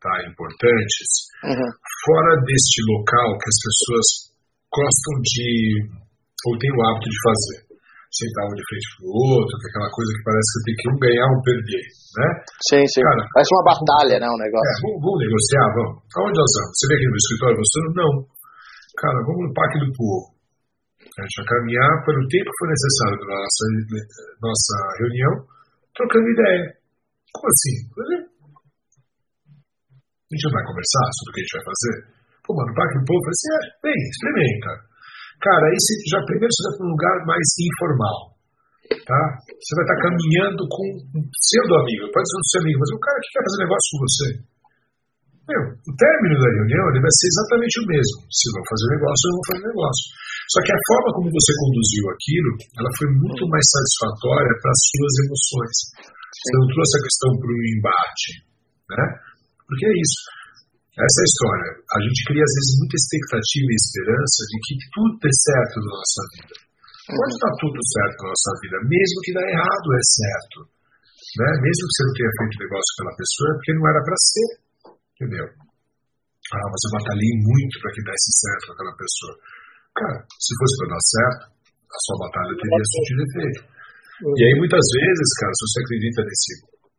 [0.00, 1.08] tá, importantes
[1.44, 1.70] uhum.
[2.04, 4.06] fora deste local que as pessoas
[4.68, 5.50] gostam de,
[6.46, 7.67] ou têm o hábito de fazer
[8.08, 10.88] sentar um de frente pro outro, que é aquela coisa que parece que tem que
[10.88, 11.84] um ganhar ou um perder,
[12.16, 12.28] né?
[12.64, 13.02] Sim, sim.
[13.04, 14.64] Cara, parece uma batalha, né, um negócio.
[14.64, 15.94] É, vamos, vamos, negociar, vamos.
[16.16, 16.72] Aonde nós vamos?
[16.72, 18.12] Você vem aqui no escritório, você não?
[18.98, 20.26] Cara, vamos no Parque do Povo.
[20.98, 23.64] A gente vai caminhar pelo tempo que for necessário para nossa,
[24.38, 25.32] nossa reunião,
[25.94, 26.64] trocando ideia.
[27.34, 27.76] Como assim?
[30.28, 31.96] A gente não vai conversar sobre o que a gente vai fazer?
[32.44, 34.72] Pô, mano, o Parque do Povo, assim, é, vem, experimenta.
[35.38, 38.18] Cara, aí você já primeiro você vai para um lugar mais informal.
[38.88, 39.22] Tá?
[39.44, 40.84] Você vai estar caminhando com
[41.16, 43.88] um pseudo amigo, pode ser um seu amigo, mas o cara que quer fazer negócio
[43.92, 44.28] com você.
[45.48, 48.18] Meu, o término da reunião ele vai ser exatamente o mesmo.
[48.28, 50.04] Se vão fazer negócio ou não fazer negócio.
[50.48, 52.50] Só que a forma como você conduziu aquilo,
[52.80, 55.76] ela foi muito mais satisfatória para as suas emoções.
[56.28, 58.28] Você não trouxe a questão para o embate,
[58.92, 59.04] né?
[59.68, 60.20] Porque é isso.
[60.98, 61.70] Essa é a história.
[61.78, 65.90] A gente cria, às vezes, muita expectativa e esperança de que tudo dê certo na
[65.94, 66.54] nossa vida.
[67.08, 70.58] Pode estar tudo certo na nossa vida, mesmo que dá errado é certo.
[71.38, 71.50] Né?
[71.62, 74.18] Mesmo que você não tenha feito negócio com aquela pessoa, é porque não era para
[74.18, 74.50] ser.
[75.14, 75.46] Entendeu?
[76.48, 79.34] Ah, mas eu batalhei muito para que desse certo com aquela pessoa.
[80.02, 83.60] Cara, se fosse para dar certo, a sua batalha teria surtido efeito.
[84.18, 86.52] E aí, muitas vezes, cara, se você acredita nesse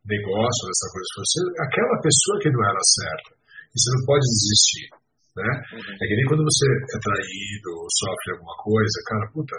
[0.08, 1.36] negócio, nessa coisa, você,
[1.68, 3.39] aquela pessoa que não era certa,
[3.74, 4.86] você não pode desistir.
[5.30, 5.46] Né?
[5.46, 5.94] Uhum.
[5.94, 9.56] É que nem quando você é traído ou sofre alguma coisa, cara, puta,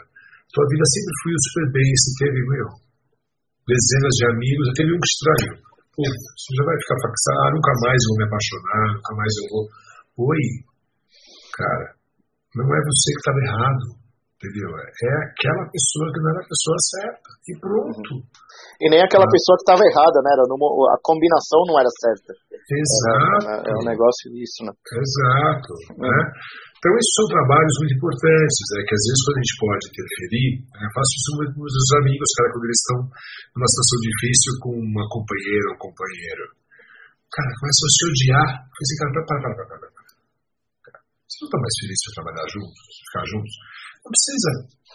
[0.51, 2.69] tua vida sempre fluiu super bem, você teve, meu,
[3.71, 5.55] dezenas de amigos, já teve um traiu.
[5.95, 9.45] Puta, você já vai ficar faxado, ah, nunca mais vou me apaixonar, nunca mais eu
[9.51, 9.63] vou.
[10.27, 10.43] Oi,
[11.55, 11.87] cara,
[12.55, 13.83] não é você que estava errado,
[14.41, 14.73] entendeu?
[14.73, 18.11] É aquela pessoa que não era a pessoa certa, e pronto.
[18.81, 19.33] E nem aquela ah.
[19.33, 20.29] pessoa que estava errada, né?
[20.33, 22.33] Era numa, a combinação não era certa.
[22.49, 23.45] Exato.
[23.45, 24.73] É, é um negócio disso, né?
[24.73, 25.71] Exato.
[26.01, 26.17] Né?
[26.81, 30.49] Então, esses são trabalhos muito importantes, né, que às vezes quando a gente pode interferir,
[30.65, 32.99] né, faço isso muito com os amigos, cara, quando eles estão
[33.53, 36.45] numa situação difícil com uma companheira ou companheiro.
[37.29, 38.49] Cara, começam a se odiar.
[38.65, 40.01] Eu falei assim, cara, para, para, para, para, para.
[41.31, 43.55] Você não está mais feliz de trabalhar juntos, de ficar juntos?
[44.01, 44.49] Não precisa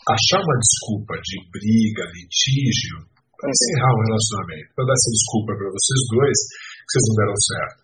[0.07, 2.99] achar uma desculpa de briga, litígio,
[3.37, 6.39] para encerrar um relacionamento, para dar essa desculpa para vocês dois
[6.83, 7.81] que vocês não deram certo.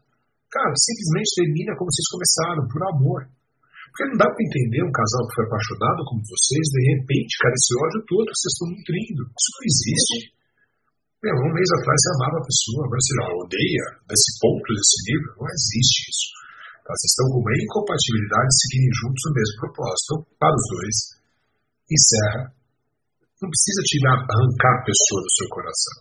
[0.53, 3.21] Cara, simplesmente termina como vocês começaram, por amor.
[3.93, 7.53] Porque não dá para entender um casal que foi apaixonado como vocês, de repente, cara,
[7.53, 9.23] esse ódio todo que vocês estão nutrindo.
[9.29, 10.17] Isso não existe.
[11.23, 13.15] Meu, um mês atrás você amava a pessoa, agora você
[13.47, 15.31] odeia desse ponto, desse nível.
[15.39, 16.42] Não existe isso.
[16.83, 20.13] Vocês estão com uma incompatibilidade de seguirem juntos o mesmo propósito.
[20.37, 20.97] Para os dois,
[21.87, 22.43] encerra.
[23.39, 25.97] Não precisa tirar, arrancar a pessoa do seu coração.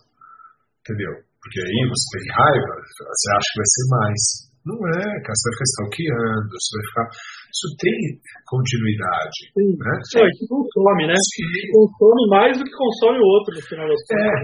[0.82, 1.12] Entendeu?
[1.42, 4.22] Porque aí você tem raiva, você acha que vai ser mais.
[4.62, 7.06] Não é, cara, você vai ficar stalkeando, você vai ficar.
[7.50, 7.98] Isso tem
[8.46, 9.38] continuidade.
[9.58, 9.70] Sim.
[9.74, 9.94] Né?
[10.22, 11.18] É, que consome, né?
[11.18, 11.50] Sim.
[11.74, 14.22] Consome mais do que consome o outro no final das contas.
[14.22, 14.34] É,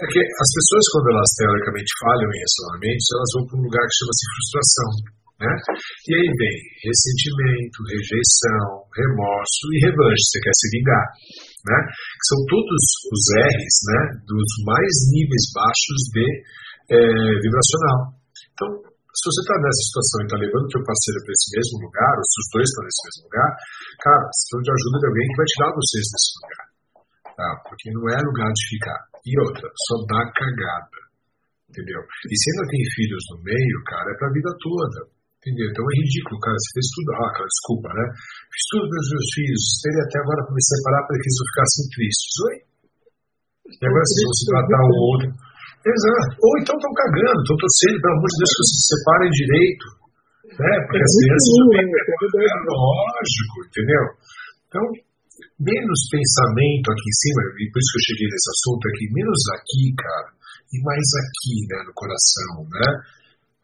[0.00, 3.84] é que as pessoas, quando elas teoricamente falham em relacionamentos, elas vão para um lugar
[3.84, 4.90] que chama-se frustração.
[5.36, 5.52] Né?
[5.52, 11.06] E aí vem ressentimento, rejeição, remorso e revanche, você quer se vingar.
[11.68, 11.78] Né?
[12.24, 12.82] São todos
[13.12, 16.26] os R's né, dos mais níveis baixos de
[16.88, 17.00] é,
[17.36, 18.16] vibracional.
[18.56, 21.76] Então, se você está nessa situação e está levando o seu parceiro para esse mesmo
[21.84, 23.50] lugar, ou se os dois estão nesse mesmo lugar,
[24.00, 26.64] cara, você precisa de ajuda de alguém que vai tirar vocês desse lugar.
[27.36, 27.50] Tá?
[27.68, 29.00] Porque não é lugar de ficar.
[29.20, 31.00] E outra, só dá cagada.
[31.68, 32.00] Entendeu?
[32.00, 35.00] E se ainda tem filhos no meio, cara, é para a vida toda.
[35.46, 35.70] Entendeu?
[35.70, 36.58] Então é ridículo, cara.
[36.58, 37.08] Você fez tudo.
[37.22, 38.04] Ah, cara, desculpa, né?
[38.50, 39.62] Fiz tudo para os meus filhos.
[39.62, 42.34] Esperei até agora para me separar para que eles não ficassem tristes.
[42.50, 42.56] Oi?
[43.66, 45.30] E agora, se você tratar o outro
[45.86, 46.34] Exato.
[46.42, 49.86] Ou então estão cagando, estão torcendo, pelo amor de Deus, que vocês se separem direito.
[50.50, 50.72] Né?
[50.82, 51.86] Porque as crianças também.
[51.86, 54.04] É lógico, entendeu?
[54.66, 54.84] Então,
[55.62, 59.40] menos pensamento aqui em cima, e por isso que eu cheguei nesse assunto aqui, menos
[59.54, 60.28] aqui, cara,
[60.74, 62.88] e mais aqui, né, no coração, né?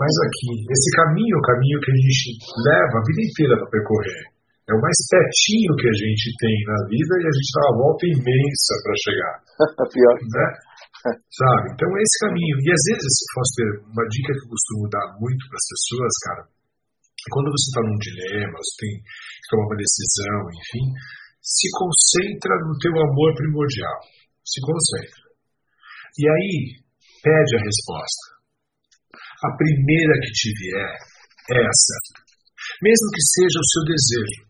[0.01, 0.53] Mais aqui.
[0.69, 2.25] Esse caminho é o caminho que a gente
[2.65, 4.23] leva a vida inteira para percorrer.
[4.63, 7.79] É o mais pertinho que a gente tem na vida e a gente dá uma
[7.83, 9.35] volta imensa para chegar.
[9.93, 10.17] Pior.
[10.23, 10.49] Né?
[11.03, 11.65] Sabe?
[11.75, 12.57] Então é esse caminho.
[12.63, 16.43] E às vezes, Foster, uma dica que eu costumo dar muito para as pessoas, cara,
[16.47, 20.85] é quando você está num dilema, você tem que tomar uma decisão, enfim,
[21.43, 23.99] se concentra no teu amor primordial.
[24.47, 25.23] Se concentra.
[26.19, 26.55] E aí,
[27.23, 28.32] pede a resposta.
[29.43, 30.95] A primeira que te vier
[31.51, 31.97] é essa.
[32.79, 34.41] Mesmo que seja o seu desejo.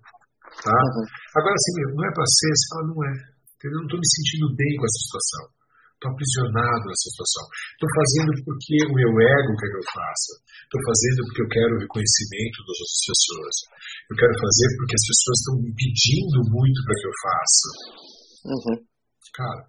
[0.62, 0.76] Tá?
[0.76, 1.06] Uhum.
[1.40, 3.12] Agora, assim, não é para ser, você fala, não é.
[3.62, 5.44] Eu não estou me sentindo bem com essa situação.
[6.02, 7.44] Estou aprisionado nessa situação.
[7.46, 10.32] Estou fazendo porque o meu ego quer que eu faça.
[10.66, 13.54] Estou fazendo porque eu quero o reconhecimento das outras pessoas.
[14.10, 17.68] Eu quero fazer porque as pessoas estão me pedindo muito para que eu faça.
[18.50, 18.76] Uhum.
[19.30, 19.62] Cara,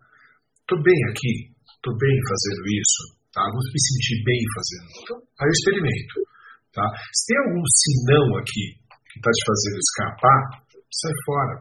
[0.66, 1.34] estou bem aqui.
[1.54, 3.23] Estou bem fazendo isso.
[3.34, 3.42] Tá?
[3.50, 4.88] Vou me sentir bem fazendo.
[5.02, 6.16] Então, aí eu experimento.
[6.72, 6.86] Tá?
[7.12, 8.66] Se tem algum sinão aqui
[9.10, 10.40] que está te fazendo escapar,
[10.70, 11.56] sai fora.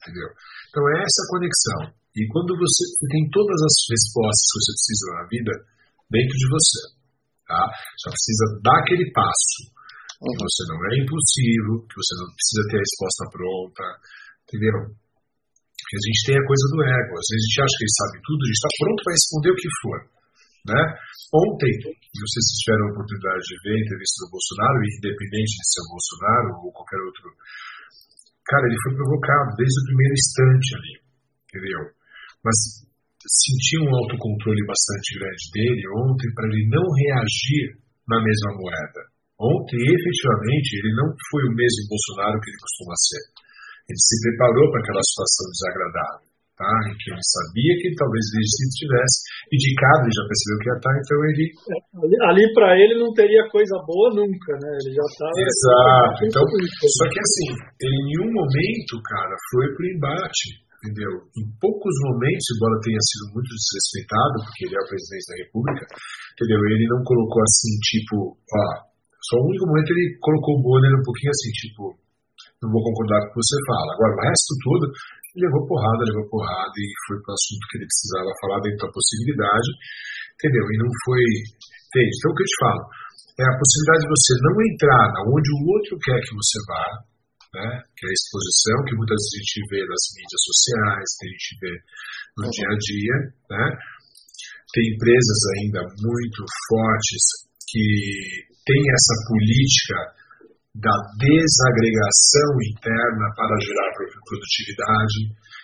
[0.00, 0.28] Entendeu?
[0.68, 5.24] Então, é essa conexão e quando você tem todas as respostas que você precisa na
[5.30, 5.52] vida
[6.10, 6.80] dentro de você,
[7.46, 7.62] tá?
[8.02, 9.70] Só precisa dar aquele passo.
[10.20, 13.84] Que você não é impulsivo, que você não precisa ter a resposta pronta,
[14.44, 14.78] entendeu?
[14.92, 17.12] Porque a gente tem a coisa do ego.
[17.14, 19.50] Às vezes a gente acha que ele sabe tudo, a gente está pronto para responder
[19.50, 19.98] o que for.
[20.68, 20.82] Né?
[21.32, 25.92] Ontem, se tiveram a oportunidade de ver a entrevista do Bolsonaro, independente de ser o
[25.94, 27.24] Bolsonaro ou qualquer outro.
[28.44, 30.94] Cara, ele foi provocado desde o primeiro instante ali,
[31.48, 31.82] entendeu?
[32.44, 32.56] Mas
[33.24, 39.00] senti um autocontrole bastante grande dele ontem para ele não reagir na mesma moeda.
[39.40, 43.24] Ontem, efetivamente, ele não foi o mesmo Bolsonaro que ele costuma ser.
[43.88, 46.29] Ele se preparou para aquela situação desagradável
[46.60, 46.72] tá?
[46.92, 49.16] em que ele sabia que talvez ele se estivesse
[49.48, 51.44] indicado, ele já percebeu que ia estar, então ele.
[51.48, 54.70] É, ali, ali para ele não teria coisa boa nunca, né?
[54.84, 55.32] Ele já estava.
[55.40, 56.18] Exato.
[56.28, 57.48] Então, só que assim,
[57.80, 60.68] ele em nenhum momento, cara, foi pro embate.
[60.80, 61.12] Entendeu?
[61.36, 65.84] Em poucos momentos, embora tenha sido muito desrespeitado, porque ele é o presidente da República,
[66.32, 66.56] entendeu?
[66.56, 68.64] Ele não colocou assim, tipo, ó,
[69.28, 71.84] só o único momento ele colocou o Bonner um pouquinho assim, tipo,
[72.60, 73.88] não vou concordar com o que você fala.
[73.96, 74.84] Agora, o resto tudo,
[75.40, 78.92] levou porrada, levou porrada e foi para o assunto que ele precisava falar dentro da
[78.92, 79.70] possibilidade,
[80.36, 80.64] entendeu?
[80.68, 81.24] E não foi.
[81.90, 82.12] Entende?
[82.20, 82.82] Então o que eu te falo?
[83.40, 86.86] É a possibilidade de você não entrar onde o outro quer que você vá,
[87.56, 87.68] né?
[87.96, 91.30] que é a exposição, que muitas vezes a gente vê nas mídias sociais, que a
[91.32, 91.74] gente vê
[92.36, 93.16] no dia a dia.
[93.48, 93.66] Né?
[94.76, 97.24] Tem empresas ainda muito fortes
[97.64, 97.86] que
[98.68, 100.19] têm essa política
[100.76, 105.18] da desagregação interna para gerar produtividade.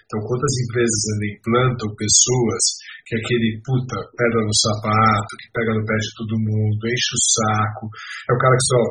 [0.07, 2.63] Então, quantas empresas ainda implantam pessoas
[3.07, 7.23] que aquele puta pedra no sapato, que pega no pé de todo mundo, enche o
[7.39, 8.83] saco, é o cara que só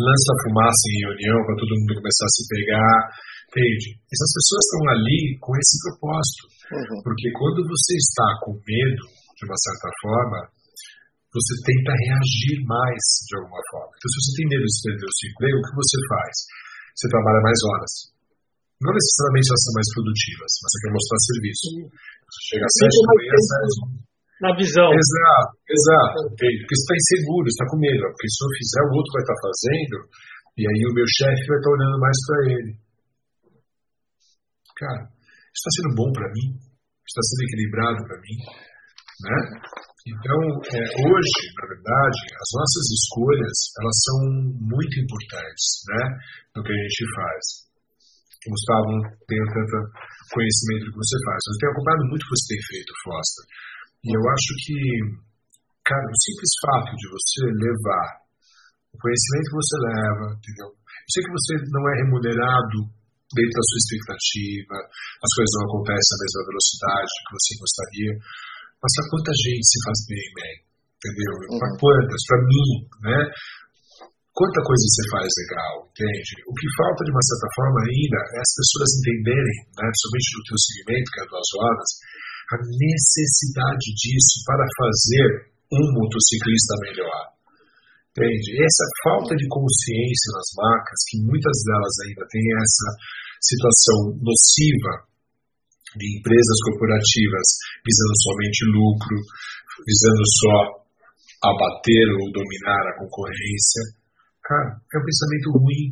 [0.00, 2.96] lança fumaça em reunião para todo mundo começar a se pegar,
[3.52, 3.86] entende?
[4.08, 7.00] Essas pessoas estão ali com esse propósito, uhum.
[7.04, 10.38] porque quando você está com medo, de uma certa forma,
[11.32, 13.92] você tenta reagir mais de alguma forma.
[13.96, 16.34] Então, se você tem medo de perder o seu emprego, o que você faz?
[16.92, 17.92] Você trabalha mais horas.
[18.82, 21.66] Não necessariamente elas são mais produtivas, mas você quer mostrar serviço.
[21.88, 23.74] Você chega às sete da manhã, às
[24.42, 24.88] Na visão.
[24.92, 26.18] Exato, exato.
[26.36, 28.04] Porque você está inseguro, está com medo.
[28.12, 29.96] Porque se eu fizer, o outro vai estar tá fazendo,
[30.58, 32.72] e aí o meu chefe vai estar tá olhando mais para ele.
[34.76, 35.02] Cara,
[35.48, 36.48] está sendo bom para mim?
[37.08, 38.36] Está sendo equilibrado para mim?
[39.22, 39.38] Né?
[40.02, 44.18] Então, é, hoje, na verdade, as nossas escolhas elas são
[44.58, 46.02] muito importantes, né,
[46.58, 47.42] no que a gente faz.
[48.42, 49.76] Gustavo não tem tanto
[50.34, 52.90] conhecimento do que você faz, mas eu tenho acompanhado muito o que você tem feito,
[53.06, 53.44] Foster.
[54.02, 54.78] E eu acho que,
[55.86, 58.08] cara, o simples fato de você levar
[58.90, 60.68] o conhecimento que você leva, entendeu?
[60.74, 62.78] Eu sei que você não é remunerado
[63.32, 64.76] dentro da sua expectativa,
[65.22, 68.12] as coisas não acontecem à mesma velocidade que você gostaria,
[68.82, 70.56] mas para quanta gente se faz bem, man?
[70.98, 71.32] Entendeu?
[71.38, 71.58] Uhum.
[71.62, 72.20] Para quantas?
[72.26, 72.68] Para mim,
[73.06, 73.20] né?
[74.32, 76.32] Quanta coisa você faz legal, entende?
[76.48, 80.46] O que falta, de uma certa forma, ainda é as pessoas entenderem, né, principalmente no
[80.48, 81.88] teu segmento, que é duas horas,
[82.48, 85.28] a necessidade disso para fazer
[85.68, 87.22] um motociclista melhor.
[88.12, 88.48] Entende?
[88.60, 92.88] Essa falta de consciência nas marcas, que muitas delas ainda têm essa
[93.36, 95.11] situação nociva
[95.96, 97.46] de empresas corporativas
[97.84, 99.16] visando somente lucro,
[99.84, 100.56] visando só
[101.42, 103.82] abater ou dominar a concorrência.
[104.46, 105.84] Cara, é um pensamento ruim.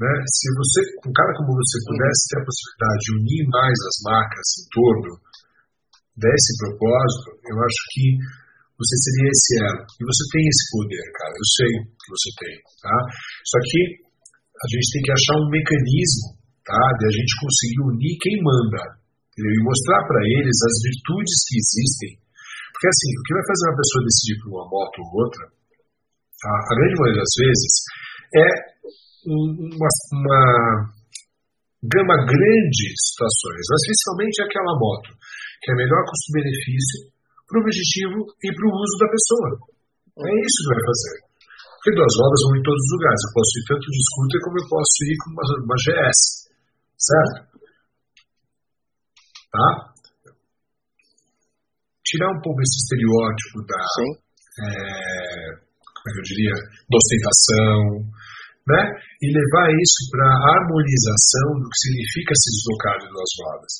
[0.00, 0.12] Né?
[0.26, 4.46] Se você, um cara como você pudesse ter a possibilidade de unir mais as marcas
[4.58, 5.12] em torno
[6.18, 8.06] desse propósito, eu acho que
[8.74, 9.82] você seria esse elo.
[9.86, 11.34] E você tem esse poder, cara.
[11.38, 12.54] Eu sei que você tem.
[12.82, 12.96] Tá?
[13.46, 13.80] Só que
[14.50, 16.26] a gente tem que achar um mecanismo
[16.66, 16.82] tá?
[16.98, 19.01] de a gente conseguir unir quem manda
[19.38, 22.12] e mostrar para eles as virtudes que existem.
[22.72, 26.50] Porque assim, o que vai fazer uma pessoa decidir por uma moto ou outra, a,
[26.50, 27.72] a grande maioria das vezes,
[28.32, 28.48] é
[29.28, 30.42] uma, uma
[31.82, 35.10] gama grande de situações, mas principalmente aquela moto,
[35.62, 37.12] que é melhor custo-benefício
[37.46, 39.50] para o objetivo e para o uso da pessoa.
[40.12, 41.16] É isso que vai fazer.
[41.82, 43.20] Porque duas rodas vão em todos os lugares.
[43.26, 46.20] Eu posso ir tanto de scooter como eu posso ir com uma, uma GS.
[46.94, 47.51] Certo?
[49.52, 49.68] Tá?
[52.02, 53.84] Tirar um pouco esse estereótipo da,
[54.64, 55.62] é,
[55.92, 56.56] como é eu diria,
[56.88, 57.80] da ostentação,
[58.66, 58.82] né?
[59.22, 63.72] E levar isso para a harmonização do que significa se deslocar de duas rodas.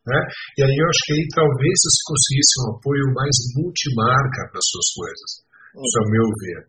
[0.00, 0.20] Né?
[0.56, 4.68] E aí eu acho que aí talvez você conseguisse um apoio mais multimarca para as
[4.72, 5.30] suas coisas.
[5.76, 6.60] Isso é o meu ver.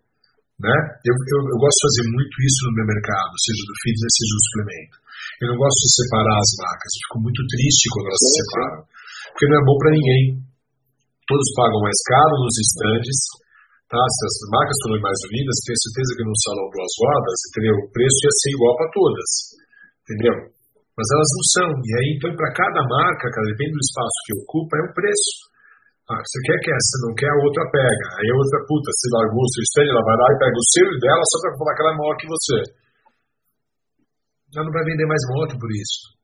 [0.61, 0.77] Né?
[1.07, 4.35] Eu, eu, eu, gosto de fazer muito isso no meu mercado, seja do fitness, seja
[4.35, 4.95] do suplemento.
[5.41, 8.80] Eu não gosto de separar as marcas, eu fico muito triste quando elas se separam,
[9.31, 10.23] porque não é bom para ninguém.
[11.26, 13.19] Todos pagam mais caro nos estandes,
[13.89, 14.02] tá?
[14.02, 17.76] Se as marcas forem mais unidas, tenho certeza que no salão duas rodas, entendeu?
[17.81, 19.30] O preço ia ser igual para todas,
[20.06, 20.35] entendeu?
[20.91, 21.68] Mas elas não são.
[21.72, 25.52] E aí, então, para cada marca, cara, depende do espaço que ocupa, é um preço.
[26.11, 28.06] Ah, você quer, quer, você não quer, a outra pega.
[28.19, 30.69] Aí a outra, puta, se largou o seu stand, ela vai lá e pega o
[30.76, 32.57] seu e dela só pra falar que ela é maior que você.
[34.55, 36.15] Ela não vai vender mais moto por isso.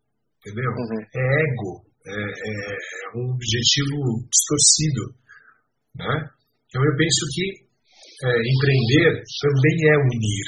[0.44, 0.72] Entendeu?
[0.72, 1.02] Uhum.
[1.02, 1.72] É ego.
[2.08, 5.04] É, é, é, um objetivo distorcido.
[5.96, 6.14] Né?
[6.68, 7.46] Então eu penso que
[8.24, 9.12] é, empreender
[9.44, 10.48] também é unir.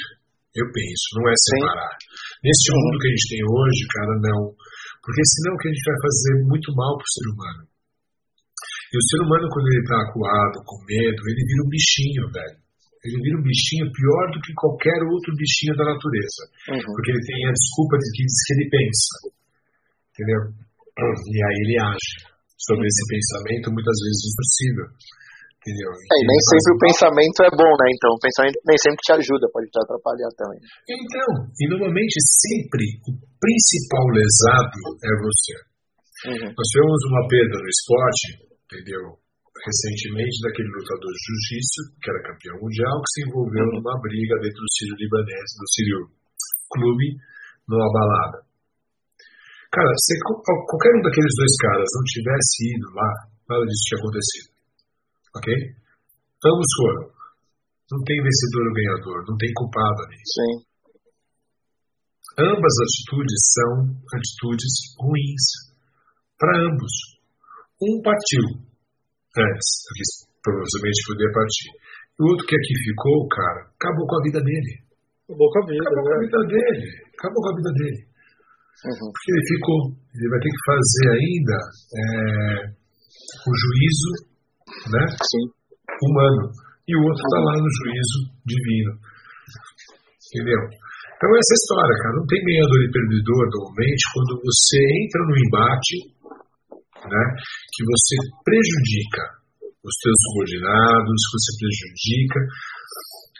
[0.50, 1.94] Eu penso, não é separar.
[1.94, 2.48] Sim.
[2.48, 2.80] Nesse uhum.
[2.80, 4.40] mundo que a gente tem hoje, cara, não.
[5.04, 7.62] Porque senão o que a gente vai fazer muito mal pro ser humano.
[8.90, 12.58] E o ser humano, quando ele está acuado, com medo, ele vira um bichinho, velho.
[13.00, 16.42] Ele vira um bichinho pior do que qualquer outro bichinho da natureza.
[16.68, 16.92] Uhum.
[16.92, 19.14] Porque ele tem a desculpa de que diz que ele pensa.
[20.12, 20.42] Entendeu?
[21.00, 22.12] E aí ele age
[22.60, 24.86] sobre esse pensamento, muitas vezes impossível.
[25.60, 25.90] Entendeu?
[25.92, 27.86] É, e nem sempre o pensamento é bom, né?
[27.88, 30.60] Então o pensamento nem sempre te ajuda, pode te atrapalhar também.
[30.88, 35.54] Então, e normalmente sempre o principal lesado é você.
[36.20, 36.48] Uhum.
[36.52, 39.18] Nós tivemos uma perda no esporte entendeu?
[39.60, 43.76] Recentemente, daquele lutador de jiu-jitsu, que era campeão mundial, que se envolveu uhum.
[43.76, 46.00] numa briga dentro do Sírio Libanês, do Sírio
[46.72, 47.06] Clube,
[47.68, 48.40] numa balada.
[49.68, 53.10] Cara, se qualquer um daqueles dois caras não tivesse ido lá,
[53.52, 54.48] nada disso tinha acontecido.
[55.36, 55.46] Ok?
[56.40, 57.04] Ambos foram.
[57.92, 60.18] Não tem vencedor ou ganhador, não tem culpado ali.
[60.24, 60.54] Sim.
[62.38, 63.70] Ambas atitudes são
[64.16, 65.44] atitudes ruins
[66.38, 66.94] para ambos.
[67.82, 68.69] Um partiu
[69.38, 70.04] antes, porque
[70.42, 71.68] provavelmente poderia partir.
[72.20, 74.72] O outro que aqui ficou, cara, acabou com a vida dele.
[75.24, 75.82] Acabou com a vida.
[75.86, 76.24] Acabou com a né?
[76.26, 76.86] vida dele.
[77.14, 78.00] Acabou com a vida dele.
[78.80, 79.08] Uhum.
[79.12, 79.80] Porque ele ficou.
[80.10, 81.58] Ele vai ter que fazer ainda
[81.90, 82.04] é,
[83.30, 84.12] o juízo
[84.90, 85.44] né, Sim.
[86.02, 86.44] humano.
[86.88, 88.92] E o outro está lá no juízo divino.
[90.30, 90.60] Entendeu?
[91.20, 95.94] Então essa história, cara, não tem ganhador e perdedor normalmente quando você entra no embate
[97.08, 97.22] né,
[97.72, 98.14] que você
[98.44, 99.40] prejudica
[99.80, 102.40] os seus subordinados, que você prejudica.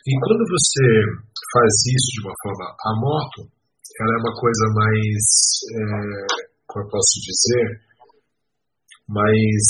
[0.00, 0.86] E quando você
[1.52, 3.40] faz isso de uma forma, a moto,
[4.00, 5.24] ela é uma coisa mais,
[5.76, 5.84] é,
[6.64, 7.66] como eu posso dizer,
[9.10, 9.64] mais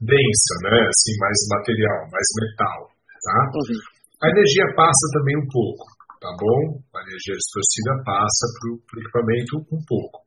[0.00, 0.76] densa, né?
[0.82, 2.78] Assim, mais material, mais metal,
[3.22, 3.38] tá?
[3.54, 3.78] Uhum.
[4.24, 5.84] A energia passa também um pouco,
[6.18, 6.80] tá bom?
[6.96, 10.23] A energia distorcida passa para o equipamento um pouco.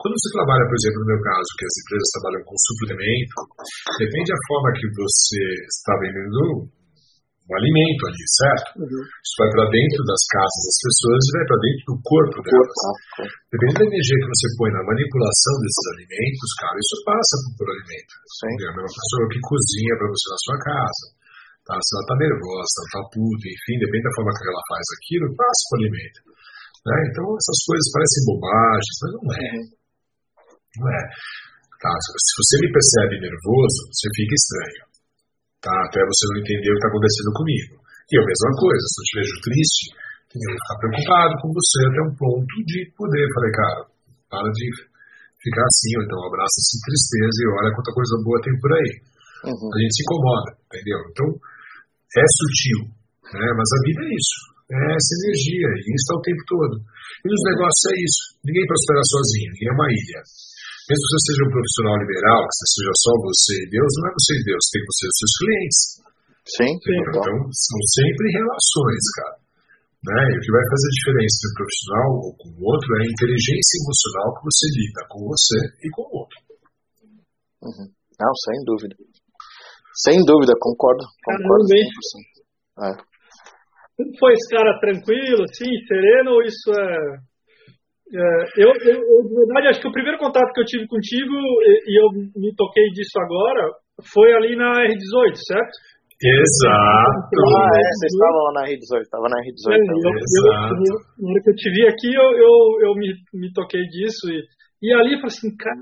[0.00, 3.36] Quando você trabalha, por exemplo, no meu caso, que as empresas trabalham com suplemento,
[4.00, 6.40] depende da forma que você está vendendo
[7.50, 8.68] um alimento ali, certo?
[8.78, 9.02] Uhum.
[9.02, 12.78] Isso vai para dentro das casas das pessoas e vai para dentro do corpo delas.
[12.80, 13.28] Corpo.
[13.50, 18.12] Dependendo da energia que você põe na manipulação desses alimentos, cara, isso passa por alimento.
[18.38, 18.54] Sim.
[18.56, 21.04] É a mesma pessoa que cozinha para você na sua casa.
[21.66, 21.74] Tá?
[21.76, 25.34] Se ela está nervosa, ela está puta, enfim, depende da forma que ela faz aquilo,
[25.36, 26.20] passa para o alimento.
[26.86, 26.96] Né?
[27.10, 29.50] Então essas coisas parecem bobagens, mas não é.
[29.58, 29.79] Uhum.
[30.78, 31.02] Não é.
[31.80, 31.92] Tá?
[31.96, 34.84] Se você me percebe nervoso, você fica estranho.
[35.64, 35.74] Tá?
[35.88, 37.72] Até você não entender o que está acontecendo comigo.
[38.10, 39.84] E a mesma coisa, se eu te vejo triste,
[40.30, 43.24] eu vou ficar preocupado com você até um ponto de poder.
[43.34, 43.80] Falei, cara,
[44.30, 44.66] para de
[45.40, 48.92] ficar assim, ou então abraça essa tristeza e olha quanta coisa boa tem por aí.
[49.50, 49.70] Uhum.
[49.72, 51.00] A gente se incomoda, entendeu?
[51.10, 51.28] Então,
[52.12, 52.80] é sutil,
[53.24, 53.46] né?
[53.56, 54.38] mas a vida é isso.
[54.70, 56.74] É essa energia, e isso é o tempo todo.
[56.78, 58.22] E nos negócios é isso.
[58.46, 60.20] Ninguém prospera sozinho, ninguém é uma ilha.
[60.90, 64.12] Mesmo que você seja um profissional liberal, que seja só você e Deus, não é
[64.18, 65.80] você e Deus, tem você e os seus clientes.
[66.50, 66.98] Sim, sim.
[66.98, 69.36] Então, são sempre relações, cara.
[70.02, 70.18] Né?
[70.18, 73.00] E o que vai fazer a diferença entre um profissional ou com o outro é
[73.06, 76.38] a inteligência emocional que você lida com você e com o outro.
[77.62, 77.86] Uhum.
[78.18, 78.94] Não, sem dúvida.
[79.94, 81.06] Sem dúvida, concordo.
[81.22, 81.70] Concordo.
[82.82, 82.92] É.
[84.18, 87.20] Foi esse cara tranquilo, assim, sereno, ou isso é,
[88.12, 91.72] eu, eu, eu, de verdade, acho que o primeiro contato que eu tive contigo, e,
[91.86, 93.70] e eu me toquei disso agora,
[94.12, 95.74] foi ali na R18, certo?
[96.20, 97.32] Exato.
[97.56, 99.72] Ah, é, vocês estavam lá na R18, estava na R18.
[99.72, 100.82] É, eu, Exato.
[100.84, 104.28] Eu, na hora que eu te vi aqui, eu, eu, eu me, me toquei disso
[104.28, 104.44] e,
[104.82, 105.80] e ali eu falei assim, cara,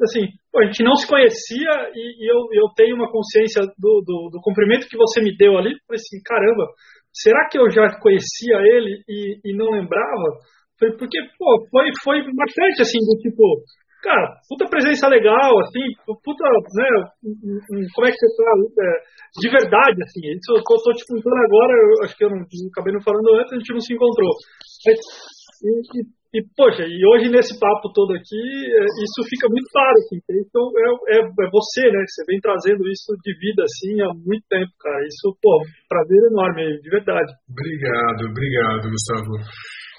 [0.00, 0.24] assim,
[0.56, 4.40] a gente não se conhecia e, e, eu, eu tenho uma consciência do, do, do
[4.40, 5.76] cumprimento que você me deu ali.
[5.84, 6.64] Falei assim, caramba,
[7.12, 10.40] será que eu já conhecia ele e, e não lembrava?
[10.78, 13.42] Porque, pô, foi, foi bastante, assim, do tipo,
[14.04, 16.44] cara, puta presença legal, assim, puta,
[16.76, 16.90] né,
[17.96, 18.52] como é que você tá,
[18.84, 18.92] é,
[19.40, 22.92] de verdade, assim, isso eu tô te contando agora, eu acho que eu não, acabei
[22.92, 24.32] não falando antes, a gente não se encontrou.
[24.84, 25.00] Mas,
[25.64, 26.00] e, e,
[26.36, 30.68] e, poxa, e hoje nesse papo todo aqui, é, isso fica muito claro, assim, então
[30.76, 34.68] é, é, é, você, né, você vem trazendo isso de vida, assim, há muito tempo,
[34.84, 37.32] cara, isso, pô, prazer enorme, de verdade.
[37.48, 39.32] Obrigado, obrigado, Gustavo.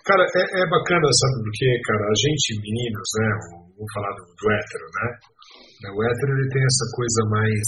[0.06, 3.30] Cara, é, é bacana, sabe porque, cara, a gente, meninos, né,
[3.74, 5.08] vamos falar do, do hétero, né?
[5.90, 7.66] O hétero, ele tem essa coisa mais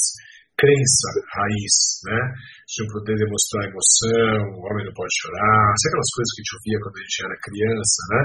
[0.57, 2.21] crença raiz, né?
[2.69, 6.57] De poder demonstrar emoção, o homem não pode chorar, sabe aquelas coisas que a gente
[6.57, 8.21] ouvia quando a gente era criança, né?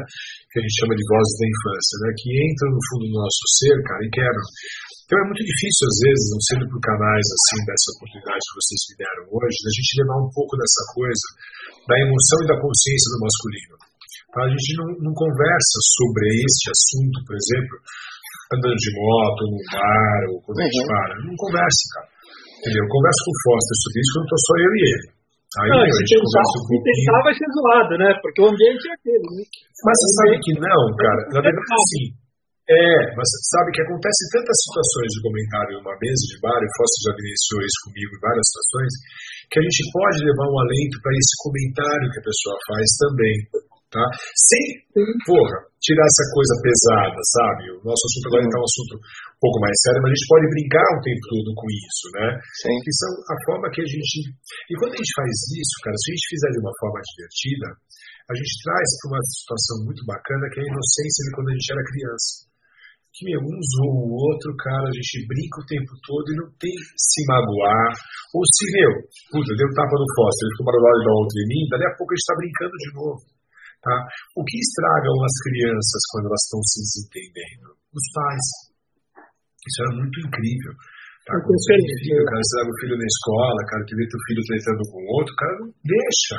[0.49, 2.09] Que a gente chama de vozes da infância, né?
[2.13, 4.49] Que entram no fundo do nosso ser, cara, e quebram.
[5.09, 8.81] Então é muito difícil, às vezes, não sendo por canais assim, dessa oportunidade que vocês
[8.93, 11.27] me deram hoje, a gente levar um pouco dessa coisa
[11.89, 13.92] da emoção e da consciência do masculino.
[14.33, 17.77] A gente não, não conversa sobre este assunto, por exemplo,
[18.57, 20.89] andando de moto, no bar, ou quando a gente uhum.
[20.89, 21.13] para.
[21.21, 22.09] Não conversa, cara.
[22.63, 22.81] Entendeu?
[22.81, 25.09] Eu converso com o Foster sobre isso quando estou só eu e ele.
[25.53, 27.11] Aí não, a gente conversa um pouquinho.
[27.13, 28.09] Vai ser zoado, né?
[28.25, 29.29] Porque o ambiente é aquele.
[29.37, 29.43] Né?
[29.85, 31.23] Mas você sabe que não, cara.
[31.29, 32.07] Na verdade, sim.
[32.73, 36.75] É, mas sabe que acontece tantas situações de comentário numa mesa de bar, e o
[36.79, 38.93] Foster já vivenciou isso comigo em várias situações,
[39.51, 43.37] que a gente pode levar um alento para esse comentário que a pessoa faz também.
[43.93, 44.01] Tá?
[44.49, 44.65] Sem,
[45.29, 47.63] porra, tirar essa coisa pesada, sabe?
[47.77, 50.47] O nosso assunto agora está um assunto um pouco mais sério, mas a gente pode
[50.49, 52.27] brincar o tempo todo com isso, né?
[52.65, 52.77] Sim.
[52.81, 54.33] Que são a forma que a gente.
[54.33, 57.69] E quando a gente faz isso, cara, se a gente fizer de uma forma divertida,
[58.33, 61.57] a gente traz para uma situação muito bacana que é a inocência de quando a
[61.61, 62.33] gente era criança.
[63.13, 66.49] Que, meu, um zoou o outro, cara, a gente brinca o tempo todo e não
[66.57, 67.93] tem se magoar.
[68.33, 68.93] Ou se, meu,
[69.37, 72.09] puta, deu tapa no fósforo, ele ficou barulhado da outra em mim, dali a pouco
[72.09, 73.42] a gente está brincando de novo.
[73.83, 73.95] Tá?
[74.39, 77.67] O que estragam as crianças quando elas estão se desentendendo?
[77.91, 78.47] Os pais.
[79.67, 80.73] Isso é muito incrível.
[81.27, 81.35] Tá?
[81.43, 84.23] Quando você tem filho, cara, você leva o filho na escola, cara, que vê teu
[84.27, 86.39] filho tretando com outro, cara, não deixa.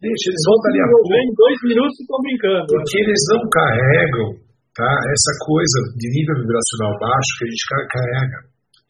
[0.00, 1.08] Deixa, eles vão dali a pouco.
[1.16, 2.68] Em dois minutos estão brincando.
[2.68, 4.28] Porque eles não carregam
[4.76, 8.38] tá, essa coisa de nível vibracional baixo que a gente carrega.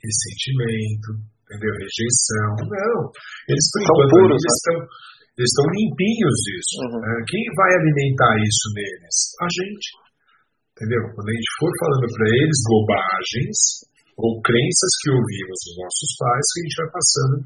[0.03, 1.11] Ressentimento,
[1.47, 1.73] entendeu?
[1.79, 2.51] Rejeição.
[2.59, 2.99] Não.
[3.55, 4.59] Eles estão puros, eles né?
[4.59, 4.79] estão
[5.33, 6.77] eles estão limpinhos disso.
[6.85, 7.01] Uhum.
[7.01, 7.13] Né?
[7.25, 9.17] Quem vai alimentar isso neles?
[9.41, 9.89] A gente.
[10.77, 11.03] Entendeu?
[11.09, 13.59] Quando a gente for falando para eles bobagens
[14.21, 17.37] ou crenças que ouvimos dos nossos pais, que a gente vai passando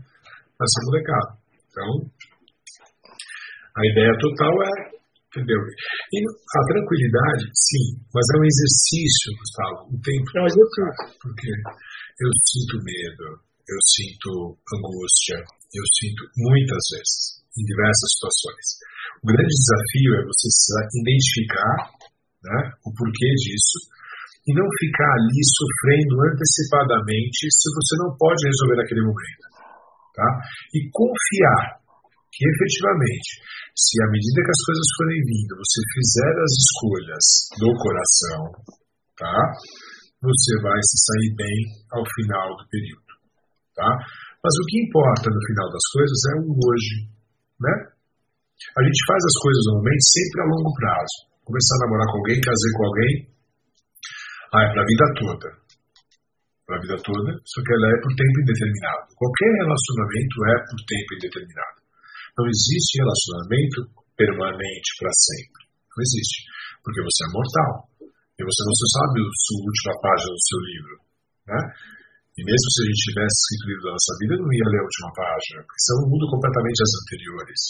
[0.58, 1.30] nessa molecada.
[1.70, 1.90] Então,
[3.76, 4.74] a ideia total é,
[5.30, 5.60] entendeu?
[5.62, 11.06] E a tranquilidade, sim, mas é um exercício, Gustavo, o tempo é um exercício.
[11.22, 11.50] Porque
[12.18, 13.26] eu sinto medo,
[13.62, 14.30] eu sinto
[14.74, 18.64] angústia, eu sinto muitas vezes em diversas situações.
[19.22, 20.48] O grande desafio é você
[21.00, 21.74] identificar
[22.44, 23.78] né, o porquê disso
[24.46, 29.46] e não ficar ali sofrendo antecipadamente se você não pode resolver naquele momento.
[30.14, 30.28] Tá?
[30.72, 31.82] E confiar
[32.30, 33.42] que efetivamente,
[33.74, 37.24] se à medida que as coisas forem vindo, você fizer as escolhas
[37.58, 38.40] do coração,
[39.16, 39.36] tá?
[40.22, 41.58] você vai se sair bem
[41.90, 43.12] ao final do período.
[43.74, 43.88] Tá?
[44.40, 46.94] Mas o que importa no final das coisas é o hoje,
[47.60, 47.74] né?
[48.76, 51.16] A gente faz as coisas normalmente sempre a longo prazo.
[51.44, 53.12] Começar a namorar com alguém, casar com alguém,
[54.56, 55.48] ah, é para a vida toda.
[56.66, 59.06] Para a vida toda, só que ela é por tempo indeterminado.
[59.14, 61.78] Qualquer relacionamento é por tempo indeterminado.
[62.36, 63.78] Não existe relacionamento
[64.16, 65.62] permanente para sempre.
[65.66, 66.38] Não existe.
[66.82, 67.72] Porque você é mortal.
[68.36, 70.94] E você não sabe a sua última página do seu livro.
[71.46, 71.60] Né?
[72.36, 75.10] E mesmo se a gente tivesse escrito da nossa vida, não ia ler a última
[75.16, 77.60] página, porque são muda completamente as anteriores.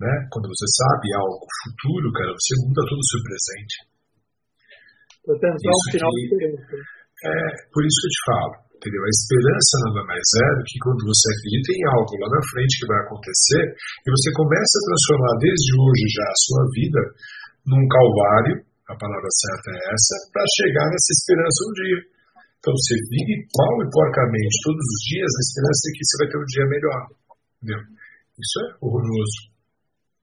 [0.00, 0.12] Né?
[0.32, 3.74] Quando você sabe algo futuro, cara, você muda todo o seu presente.
[5.28, 5.38] Um
[5.92, 6.92] final que, diferente.
[7.22, 7.36] É,
[7.70, 9.02] por isso que eu te falo, entendeu?
[9.06, 12.80] A esperança nada mais é do que quando você acredita em algo lá na frente
[12.82, 13.64] que vai acontecer
[14.02, 17.00] e você começa a transformar desde hoje já a sua vida
[17.62, 18.56] num calvário,
[18.90, 22.00] a palavra certa é essa, para chegar nessa esperança um dia.
[22.62, 26.28] Então você vive mal e porcamente todos os dias na esperança de que você vai
[26.30, 27.00] ter um dia melhor.
[27.58, 27.80] Entendeu?
[28.38, 29.38] Isso é horroroso.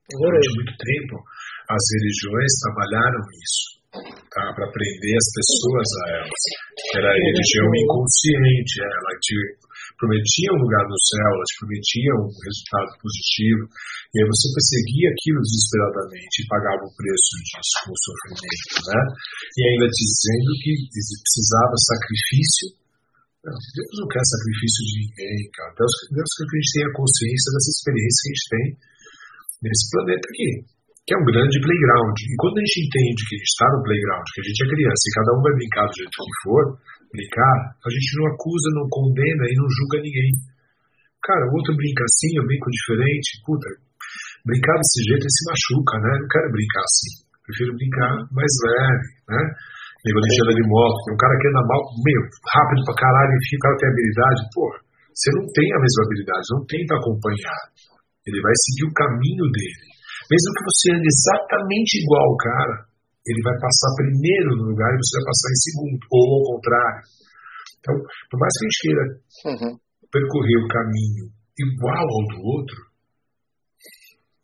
[0.07, 1.15] Durante muito tempo,
[1.67, 3.63] as religiões trabalharam isso,
[4.31, 4.55] tá?
[4.55, 6.43] para prender as pessoas a elas.
[6.95, 9.35] Era a religião inconsciente, ela te
[9.99, 15.07] prometia um lugar no céu, ela te prometia um resultado positivo, e aí você perseguia
[15.11, 19.01] aquilo desesperadamente e pagava o preço disso com o sofrimento, né?
[19.53, 22.65] E ainda dizendo que precisava sacrifício.
[23.39, 25.71] Deus não quer sacrifício de ninguém, cara.
[25.75, 28.65] Deus, Deus quer que a gente tenha consciência dessa experiência que a gente tem
[29.63, 30.51] nesse planeta aqui,
[31.09, 32.17] que é um grande playground.
[32.21, 34.67] E quando a gente entende que a gente está no playground, que a gente é
[34.69, 36.65] criança e cada um vai brincar do jeito que for,
[37.09, 40.31] brincar, a gente não acusa, não condena e não julga ninguém.
[41.25, 43.41] Cara, o outro brinca assim, eu brinco diferente.
[43.41, 43.69] Puta,
[44.45, 46.13] brincar desse jeito ele se machuca, né?
[46.21, 47.13] Não quero brincar assim.
[47.41, 49.41] Prefiro brincar mais leve, né?
[50.05, 52.21] Igual de anda de moto, tem um cara que anda mal, meio
[52.53, 54.41] rápido pra caralho, enfim, o cara tem habilidade.
[54.53, 54.65] Pô,
[55.09, 57.61] você não tem a mesma habilidade, não tenta acompanhar.
[58.29, 59.88] Ele vai seguir o caminho dele.
[60.29, 62.77] Mesmo que você ande exatamente igual ao cara,
[63.25, 67.01] ele vai passar primeiro no lugar e você vai passar em segundo, ou ao contrário.
[67.79, 67.95] Então,
[68.29, 69.05] por mais que a gente queira
[69.49, 69.73] uhum.
[70.13, 71.25] percorrer o caminho
[71.57, 72.77] igual ao do outro,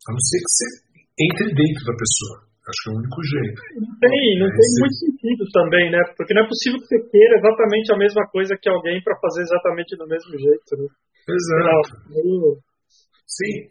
[0.05, 0.85] a não ser que você
[1.15, 2.35] entre dentro da pessoa.
[2.65, 3.59] Acho que é o único jeito.
[3.77, 6.01] Não tem, não é tem muito sentido também, né?
[6.17, 9.41] Porque não é possível que você queira exatamente a mesma coisa que alguém para fazer
[9.45, 10.87] exatamente do mesmo jeito, né?
[11.29, 11.93] Exato.
[12.09, 12.57] Não,
[13.29, 13.69] Sim.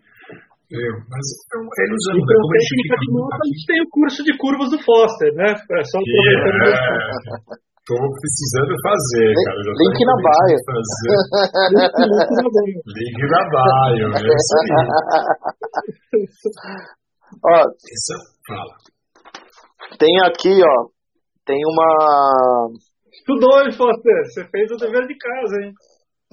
[0.73, 2.25] É, mas é, é ilusão, né?
[2.25, 5.53] Como a gente, de a gente tem o curso de curvas do Foster, né?
[5.53, 6.65] É só aproveitando.
[6.65, 7.61] Yeah.
[7.85, 9.61] Tô precisando fazer, cara.
[9.61, 10.57] Já link na bio.
[12.97, 14.73] link na bio, é isso aí.
[17.45, 17.61] ó,
[17.93, 18.17] isso,
[18.49, 18.73] fala.
[19.99, 20.89] Tem aqui, ó.
[21.45, 22.73] Tem uma.
[23.13, 24.25] Estudou, hein, Foster?
[24.33, 25.73] Você fez o dever de casa, hein?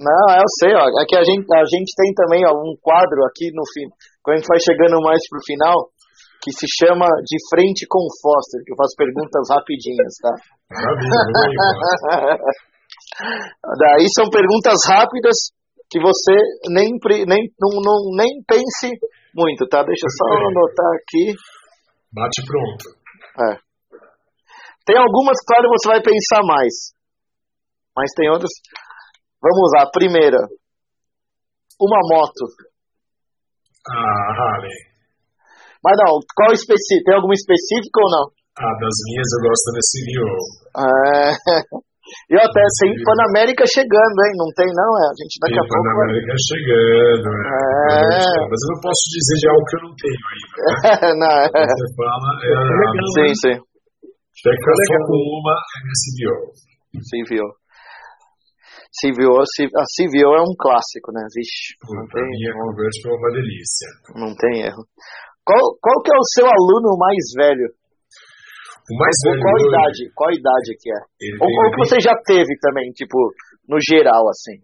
[0.00, 0.88] Não, eu sei, ó.
[1.02, 3.86] Aqui a gente, a gente tem também ó, um quadro aqui no fim,
[4.22, 5.90] quando a gente vai chegando mais pro final,
[6.42, 10.34] que se chama De Frente com o Foster, que eu faço perguntas rapidinhas, tá?
[13.78, 15.52] Daí são perguntas rápidas
[15.90, 16.32] que você
[16.72, 18.88] nem, nem, não, não, nem pense
[19.34, 19.82] muito, tá?
[19.84, 21.36] Deixa eu só anotar aqui.
[22.12, 22.96] Bate pronto.
[23.38, 23.56] É.
[24.84, 26.92] Tem algumas, claro, você vai pensar mais.
[27.96, 28.50] Mas tem outras.
[29.40, 30.38] Vamos lá, primeira.
[31.80, 32.48] Uma moto.
[33.90, 34.78] Ah, Harley.
[35.82, 37.04] Mas não, qual específico?
[37.04, 38.24] Tem alguma específica ou não?
[38.54, 40.36] Ah, das minhas eu gosto da CVO.
[40.78, 41.92] É.
[42.28, 44.34] E até tem Panamérica chegando, hein?
[44.36, 45.06] Não tem não, é?
[45.06, 45.82] A gente daqui tem a pouco.
[45.82, 47.50] Panamérica chegando, é.
[48.12, 48.38] é.
[48.46, 50.56] Mas eu não posso dizer de algo que eu não tenho ainda.
[50.58, 50.70] Né?
[51.22, 51.66] não, é.
[51.66, 52.66] Você fala, é a...
[53.16, 53.56] Sim, sim.
[54.42, 57.54] Que ficar só com uma, é a CVO.
[58.92, 59.40] CVO.
[59.40, 61.24] A CVO é um clássico, né?
[61.32, 61.76] Vixe.
[61.80, 63.88] Pô, não tem, minha conversa foi uma delícia.
[64.14, 64.84] Não tem erro.
[65.44, 67.68] Qual, qual que é o seu aluno mais velho?
[68.90, 69.40] O mais velho.
[69.40, 70.00] Qual idade?
[70.14, 71.00] Qual idade que é?
[71.40, 73.16] Ou qual que você já teve também, tipo,
[73.68, 74.60] no geral, assim?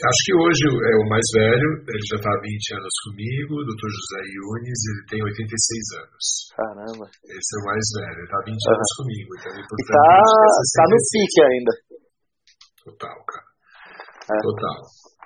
[0.00, 3.64] Acho que hoje é o mais velho, ele já está há 20 anos comigo, o
[3.68, 3.84] Dr.
[3.84, 6.24] José Yunes, ele tem 86 anos.
[6.56, 7.04] Caramba.
[7.28, 8.72] Esse é o mais velho, ele está há 20 uhum.
[8.72, 9.28] anos comigo.
[9.36, 10.16] Então ele, portanto, tá,
[10.72, 11.72] tá no pique ainda.
[12.84, 13.48] Total, cara.
[14.30, 14.38] É.
[14.40, 14.80] Total.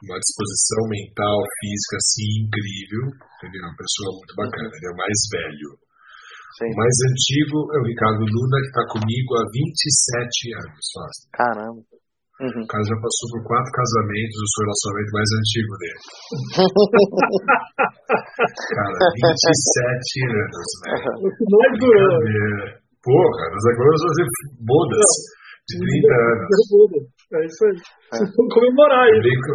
[0.04, 3.04] Uma disposição mental, física, assim, incrível.
[3.14, 3.62] Entendeu?
[3.62, 4.74] Uma pessoa muito bacana.
[4.74, 5.70] Ele é o mais velho.
[6.58, 6.70] Sim.
[6.70, 10.84] O mais antigo é o Ricardo Luna, que está comigo há 27 anos.
[10.94, 11.24] Fácil.
[11.34, 11.82] Caramba.
[12.34, 12.50] Uhum.
[12.50, 16.02] O cara já passou por quatro casamentos, o seu relacionamento mais antigo dele.
[18.74, 20.98] cara, 27 anos, né?
[21.22, 21.30] O
[21.78, 22.18] durou.
[23.06, 24.26] Porra, nós agora vamos fazer
[24.66, 25.06] bodas
[25.64, 27.14] de 30 anos.
[27.34, 27.78] É isso aí.
[28.14, 28.18] É.
[28.20, 29.24] Vamos comemorar isso.
[29.24, 29.52] Brinco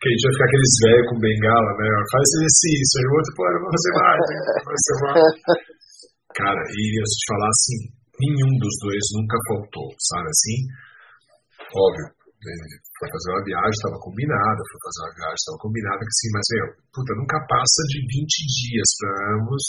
[0.00, 1.88] que a gente vai ficar aqueles velhos com bengala, né?
[2.10, 5.34] Faz exercício, aí o outro, pô, eu vou fazer mais, vou fazer mais.
[6.40, 7.80] Cara, e eu te falar assim,
[8.16, 10.58] nenhum dos dois nunca faltou, sabe assim?
[11.70, 12.06] Óbvio,
[12.40, 16.46] foi fazer uma viagem, estava combinada, foi fazer uma viagem, estava combinada, que sim, mas,
[16.50, 18.32] meu, puta, nunca passa de 20
[18.64, 19.64] dias para ambos,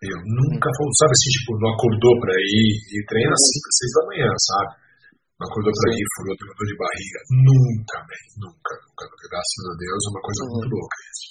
[0.00, 3.92] meu, nunca faltou, sabe assim, tipo, não acordou para ir e treina às 5, 6
[3.92, 4.81] da manhã, sabe?
[5.42, 10.00] Acordou para ir, furou, teve dor de barriga, nunca, velho, nunca, nunca, graças a Deus,
[10.06, 10.78] é uma coisa muito uhum.
[10.78, 11.26] louca isso.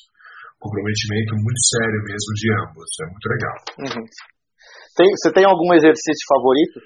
[0.59, 3.57] Comprometimento muito sério mesmo de ambos, é muito legal.
[3.81, 4.03] Uhum.
[4.99, 6.77] Tem, você tem algum exercício favorito?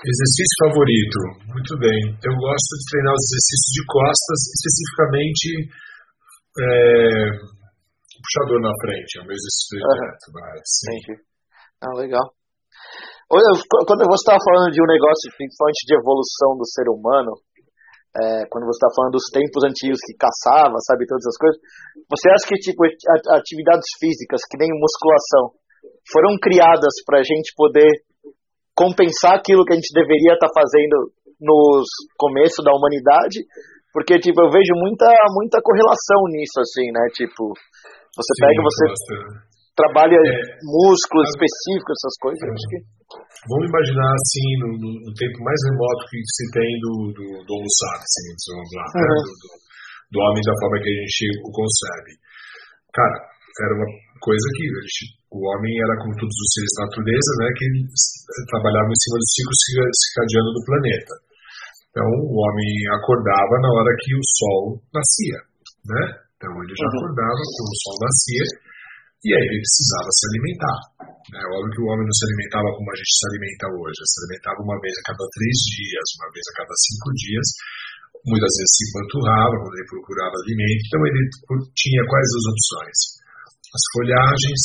[0.00, 1.18] Exercício favorito,
[1.52, 2.00] muito bem.
[2.24, 5.48] Eu gosto de treinar os exercícios de costas, especificamente
[6.56, 7.36] é,
[8.16, 10.24] puxador na frente, é o meu exercício predileto.
[10.32, 10.56] Uhum.
[10.56, 11.14] Entendi.
[11.84, 12.37] Ah, legal.
[13.28, 17.36] Quando você estava falando de um negócio, principalmente de evolução do ser humano,
[18.16, 21.60] é, quando você está falando dos tempos antigos que caçava, sabe, todas as coisas,
[22.08, 22.80] você acha que tipo
[23.36, 25.52] atividades físicas, que nem musculação,
[26.08, 27.88] foram criadas para a gente poder
[28.72, 31.84] compensar aquilo que a gente deveria estar tá fazendo nos
[32.16, 33.44] começos da humanidade,
[33.92, 35.06] porque tipo eu vejo muita
[35.36, 37.04] muita correlação nisso assim, né?
[37.12, 37.52] Tipo,
[38.16, 38.82] você Sim, pega você
[39.78, 40.34] trabalha é,
[40.66, 42.80] músculos a, específicos, essas coisas, é, acho que
[43.48, 47.52] Vamos imaginar assim no, no, no, tempo mais remoto que se tem do, do, do
[47.56, 49.00] Homo sapiens, vamos lá, uhum.
[49.00, 49.18] né?
[49.24, 49.48] do, do,
[50.12, 52.12] do homem da forma que a gente o concebe.
[52.92, 53.16] Cara,
[53.62, 53.88] era uma
[54.20, 54.66] coisa que
[55.32, 57.66] o homem era como todos os seres da natureza, né, que
[58.50, 61.14] trabalhava em cima do ciclo circadiano do planeta.
[61.88, 65.38] Então, o homem acordava na hora que o sol nascia,
[65.88, 66.04] né?
[66.36, 66.96] Então, ele já uhum.
[67.00, 68.44] acordava quando o sol nascia
[69.24, 70.78] e aí ele precisava se alimentar.
[71.34, 71.40] Né?
[71.58, 74.58] Óbvio que o homem não se alimentava como a gente se alimenta hoje, se alimentava
[74.62, 77.46] uma vez a cada três dias, uma vez a cada cinco dias,
[78.24, 81.22] muitas vezes se empanturrava quando ele procurava alimento, então ele
[81.74, 83.18] tinha quais as opções?
[83.74, 84.62] as folhagens,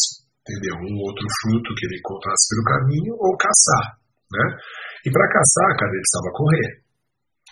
[0.48, 0.76] entendeu?
[0.80, 4.00] Um outro fruto que ele encontrasse pelo caminho ou caçar,
[4.32, 4.46] né?
[5.04, 6.70] E para caçar, cara, ele precisava correr.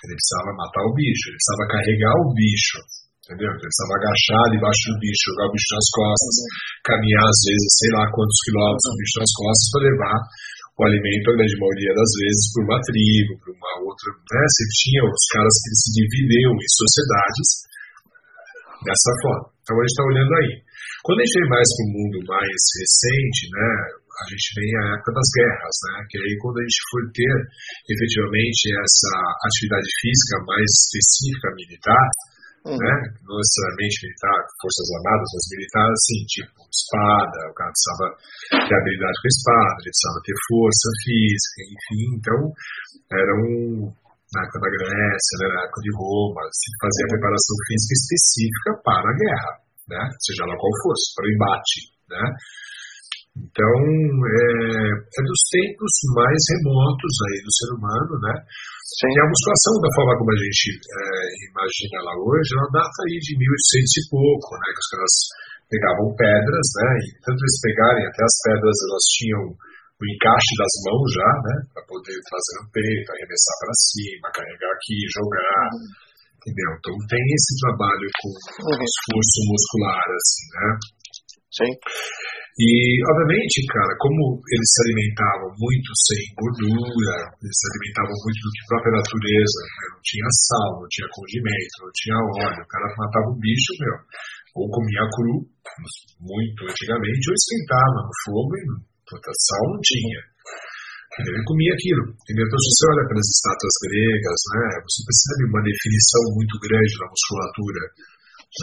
[0.01, 2.77] Ele precisava matar o bicho, ele precisava carregar o bicho,
[3.31, 3.47] entendeu?
[3.47, 6.35] Ele precisava agachar debaixo do bicho, jogar o bicho nas costas,
[6.83, 10.19] caminhar às vezes, sei lá quantos quilômetros com o bicho nas costas para levar
[10.75, 14.07] o alimento, a grande maioria das vezes, por uma tribo, por uma outra.
[14.11, 14.43] Né?
[14.43, 17.47] Você tinha os caras que se dividiam em sociedades
[18.83, 19.47] dessa forma.
[19.61, 20.51] Então a gente está olhando aí.
[21.05, 23.69] Quando a gente vem mais para o mundo mais recente, né,
[24.11, 27.35] a gente vem à época das guerras, né, que aí quando a gente for ter
[27.89, 29.13] efetivamente essa
[29.49, 32.05] atividade física mais específica militar,
[32.65, 32.77] uhum.
[32.77, 38.05] né, não necessariamente militar, forças armadas, mas militar assim, tipo espada, o cara precisava
[38.67, 42.39] ter habilidade com a espada, ele precisava ter força física, enfim, então
[43.11, 43.91] era um,
[44.33, 49.07] na época da Grécia, né, na época de Roma, se fazia preparação física específica para
[49.09, 49.51] a guerra,
[49.89, 52.25] né, seja lá qual fosse, para o embate, né.
[53.31, 53.75] Então,
[54.27, 58.35] é, é dos tempos mais remotos aí do ser humano, né?
[58.91, 59.07] Sim.
[59.07, 61.05] E a musculação, da forma como a gente é,
[61.47, 64.67] imagina ela hoje, ela data aí de 1800 e pouco, né?
[64.67, 65.15] Que os caras
[65.71, 66.89] pegavam pedras, né?
[66.99, 71.55] E tanto eles pegarem, até as pedras elas tinham o encaixe das mãos já, né?
[71.71, 75.65] Para poder trazer no peito, arremessar para cima, carregar aqui, jogar.
[75.71, 76.11] Uhum.
[76.41, 76.69] Entendeu?
[76.75, 78.81] Então tem esse trabalho com uhum.
[78.81, 80.67] esforço muscular, assim, né?
[81.51, 81.71] Sim.
[82.59, 82.67] E,
[83.15, 88.61] obviamente, cara, como eles se alimentavam muito sem gordura, eles se alimentavam muito do que
[88.61, 89.83] a própria natureza, né?
[89.95, 93.97] não tinha sal, não tinha condimento, não tinha óleo, o cara matava um bicho, meu,
[94.59, 95.35] ou comia cru,
[96.19, 98.63] muito antigamente, ou esquentava no fogo e
[99.07, 100.19] puta, sal não tinha.
[101.19, 102.03] Ele comia aquilo.
[102.23, 102.47] Entendeu?
[102.47, 106.93] Então, se você olha para as estátuas gregas, né, você percebe uma definição muito grande
[106.99, 107.81] da musculatura,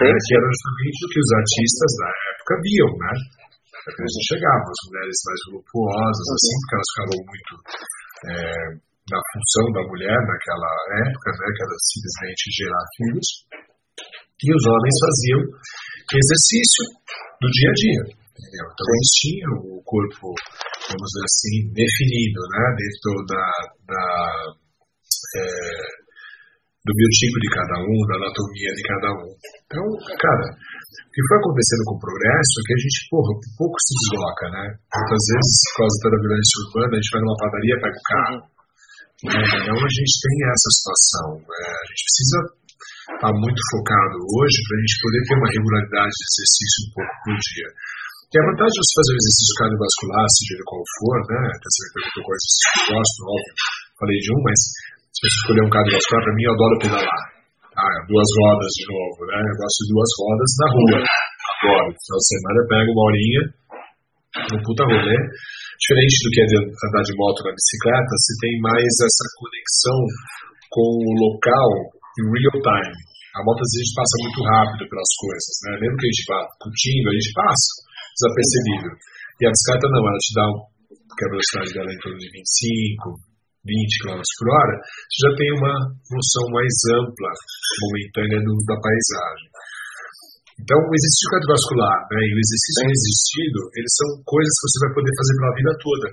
[0.01, 3.13] né, que era justamente o que os artistas da época viam, né?
[3.87, 7.53] Eles enxergavam as mulheres mais voluptuosas, assim, porque elas ficavam muito
[8.29, 10.73] é, na função da mulher naquela
[11.07, 13.29] época, né, que era simplesmente gerar filhos,
[14.39, 15.41] e os homens faziam
[16.15, 16.85] exercício
[17.41, 18.03] do dia a dia.
[18.39, 18.67] Entendeu?
[18.71, 20.27] Então eles tinham o corpo,
[20.89, 23.45] vamos dizer assim, definido, né, dentro da,
[23.89, 24.07] da
[25.37, 25.98] é,
[26.89, 29.29] do biotipo de cada um, da anatomia de cada um.
[29.69, 29.85] Então,
[30.17, 33.93] cara, o que foi acontecendo com o progresso é que a gente, porra, pouco se
[33.93, 34.65] desloca, né?
[34.73, 38.39] Muitas vezes, por causa da violência urbana, a gente vai numa padaria, pega o carro.
[39.19, 39.41] Né?
[39.59, 41.29] Então a gente tem essa situação.
[41.45, 42.39] É, a gente precisa
[43.19, 47.15] estar muito focado hoje para a gente poder ter uma regularidade de exercício um pouco
[47.29, 47.69] por dia.
[48.29, 51.41] E a vantagem de você fazer o exercício cardiovascular, seja ele qual for, né?
[51.49, 53.55] Até você me perguntou qual exercício que eu gosto, óbvio,
[53.99, 54.61] falei de um, mas
[55.13, 57.21] se você escolher um cardiovascular, para mim eu adoro pedalar.
[57.79, 59.39] Ah, duas rodas de novo, né?
[59.39, 60.99] Eu gosto de duas rodas na rua.
[60.99, 61.91] Adoro.
[61.95, 63.43] Final de semana eu pego uma horinha,
[64.51, 65.19] um puta rolê.
[65.79, 69.99] Diferente do que é andar de moto na bicicleta, você tem mais essa conexão
[70.75, 71.71] com o local
[72.19, 72.99] em real time.
[73.39, 75.71] A moto às vezes passa muito rápido pelas coisas, né?
[75.79, 77.69] Mesmo que a gente vá curtindo, a gente passa
[78.19, 78.89] desapercebido.
[79.39, 80.59] E a bicicleta não, ela te dá um,
[81.15, 83.28] que a velocidade dela é em torno de 25,
[83.69, 85.75] 20 km por hora, você já tem uma
[86.09, 87.31] noção mais ampla,
[87.85, 89.49] momentânea do, da paisagem.
[90.59, 94.93] Então, o exercício cardiovascular né, e o exercício resistido, eles são coisas que você vai
[94.97, 96.07] poder fazer pela vida toda.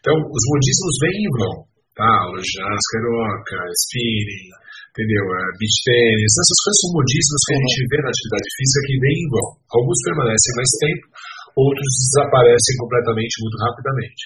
[0.00, 1.56] Então, os modismos vêm e vão,
[1.92, 2.12] tá?
[2.40, 4.48] Ginástica aeróbica, spinning,
[4.90, 5.22] entendeu?
[5.22, 8.96] É, beach tennis, essas coisas são modismos que a gente vê na atividade física que
[9.00, 9.48] vêm e vão.
[9.70, 11.04] Alguns permanecem mais tempo,
[11.54, 14.22] outros desaparecem completamente muito rapidamente.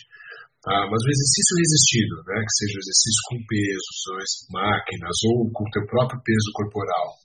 [0.64, 4.16] Ah, mas o exercício resistido, né, que seja o exercício com pesos, ou
[4.48, 7.20] máquinas, ou com o teu próprio peso corporal,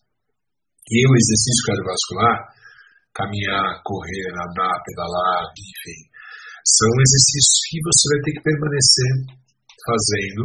[0.91, 2.35] e o exercício cardiovascular,
[3.15, 5.99] caminhar, correr, nadar, pedalar, enfim,
[6.67, 9.11] são exercícios que você vai ter que permanecer
[9.87, 10.43] fazendo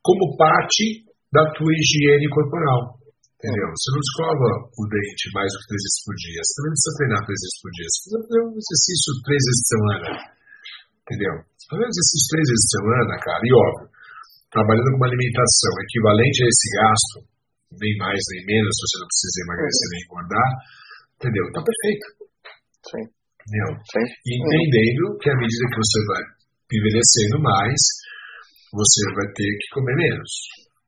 [0.00, 2.96] como parte da tua higiene corporal.
[3.40, 3.72] Entendeu?
[3.72, 6.40] Você não escova o dente mais do que três vezes por dia.
[6.44, 7.88] Você também precisa treinar três vezes por dia.
[7.88, 10.08] Você precisa fazer um exercício três vezes por semana.
[11.00, 11.49] Entendeu?
[11.70, 13.86] Fazer esses três vezes por semana, cara, e óbvio,
[14.50, 17.16] trabalhando com uma alimentação equivalente a esse gasto,
[17.78, 20.48] nem mais nem menos, se você não precisa emagrecer nem engordar,
[21.14, 21.44] entendeu?
[21.54, 22.06] Tá perfeito.
[22.90, 23.04] Sim.
[23.06, 23.70] Entendeu?
[23.86, 24.06] Sim.
[24.26, 26.22] E entendendo que à medida que você vai
[26.74, 27.80] envelhecendo mais,
[28.74, 30.30] você vai ter que comer menos.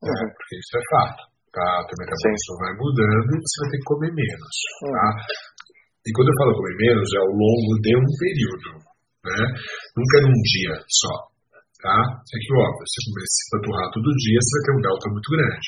[0.03, 0.11] Né?
[0.11, 0.29] Uhum.
[0.35, 1.21] Porque isso é fato.
[1.55, 1.63] Tá?
[1.79, 4.55] O teu metabolismo vai mudando e você vai ter que comer menos.
[4.83, 5.07] Tá?
[5.07, 5.43] Uhum.
[6.03, 8.92] E quando eu falo comer menos, é ao longo de um período
[9.23, 9.39] né?
[9.95, 11.13] Nunca num dia só,
[11.79, 11.95] tá?
[11.95, 15.29] É que, óbvio, se comer se panturrar todo dia, você vai ter um delta muito
[15.31, 15.67] grande.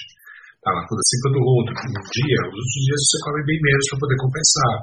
[0.66, 0.70] Tá?
[0.76, 4.02] Mas quando você panturrou outro um dia, os outros dias você come bem menos para
[4.02, 4.76] poder compensar.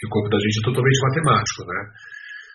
[0.00, 1.80] que o corpo da gente é totalmente matemático, né?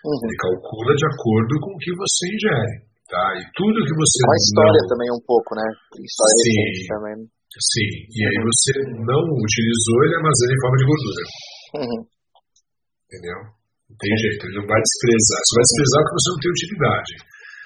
[0.02, 0.22] Uhum.
[0.26, 2.74] Ele calcula de acordo com o que você ingere,
[3.06, 3.24] tá?
[3.38, 4.90] E tudo que você A história não...
[4.92, 5.66] também um pouco, né?
[5.94, 7.16] História sim, também.
[7.56, 8.70] Sim, e aí você
[9.06, 11.22] não utilizou, ele armazena em forma de gordura.
[11.80, 12.00] Uhum.
[13.06, 13.38] Entendeu?
[13.86, 15.40] Não tem jeito, ele não vai desprezar.
[15.40, 17.12] Você vai desprezar porque você não tem utilidade.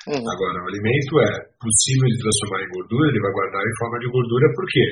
[0.00, 0.24] Uhum.
[0.32, 4.08] Agora, o alimento é possível de transformar em gordura, ele vai guardar em forma de
[4.08, 4.82] gordura, porque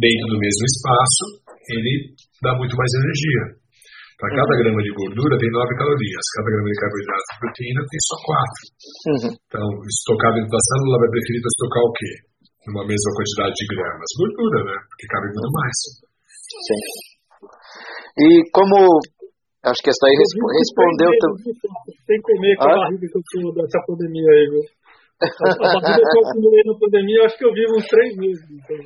[0.00, 1.24] dentro do mesmo espaço
[1.68, 1.92] ele
[2.40, 3.44] dá muito mais energia.
[4.18, 4.60] Para cada uhum.
[4.64, 8.34] grama de gordura tem 9 calorias, cada grama de carboidrato e proteína tem só 4.
[9.08, 9.30] Uhum.
[9.36, 12.12] Então, estocado dentro da célula vai preferir estocar o quê?
[12.66, 14.10] Numa mesma quantidade de gramas?
[14.16, 14.76] Gordura, né?
[14.90, 15.76] Porque cabe muito mais.
[16.66, 16.82] Sim.
[18.18, 18.76] E como
[19.64, 21.50] Acho que essa aí respondeu também.
[22.06, 24.62] Sem comer com a barriga que eu tinha dessa pandemia aí, viu?
[25.18, 28.38] A, a barriga que eu acumulei na pandemia, acho que eu vivo uns três meses.
[28.54, 28.78] Então.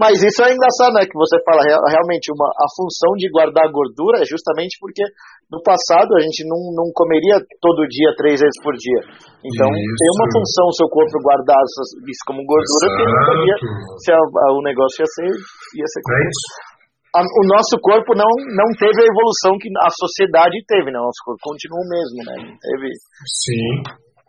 [0.00, 1.04] Mas isso é engraçado, né?
[1.04, 5.04] Que você fala realmente uma, a função de guardar gordura é justamente porque
[5.52, 9.00] no passado a gente não, não comeria todo dia, três vezes por dia.
[9.44, 9.96] Então isso.
[10.00, 12.96] tem uma função o seu corpo guardar isso como gordura, Exato.
[12.96, 13.56] porque não sabia
[14.00, 15.28] se a, a, o negócio ia ser.
[15.28, 16.69] Ia ser é isso
[17.10, 20.98] a, o nosso corpo não, não teve a evolução que a sociedade teve, né?
[21.02, 22.34] O nosso corpo continua o mesmo, né?
[22.46, 22.86] Não teve...
[23.26, 23.70] Sim.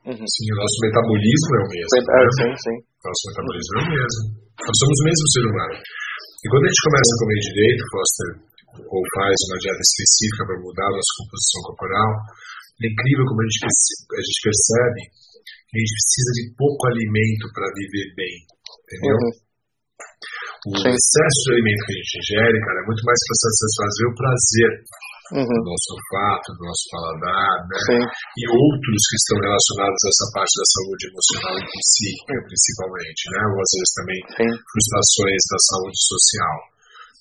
[0.02, 0.26] Uhum.
[0.26, 1.94] Sim, o nosso metabolismo é o mesmo.
[1.94, 2.32] É, né?
[2.42, 2.78] Sim, sim.
[3.06, 4.22] Nosso metabolismo é o mesmo.
[4.66, 5.78] Nós somos o mesmo ser humano.
[6.42, 8.30] E quando a gente começa a comer direito, Foster,
[8.82, 12.10] ou faz uma dieta específica para mudar a nossa composição corporal,
[12.82, 15.02] é incrível como a gente, a gente percebe
[15.70, 18.36] que a gente precisa de pouco alimento para viver bem.
[18.90, 19.18] Entendeu?
[19.22, 19.51] Uhum.
[20.62, 20.94] O Sim.
[20.94, 24.70] excesso de alimento que a gente ingere, cara, é muito mais para satisfazer o prazer
[25.42, 25.58] uhum.
[25.58, 27.78] do nosso olfato, do nosso paladar, né?
[27.82, 28.04] Sim.
[28.06, 33.42] E outros que estão relacionados a essa parte da saúde emocional e psíquica, principalmente, né?
[33.42, 34.52] Ou às vezes também Sim.
[34.54, 36.56] frustrações da saúde social.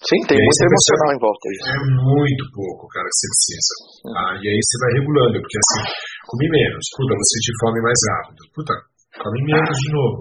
[0.01, 1.59] Sim, tem muito emocional em volta aí.
[1.65, 3.73] É muito pouco, cara, que você precisa.
[4.05, 4.13] Uhum.
[4.21, 5.83] Ah, e aí você vai regulando, porque assim,
[6.29, 8.41] come menos, puta, você sentir fome mais rápido.
[8.53, 8.75] Puta,
[9.17, 10.21] come menos de novo.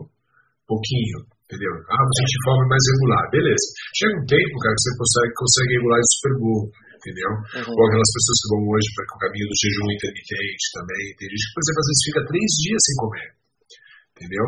[0.63, 1.73] Pouquinho entendeu?
[1.89, 3.65] Ah, você sente fome mais regular, beleza.
[3.97, 6.59] Chega um tempo, cara, que você consegue, consegue regular isso super bom,
[6.93, 7.31] entendeu?
[7.33, 7.73] Uhum.
[7.73, 11.45] Ou aquelas pessoas que vão hoje para o caminho do jejum intermitente também, tem gente
[11.49, 13.29] que, por exemplo, às vezes fica três dias sem comer,
[14.13, 14.45] entendeu?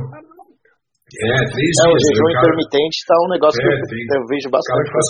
[1.11, 1.91] É, três é, dias.
[1.91, 4.79] O jejum intermitente está um negócio é, que eu, eu vejo bastante.
[4.79, 5.07] O cara faz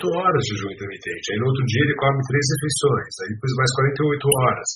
[0.00, 1.24] 48 horas de jejum intermitente.
[1.28, 3.12] Aí no outro dia ele come três refeições.
[3.20, 4.68] Aí depois mais 48 horas.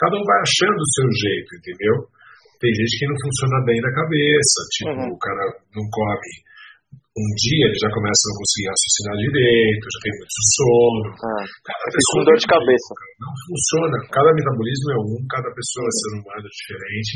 [0.00, 1.96] Cada um vai achando o seu jeito, entendeu?
[2.62, 5.10] Tem gente que não funciona bem na cabeça, tipo, uhum.
[5.10, 5.44] o cara
[5.74, 6.30] não come
[7.12, 11.00] um dia, ele já começa a não conseguir raciocinar direito, já tem muito sono.
[11.12, 12.90] Ah, cada pessoa com dor de cabeça.
[13.20, 13.94] Não funciona.
[14.08, 17.14] Cada metabolismo é um, cada pessoa é ser humano diferente.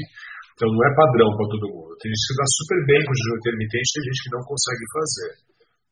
[0.53, 1.93] Então não é padrão para todo mundo.
[1.97, 4.85] Tem gente que dá super bem com o jejum intermitente, tem gente que não consegue
[4.93, 5.31] fazer.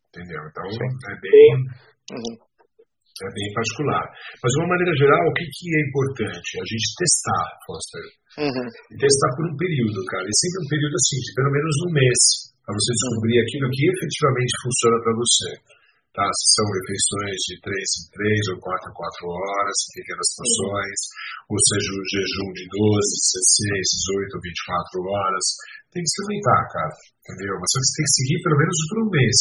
[0.05, 0.41] Entendeu?
[0.53, 1.49] Então é bem.
[2.13, 2.35] Uhum.
[3.15, 4.05] É bem particular.
[4.43, 6.51] Mas de uma maneira geral, o que, que é importante?
[6.61, 8.05] A gente testar, Foster.
[8.35, 8.67] Uhum.
[8.67, 10.27] E testar por um período, cara.
[10.27, 12.21] E sempre um período assim, de pelo menos um mês,
[12.65, 13.45] para você descobrir uhum.
[13.45, 15.51] aquilo que efetivamente funciona para você.
[16.15, 16.27] Tá?
[16.31, 21.55] Se são refeições de 3 em 3 ou 4 em 4 horas, pequenas porções, uhum.
[21.55, 25.45] ou seja, o jejum de 12, 16, 18 ou 24 horas.
[25.91, 26.95] Tem que experimentar, cara.
[27.31, 27.55] Entendeu?
[27.59, 29.39] Você tem que seguir pelo menos por um mês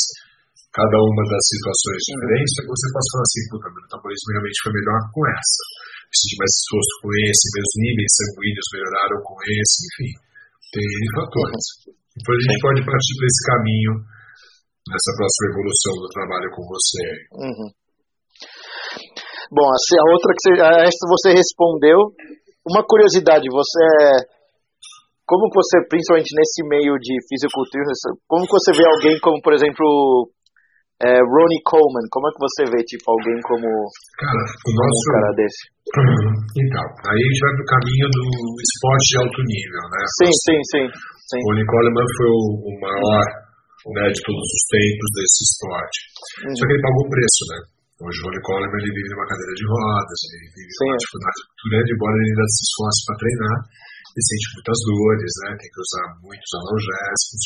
[0.73, 4.73] cada uma das situações diferentes, é você pode falar assim, puta, meu metabolismo realmente foi
[4.73, 5.63] melhor com essa.
[6.13, 10.11] Se tivesse exposto com esse, meus níveis sanguíneos melhoraram com esse, enfim,
[10.69, 10.87] tem
[11.17, 11.65] fatores.
[12.13, 13.93] Depois a gente pode partir para esse caminho
[14.93, 17.05] nessa próxima evolução do trabalho com você.
[17.33, 17.69] Uhum.
[19.49, 20.51] Bom, assim, a outra que você,
[20.85, 21.99] essa você respondeu.
[22.63, 23.83] Uma curiosidade, você
[25.25, 30.29] como você, principalmente nesse meio de fisiculturismo, como você vê alguém como, por exemplo,
[31.01, 33.67] é, Ronnie Coleman, como é que você vê, tipo, alguém como,
[34.19, 35.61] cara, o nosso, um cara desse?
[35.93, 38.25] Então, aí a gente vai pro caminho do
[38.65, 40.01] esporte de alto nível, né?
[40.17, 40.85] Sim, sim, sim.
[40.89, 41.37] sim.
[41.37, 43.25] O Ronnie Coleman foi o, o maior
[43.93, 45.97] né, de todos os tempos desse esporte.
[46.49, 46.55] Uhum.
[46.57, 47.57] Só que ele pagou o preço, né?
[48.09, 51.39] Hoje o Ronnie Coleman ele vive numa cadeira de rodas, ele vive sim, uma dificuldade
[51.45, 53.57] muito grande, embora ele ainda se esforce para treinar,
[54.17, 55.49] ele sente muitas dores, né?
[55.61, 57.43] Tem que usar muitos analgésicos.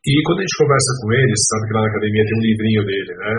[0.00, 2.46] E quando a gente conversa com ele, você sabe que lá na academia tem um
[2.48, 3.32] livrinho dele, né?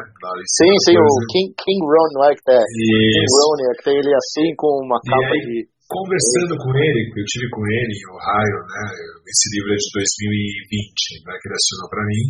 [0.45, 2.53] sim, sim, o King, King Ron, não é que tá?
[2.53, 5.57] King Ron, é que tem ele assim com uma capa aí, de...
[5.89, 8.83] Conversando com ele, eu tive com ele em Ohio, né?
[9.25, 11.33] Esse livro é de 2020, né?
[11.35, 12.25] Que ele assinou para mim.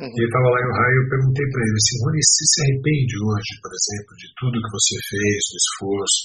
[0.00, 0.10] Uhum.
[0.10, 3.14] E ele estava lá em Ohio, eu perguntei para ele assim, Rony, você se arrepende
[3.20, 6.20] hoje, por exemplo, de tudo que você fez, do esforço?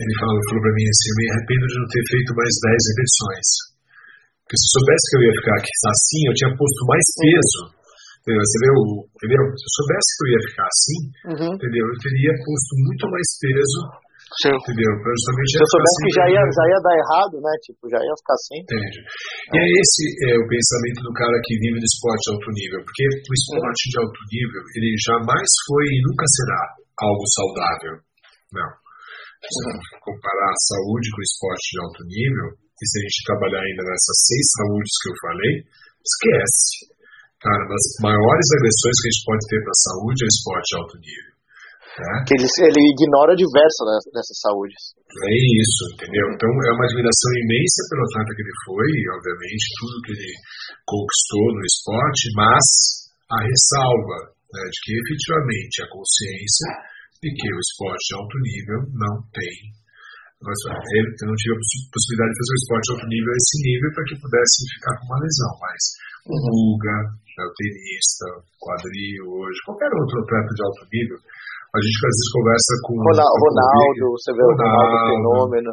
[0.00, 2.90] Ele falou, falou para mim assim, eu me arrependo de não ter feito mais 10
[2.96, 3.71] repetições.
[4.42, 7.82] Porque se soubesse que eu ia ficar aqui assim, eu tinha posto mais peso
[8.22, 8.38] Entendeu?
[8.38, 8.82] Você vê o,
[9.18, 9.42] entendeu?
[9.58, 11.52] Se eu soubesse que eu ia ficar assim, uhum.
[11.58, 11.84] entendeu?
[11.90, 13.80] Eu teria posto muito mais peso
[14.40, 14.54] Sim.
[14.54, 14.92] Entendeu?
[15.02, 17.52] Pra justamente Se eu soubesse assim, que já ia, já ia dar errado, né?
[17.66, 18.58] Tipo, já ia ficar assim.
[18.64, 18.98] Entende.
[19.52, 22.80] E é esse é o pensamento do cara que vive no esporte de alto nível.
[22.80, 26.60] Porque o esporte de alto nível, ele jamais foi e nunca será
[27.02, 27.94] algo saudável.
[28.56, 28.70] Não.
[29.42, 29.76] Se uhum.
[30.00, 32.48] comparar a saúde com o esporte de alto nível,
[32.82, 35.52] e se a gente trabalhar ainda nessas seis saúdes que eu falei,
[36.02, 36.90] esquece.
[37.38, 40.66] Cara, das maiores agressões que a gente pode ter para a saúde é o esporte
[40.66, 41.32] de alto nível.
[41.92, 42.12] É.
[42.24, 44.80] Que ele, ele ignora diversas dessas saúdes.
[44.96, 46.26] É isso, entendeu?
[46.32, 50.32] Então é uma admiração imensa pelo atleta que ele foi, e obviamente tudo que ele
[50.88, 52.66] conquistou no esporte, mas
[53.28, 56.70] a ressalva né, de que efetivamente a consciência
[57.20, 59.81] de que o esporte de alto nível não tem.
[60.42, 61.62] Ele não tive a
[61.92, 64.94] possibilidade de fazer o esporte de alto nível a esse nível para que pudesse ficar
[64.98, 65.82] com uma lesão, mas
[66.22, 66.98] o Guga,
[67.34, 68.26] né, o tenista,
[68.62, 72.92] quadril hoje, qualquer outro atleta de alto nível, a gente às vezes conversa com.
[73.00, 75.70] Ronaldo, Ronaldo você vê o Ronaldo fenômeno.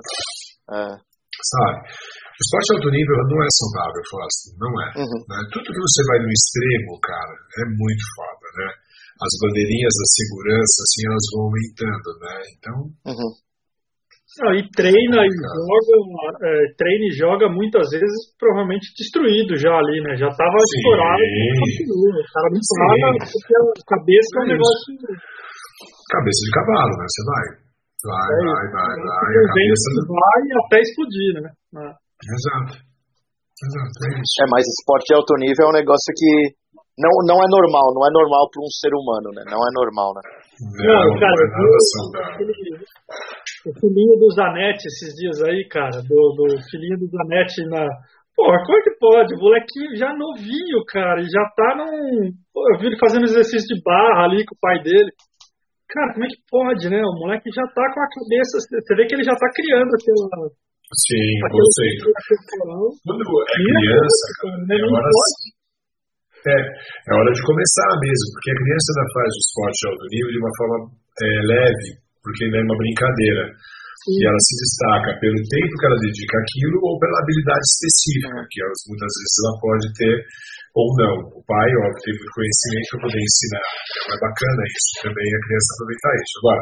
[0.70, 0.86] É.
[0.96, 1.78] Sabe?
[1.86, 4.88] O esporte de alto nível não é saudável, Foster, não é.
[4.96, 5.20] Uhum.
[5.28, 5.38] Né?
[5.52, 8.70] Tudo que você vai no extremo, cara, é muito foda, né?
[9.20, 12.36] As bandeirinhas da segurança, assim, elas vão aumentando, né?
[12.56, 12.78] Então.
[13.12, 13.32] Uhum.
[14.30, 15.96] Não, e treina e joga,
[16.46, 20.16] é, treina e joga muitas vezes provavelmente destruído já ali, né?
[20.22, 22.14] Já tava estourado e continua.
[22.14, 24.90] O cara não fala porque a cabeça é um negócio
[26.10, 27.06] cabeça de cavalo, né?
[27.10, 27.46] Você vai.
[28.00, 29.30] Vai, é vai, vai, vai.
[29.30, 29.88] A cabeça...
[30.08, 31.50] Vai até explodir, né?
[31.50, 31.90] É.
[31.90, 32.74] Exato.
[33.60, 34.36] Exato, é isso.
[34.40, 36.56] É, mas esporte de alto nível é um negócio que
[36.96, 39.44] não, não é normal, não é normal para um ser humano, né?
[39.52, 40.24] Não é normal, né?
[40.60, 41.68] Não, não cara, não
[42.20, 42.56] é aquele,
[43.70, 47.86] o filhinho do Zanetti esses dias aí, cara, do, do filhinho do Zanetti na.
[48.36, 49.36] Pô, como é que pode?
[49.36, 52.32] O molequinho já novinho, cara, e já tá num.
[52.54, 55.12] Pô, eu vi ele fazendo exercício de barra ali com o pai dele.
[55.90, 57.02] Cara, como é que pode, né?
[57.02, 58.62] O moleque já tá com a cabeça.
[58.62, 60.50] Você vê que ele já tá criando aquela.
[60.90, 61.86] Sim, você.
[63.06, 64.74] Quando é criança, cara, né?
[64.74, 65.12] é, hora,
[66.46, 70.06] é, é hora de começar mesmo, porque a criança ainda faz o esporte de alto
[70.10, 70.78] nível de uma forma
[71.20, 71.90] é, leve,
[72.24, 73.44] porque ainda é uma brincadeira.
[74.00, 74.16] Sim.
[74.16, 78.60] E ela se destaca pelo tempo que ela dedica àquilo ou pela habilidade específica, que
[78.88, 80.16] muitas vezes ela pode ter
[80.76, 81.16] ou não.
[81.36, 83.68] O pai, óbvio, tem muito conhecimento para poder ensinar.
[83.68, 86.34] Então é bacana isso também, a criança aproveitar isso.
[86.40, 86.62] Agora,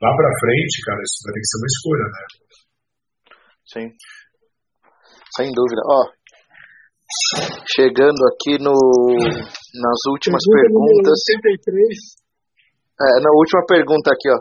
[0.00, 2.22] lá para frente, cara, isso vai ter que ser uma escolha, né?
[3.70, 3.86] Sim.
[5.36, 5.82] Sem dúvida.
[5.84, 6.00] Ó,
[7.68, 11.18] chegando aqui no, nas últimas perguntas.
[11.28, 12.20] 83.
[13.00, 14.38] É, na última pergunta aqui, ó.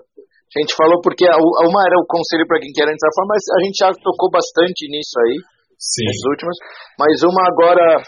[0.50, 3.78] A gente falou porque uma era o conselho para quem quer entrar, mas a gente
[3.78, 5.38] já tocou bastante nisso aí.
[5.78, 6.10] Sim.
[6.10, 6.58] As últimas.
[6.98, 8.02] Mas uma agora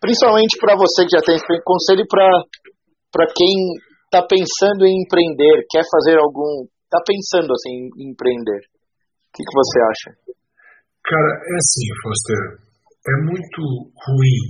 [0.00, 3.54] principalmente para você que já tem conselho para quem
[4.06, 8.62] está pensando em empreender, quer fazer algum, está pensando assim em empreender.
[8.62, 10.08] O que, que você acha?
[11.04, 12.42] Cara, é assim, Foster,
[13.06, 13.60] é muito
[14.06, 14.40] ruim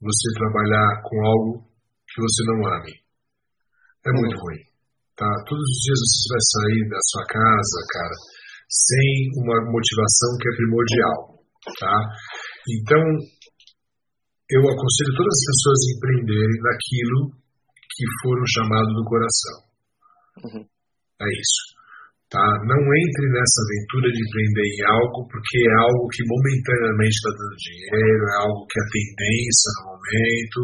[0.00, 1.52] você trabalhar com algo
[2.08, 2.92] que você não ame.
[4.06, 4.60] É muito ruim.
[5.16, 5.28] Tá?
[5.48, 8.16] Todos os dias você vai sair da sua casa, cara,
[8.68, 9.10] sem
[9.40, 11.18] uma motivação que é primordial.
[11.80, 11.96] Tá?
[12.68, 13.02] Então,
[14.52, 17.20] eu aconselho todas as pessoas a empreenderem naquilo
[17.96, 19.56] que for um chamado do coração.
[20.44, 20.62] Uhum.
[20.62, 21.62] É isso.
[22.28, 22.42] Tá?
[22.42, 27.56] Não entre nessa aventura de empreender em algo porque é algo que momentaneamente está dando
[27.56, 30.58] dinheiro, é algo que é tendência no momento,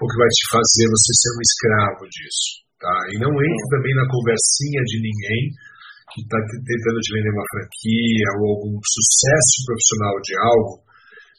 [0.00, 2.69] ou que vai te fazer você ser um escravo disso.
[2.80, 2.96] Tá?
[3.12, 5.42] E não entre também na conversinha de ninguém
[6.16, 10.74] que está tentando te vender uma franquia ou algum sucesso profissional de algo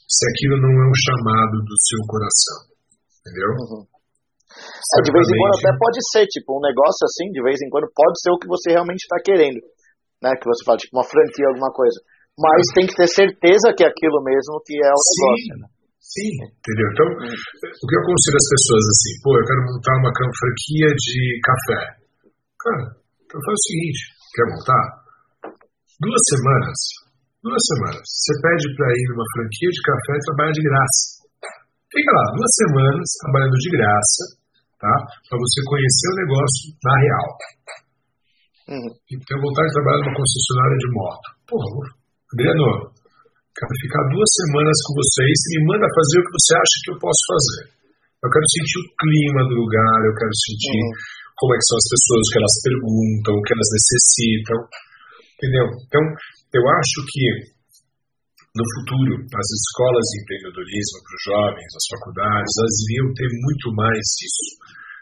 [0.06, 2.60] se aquilo não é um chamado do seu coração.
[3.26, 3.52] Entendeu?
[3.58, 3.84] Uhum.
[4.52, 7.70] É, de vez em quando até pode ser, tipo, um negócio assim, de vez em
[7.72, 9.64] quando pode ser o que você realmente está querendo.
[10.22, 10.36] Né?
[10.38, 11.98] Que você fala, tipo, uma franquia, alguma coisa.
[12.38, 12.74] Mas uhum.
[12.76, 15.18] tem que ter certeza que é aquilo mesmo que é o Sim.
[15.26, 15.54] negócio.
[15.58, 15.81] Né?
[16.12, 16.88] Sim, entendeu?
[16.92, 21.16] Então, o que eu aconselho as pessoas assim, pô, eu quero montar uma franquia de
[21.40, 21.82] café.
[22.60, 22.84] Cara,
[23.24, 24.02] então faz o seguinte,
[24.36, 24.84] quer montar?
[26.04, 26.80] Duas semanas,
[27.40, 28.04] duas semanas.
[28.04, 31.04] Você pede para ir numa franquia de café e trabalha de graça.
[31.96, 34.24] Fica lá duas semanas trabalhando de graça,
[34.84, 34.96] tá?
[35.32, 37.28] Para você conhecer o negócio na real.
[38.68, 38.92] Uhum.
[39.00, 41.28] E ter vontade de trabalhar numa concessionária de moto.
[41.48, 41.88] Porra,
[42.36, 42.68] Adriano,
[43.56, 46.92] quero ficar duas semanas com vocês e me manda fazer o que você acha que
[46.92, 47.64] eu posso fazer.
[48.22, 50.94] Eu quero sentir o clima do lugar, eu quero sentir uhum.
[51.42, 54.60] como é que são as pessoas, o que elas perguntam, o que elas necessitam.
[55.42, 55.66] Entendeu?
[55.90, 56.04] Então,
[56.54, 57.26] eu acho que
[58.52, 63.68] no futuro, as escolas de empreendedorismo para os jovens, as faculdades, elas iriam ter muito
[63.74, 64.48] mais isso.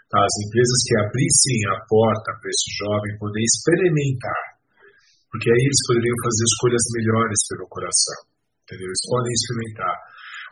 [0.09, 0.21] Tá?
[0.21, 4.43] As empresas que abrissem a porta para esse jovem poder experimentar,
[5.33, 8.28] porque aí eles poderiam fazer escolhas melhores pelo coração.
[8.69, 8.85] Entendeu?
[8.85, 9.95] Eles podem experimentar.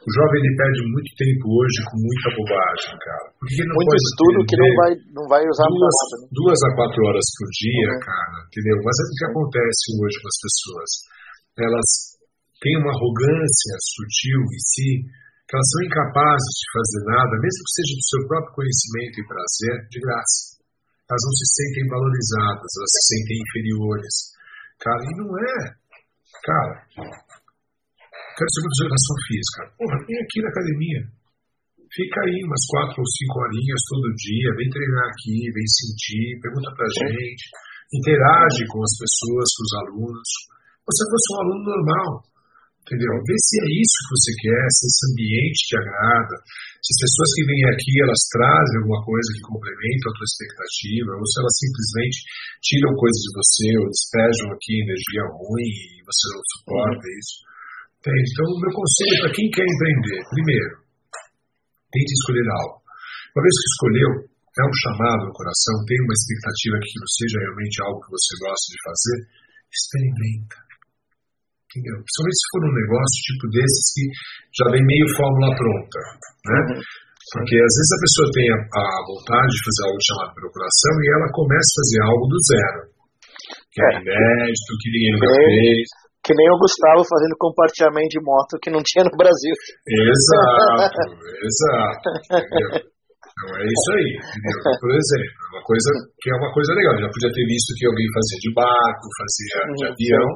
[0.02, 3.26] O jovem ele perde muito tempo hoje com muita bobagem, cara.
[3.38, 6.26] Porque não muito estudo que não vai, não vai usar duas, nada, né?
[6.34, 8.02] duas a quatro horas por dia, uhum.
[8.02, 8.78] cara, entendeu?
[8.82, 10.90] Mas é o que acontece hoje com as pessoas.
[11.62, 11.90] Elas
[12.58, 14.92] têm uma arrogância sutil em si,
[15.46, 19.30] que elas são incapazes de fazer nada, mesmo que seja do seu próprio conhecimento e
[19.30, 20.42] prazer, de graça.
[21.06, 24.16] Elas não se sentem valorizadas, elas se sentem inferiores.
[24.78, 25.58] Cara, e não é.
[26.48, 26.74] Cara,
[28.38, 29.60] quero ser professor de educação física.
[29.82, 31.02] Porra, vem aqui na academia.
[31.88, 36.70] Fica aí umas quatro ou cinco horinhas todo dia, vem treinar aqui, vem sentir, pergunta
[36.76, 37.44] pra gente,
[37.96, 40.30] interage com as pessoas, com os alunos.
[40.84, 42.12] Você fosse um aluno normal,
[42.84, 43.12] entendeu?
[43.24, 46.36] Vê se é isso que você quer, se esse ambiente te agrada,
[46.84, 51.12] se as pessoas que vêm aqui elas trazem alguma coisa que complementa a tua expectativa,
[51.18, 52.18] ou se elas simplesmente
[52.62, 57.48] tiram coisas de você ou despejam aqui energia ruim e você não suporta isso.
[58.08, 60.74] Então, o meu conselho para quem quer empreender, primeiro,
[61.92, 62.78] tente escolher algo.
[63.36, 64.12] Uma vez que escolheu,
[64.58, 68.32] é um chamado no coração, tem uma expectativa que aquilo seja realmente algo que você
[68.42, 69.18] gosta de fazer,
[69.70, 70.58] experimenta.
[71.68, 71.96] Entendeu?
[72.02, 74.04] Principalmente se for um negócio tipo desses que
[74.58, 76.02] já vem meio fórmula pronta.
[76.48, 76.60] Né?
[76.74, 76.82] Uhum.
[77.28, 80.94] Porque às vezes a pessoa tem a, a, vontade de fazer algo chamado pelo coração
[80.96, 82.82] e ela começa a fazer algo do zero.
[83.68, 85.38] Que é, é inédito, que ninguém nunca é.
[85.38, 85.88] fez.
[86.28, 89.56] Que nem o Gustavo fazendo compartilhamento de moto que não tinha no Brasil.
[89.88, 91.00] Exato,
[91.40, 92.08] exato.
[92.28, 94.76] Então é isso aí, entendeu?
[94.76, 95.90] Por exemplo, é uma coisa
[96.20, 97.00] que é uma coisa legal.
[97.00, 99.92] Já podia ter visto que alguém fazia de barco, fazia de uhum.
[99.96, 100.30] avião,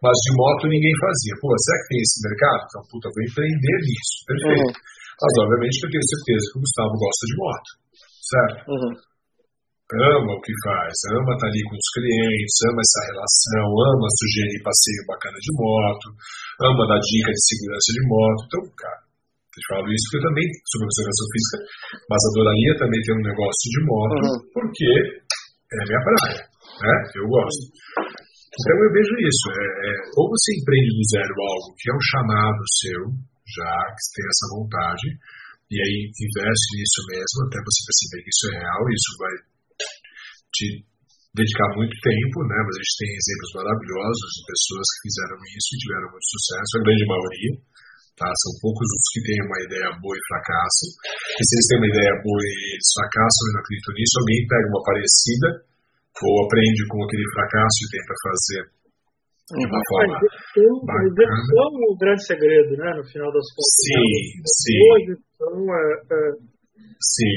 [0.00, 1.34] mas de moto ninguém fazia.
[1.44, 2.60] Pô, será que tem esse mercado?
[2.64, 4.16] Então, puta, vou empreender nisso.
[4.24, 4.64] Perfeito.
[4.64, 4.92] Uhum.
[5.20, 7.68] Mas, obviamente, eu tenho certeza que o Gustavo gosta de moto,
[8.32, 8.60] certo?
[8.72, 9.13] Uhum
[9.92, 14.06] ama o que faz, ama estar tá ali com os clientes, ama essa relação, ama
[14.16, 16.06] sugerir passeio bacana de moto,
[16.64, 18.40] ama dar dica de segurança de moto.
[18.48, 21.58] Então, cara, eu falo isso porque eu também sou professor física,
[22.08, 24.40] mas adoraria também ter um negócio de moto, uhum.
[24.56, 24.90] porque
[25.68, 26.42] é a minha praia,
[26.80, 26.94] né?
[27.20, 27.64] Eu gosto.
[28.54, 32.06] Então eu vejo isso, é, é, ou você empreende do zero algo que é um
[32.14, 33.02] chamado seu,
[33.50, 35.06] já que você tem essa vontade,
[35.70, 39.34] e aí investe nisso mesmo, até você perceber que isso é real, isso vai
[40.54, 40.68] te
[41.34, 42.58] dedicar muito tempo, né?
[42.62, 46.70] Mas a gente tem exemplos maravilhosos de pessoas que fizeram isso e tiveram muito sucesso,
[46.78, 47.52] a grande maioria.
[48.14, 48.30] Tá?
[48.30, 50.90] São poucos os que têm uma ideia boa e fracassam.
[51.34, 54.40] E se eles têm uma ideia boa e eles fracassam e não acreditam nisso, alguém
[54.46, 55.48] pega uma parecida
[56.22, 58.62] ou aprende com aquele fracasso e tenta fazer
[59.50, 61.10] de uma forma bacana.
[61.10, 62.88] Execução é o grande segredo, né?
[62.96, 63.74] No final das contas.
[63.82, 64.14] Sim,
[64.46, 64.78] sim.
[64.78, 67.34] Boa execução é, é Sim,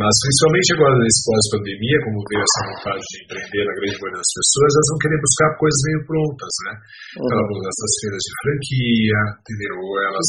[0.00, 4.32] mas principalmente agora nesse pós-pandemia, como veio essa vontade de empreender na grande maioria das
[4.32, 6.72] pessoas, elas vão querer buscar coisas meio prontas, né?
[7.20, 7.30] Uhum.
[7.34, 9.74] Elas vão nessas feiras de franquia, entendeu?
[9.76, 10.28] Ou elas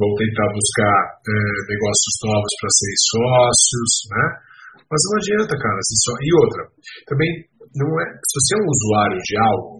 [0.00, 1.36] vão tentar buscar é,
[1.68, 4.24] negócios novos para serem sócios, né?
[4.88, 5.78] Mas não adianta, cara.
[5.84, 6.12] Assim, só...
[6.16, 6.62] E outra,
[7.10, 7.30] também
[7.76, 8.06] não é.
[8.24, 9.72] Se você é um usuário de algo,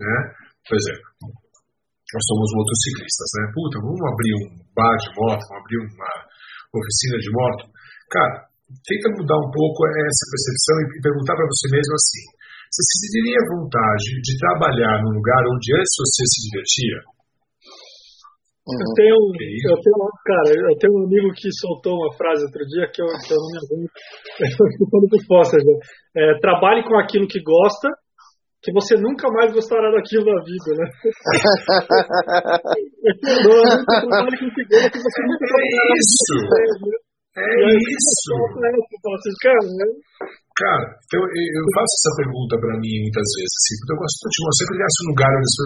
[0.00, 0.16] né?
[0.64, 3.42] Por exemplo, nós somos motociclistas, né?
[3.52, 6.12] Puta, vamos abrir um bar de moto, vamos abrir uma
[6.80, 7.62] oficina de moto,
[8.08, 8.48] cara,
[8.86, 12.24] tenta mudar um pouco essa percepção e perguntar para você mesmo assim:
[12.72, 16.98] você se sentiria vontade de trabalhar num lugar onde antes você se divertia?
[18.62, 18.78] Uhum.
[18.78, 22.86] Eu tenho, eu tenho, cara, eu tenho um amigo que soltou uma frase outro dia
[22.94, 23.90] que eu, que eu não me aguento,
[24.70, 25.60] escutando por costas.
[25.66, 25.74] Né?
[26.14, 27.90] É, trabalhe com aquilo que gosta,
[28.62, 30.86] que você nunca mais gostará daquilo na vida, né?
[33.02, 36.38] com o que você nunca é isso.
[37.32, 37.42] É
[37.74, 38.30] isso.
[38.38, 39.88] Assim, cara, né?
[40.54, 44.38] cara, então, eu faço essa pergunta para mim muitas vezes, assim, porque eu gosto de
[44.46, 45.64] você sempre criasse um lugar onde você...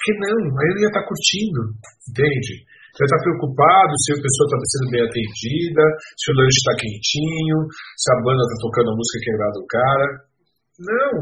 [0.00, 1.60] Que não, aí eu ia estar tá curtindo,
[2.08, 2.64] entende?
[2.96, 5.84] Você está preocupado se a pessoa está sendo bem atendida,
[6.16, 9.68] se o lanche está quentinho, se a banda está tocando a música que agrada o
[9.68, 10.06] cara.
[10.80, 11.14] Não.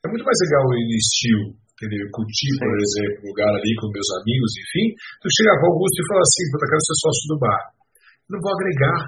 [0.00, 2.08] É muito mais legal no estilo, entendeu?
[2.08, 4.86] Curtir, por exemplo, um lugar ali com meus amigos, enfim,
[5.20, 7.62] do que chegar para o Augusto e falar assim, puta, quero ser sócio do bar.
[8.32, 9.00] Não vou agregar,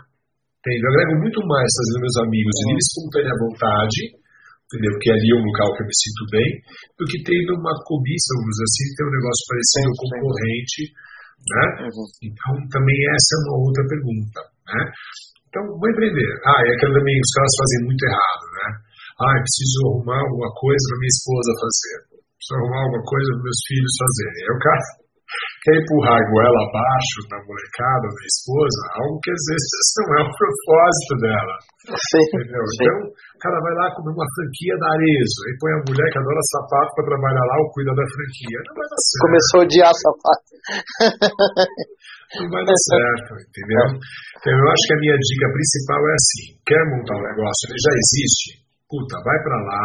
[0.60, 0.85] entendeu?
[0.85, 4.01] Eu agrego muito mais fazendo meus amigos de livre espontânea vontade,
[4.69, 4.93] entendeu?
[5.01, 6.48] Porque ali é um local que eu me sinto bem,
[7.01, 10.81] do que tendo uma cobiça, vamos dizer assim, ter um negócio parecido sim, concorrente,
[11.56, 11.64] né?
[11.89, 12.06] Uhum.
[12.20, 14.82] Então, também essa é uma outra pergunta, né?
[15.48, 16.31] Então, vou empreender.
[16.44, 18.69] Ah, e aquilo também os caras fazem muito errado, né?
[19.22, 21.96] Ah, preciso arrumar alguma coisa para minha esposa fazer.
[22.10, 24.40] Preciso arrumar alguma coisa para meus filhos fazerem.
[24.42, 24.82] Aí o cara
[25.62, 29.70] quer empurrar a goela abaixo na molecada, na esposa, algo que às vezes
[30.02, 31.54] não é o propósito dela.
[31.82, 32.64] Sim, entendeu?
[32.66, 32.82] Sim.
[32.82, 36.18] Então, o cara vai lá comer uma franquia da Arezo, aí põe a mulher que
[36.18, 38.60] adora sapato para trabalhar lá ou cuida da franquia.
[38.66, 39.22] Não vai dar certo.
[39.22, 40.50] Começou a odiar sapato.
[42.42, 43.86] não vai dar certo, entendeu?
[43.98, 47.82] Então, eu acho que a minha dica principal é assim: quer montar um negócio, ele
[47.82, 48.61] já existe,
[48.93, 49.85] puta, vai para lá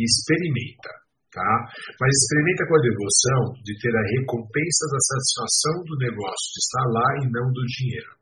[0.00, 1.02] e experimenta
[1.32, 1.52] Tá?
[1.96, 6.86] Mas experimenta com a devoção de ter a recompensa da satisfação do negócio, de estar
[6.92, 8.12] lá e não do dinheiro.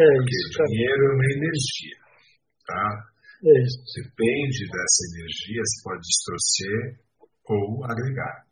[0.00, 1.96] É Porque isso, o dinheiro é uma energia.
[2.64, 2.84] Tá?
[3.44, 3.76] É isso.
[4.00, 6.76] Depende dessa energia, você pode distorcer
[7.52, 8.48] ou agregar.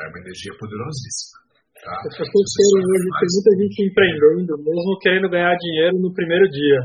[0.00, 1.44] É uma energia poderosíssima.
[1.84, 2.00] Tá?
[2.08, 6.80] Querem hoje, tem muita gente empreendendo, mesmo querendo ganhar dinheiro no primeiro dia.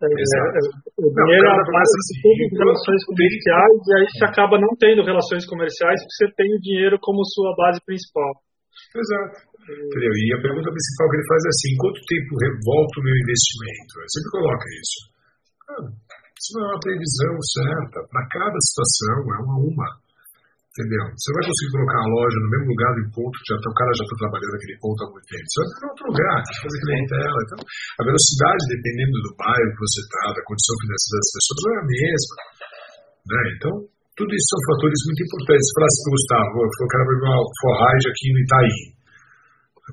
[0.00, 0.60] É, é,
[0.96, 4.72] o dinheiro é a base de todas as relações comerciais e aí você acaba não
[4.80, 8.32] tendo relações comerciais porque você tem o dinheiro como sua base principal.
[8.96, 9.50] Exato.
[9.60, 10.12] Entendeu?
[10.16, 13.92] E a pergunta principal que ele faz é assim: quanto tempo revolta o meu investimento?
[14.00, 14.98] Eu sempre coloco isso.
[15.68, 15.84] Ah,
[16.32, 17.98] isso não é uma previsão certa.
[18.08, 19.88] Para cada situação é uma a uma.
[20.80, 21.04] Entendeu?
[21.12, 23.76] Você vai conseguir colocar a loja no mesmo lugar do ponto que já tá, o
[23.76, 25.44] cara já está trabalhando naquele ponto há muito tempo.
[25.44, 27.38] Você vai para outro lugar, fazer clientela.
[27.44, 31.68] Então, a velocidade, dependendo do bairro que você está, da condição financeira das pessoas, não
[31.68, 32.36] é a mesma.
[33.28, 33.42] Né?
[33.60, 33.72] Então,
[34.16, 35.68] tudo isso são fatores muito importantes.
[35.76, 38.80] Fala assim, Gustavo, eu quero abrir uma forragem aqui no Itaí.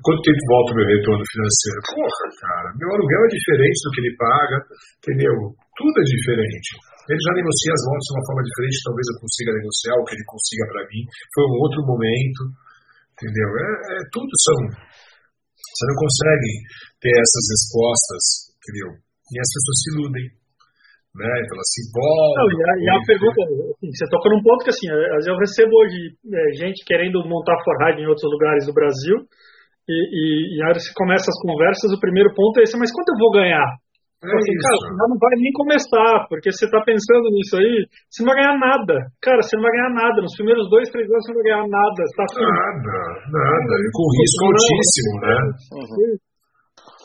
[0.02, 1.78] Quanto tempo volta o meu retorno financeiro?
[1.88, 4.58] Porra, cara, meu aluguel é diferente do que ele paga,
[5.00, 5.34] entendeu?
[5.78, 6.68] Tudo é diferente.
[7.08, 10.12] Ele já negocia as motos de uma forma diferente, talvez eu consiga negociar o que
[10.12, 11.02] ele consiga para mim.
[11.32, 12.42] Foi um outro momento,
[13.16, 13.48] entendeu?
[13.48, 14.58] É, é, tudo são.
[14.68, 16.50] Você não consegue
[17.00, 18.22] ter essas respostas,
[18.60, 18.88] entendeu?
[19.00, 20.26] E as pessoas se iludem.
[21.16, 21.32] Né?
[21.40, 22.36] Então elas se envolvem.
[22.36, 25.72] Não, e, a, e a pergunta, assim, você toca num ponto que assim, eu recebo
[25.80, 29.16] hoje é, gente querendo montar forragem em outros lugares do Brasil,
[29.88, 33.08] e, e, e aí você começa as conversas, o primeiro ponto é esse, mas quanto
[33.08, 33.80] eu vou ganhar?
[34.18, 38.26] É assim, cara, você não vai nem começar, porque você está pensando nisso aí, você
[38.26, 38.94] não vai ganhar nada.
[39.22, 40.18] Cara, você não vai ganhar nada.
[40.18, 42.00] Nos primeiros dois, três anos você não vai ganhar nada.
[42.18, 42.98] Tá nada,
[43.30, 43.72] nada.
[43.78, 45.36] E com risco altíssimo, né?
[45.70, 46.10] Uhum.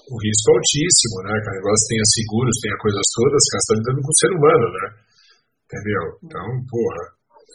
[0.10, 1.34] O risco altíssimo, né?
[1.38, 4.31] Que o negócio tenha seguros, tenha coisas todas, cara, você tá lidando com o ser
[4.34, 4.85] humano, né?
[5.69, 6.03] Entendeu?
[6.18, 7.03] Então, porra,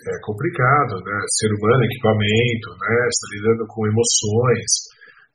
[0.07, 1.17] é complicado, né?
[1.35, 2.95] Ser humano, equipamento, né?
[3.11, 4.71] Você tá lidando com emoções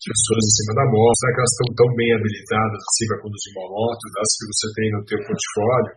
[0.03, 3.51] pessoas em cima da moto, será que elas estão tão bem habilitadas assim para conduzir
[3.55, 5.93] uma moto, das que você tem no teu portfólio?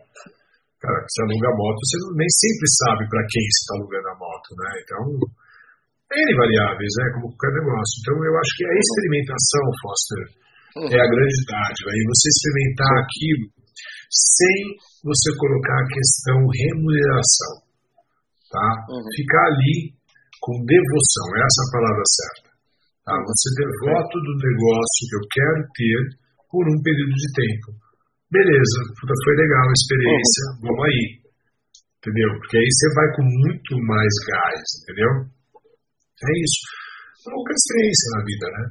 [0.77, 4.15] Cara, você aluga a moto, você nem sempre sabe para quem você está alugando a
[4.21, 4.69] moto, né?
[4.85, 5.01] Então,
[6.07, 7.05] é variáveis, né?
[7.17, 7.93] Como qualquer negócio.
[7.97, 10.23] Então, eu acho que a experimentação, Foster,
[10.93, 11.89] é a grande dádiva.
[11.91, 13.45] E você experimentar aquilo
[14.07, 14.57] sem
[15.03, 17.53] você colocar a questão remuneração,
[18.53, 18.69] tá?
[18.93, 19.03] Uhum.
[19.17, 19.97] Ficar ali
[20.39, 22.46] com devoção, essa é a palavra certa.
[23.07, 23.15] Tá?
[23.23, 25.99] Você devoto do negócio que eu quero ter
[26.51, 27.67] por um período de tempo.
[28.27, 31.03] Beleza, foi legal a experiência, vamos aí.
[32.03, 32.29] Entendeu?
[32.35, 35.11] Porque aí você vai com muito mais gás, entendeu?
[35.23, 36.63] É isso.
[37.23, 38.63] É uma experiência na vida, né?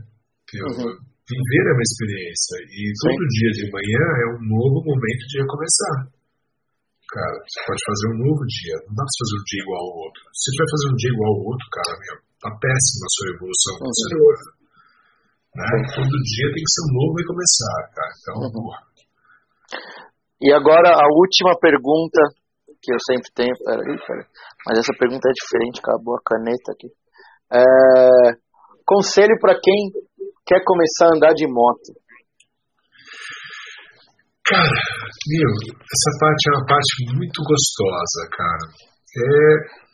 [0.69, 0.93] Uhum.
[1.01, 2.55] Viver é uma experiência.
[2.69, 3.33] E todo Sim.
[3.41, 6.13] dia de manhã é um novo momento de recomeçar.
[7.09, 8.77] Cara, você pode fazer um novo dia.
[8.85, 10.21] Não dá pra fazer um dia igual ao outro.
[10.37, 13.29] Se você vai fazer um dia igual ao outro, cara, meu, tá péssima a sua
[13.35, 14.57] evolução como ser humano.
[15.57, 15.69] Né?
[15.97, 18.13] Todo dia tem que ser um novo recomeçar, cara.
[18.21, 18.53] Então, uhum.
[18.53, 18.81] porra.
[20.41, 22.21] E agora a última pergunta
[22.83, 23.55] que eu sempre tenho.
[23.65, 24.27] Peraí, peraí.
[24.67, 26.89] Mas essa pergunta é diferente, acabou a caneta aqui.
[27.53, 28.37] É...
[28.85, 29.91] Conselho para quem
[30.47, 31.91] quer começar a andar de moto.
[34.47, 34.79] Cara,
[35.27, 35.51] meu,
[35.83, 38.67] essa parte é uma parte muito gostosa, cara.
[39.19, 39.86] É,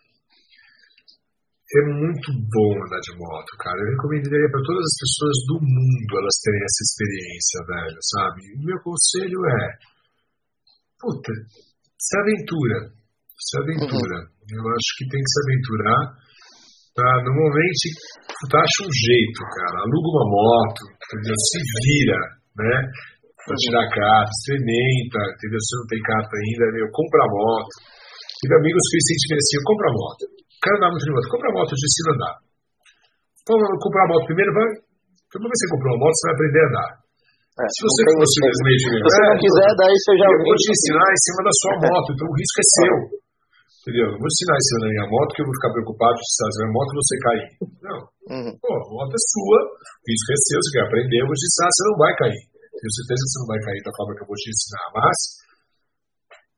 [1.73, 3.81] é muito bom andar de moto, cara.
[3.81, 8.40] Eu recomendaria para todas as pessoas do mundo elas terem essa experiência, velho, sabe?
[8.53, 9.65] O meu conselho é,
[11.01, 11.32] puta,
[11.97, 12.78] se aventura,
[13.40, 14.16] se aventura.
[14.20, 14.53] Uhum.
[14.53, 16.03] Eu acho que tem que se aventurar.
[16.93, 17.85] Tá, normalmente,
[18.36, 19.81] puta, acha um jeito, cara.
[19.81, 21.36] Aluga uma moto, entendeu?
[21.40, 21.59] Se
[21.89, 22.20] vira,
[22.53, 22.77] né?
[23.49, 25.57] Pra tirar carta, experimenta, entendeu?
[25.57, 27.73] Se não tem carta ainda, meu, compra a moto.
[28.44, 30.41] Tive amigos que incentivam assim, compra a moto.
[30.63, 32.35] Quero andar muito de moto, compra a moto, te ensino a andar.
[33.43, 34.71] Então, comprar a moto primeiro, vai.
[35.27, 36.91] Então, vez que você comprou uma moto, você vai aprender a andar.
[37.53, 38.83] É, se você for simplesmente.
[38.87, 40.27] Se você não quiser, daí você já.
[40.31, 42.97] Eu vou te ensinar em cima da sua moto, então o risco é seu.
[43.83, 44.07] Entendeu?
[44.15, 46.33] Eu vou te ensinar em cima da minha moto, que eu vou ficar preocupado se
[46.33, 47.47] você a moto e você cair.
[47.83, 47.99] Não.
[48.31, 48.53] Uhum.
[48.63, 51.45] Pô, a moto é sua, o risco é seu, você quer aprender, eu vou te
[51.51, 52.43] ensinar, você não vai cair.
[52.73, 55.19] Tenho certeza que você não vai cair da forma que eu vou te ensinar, mas.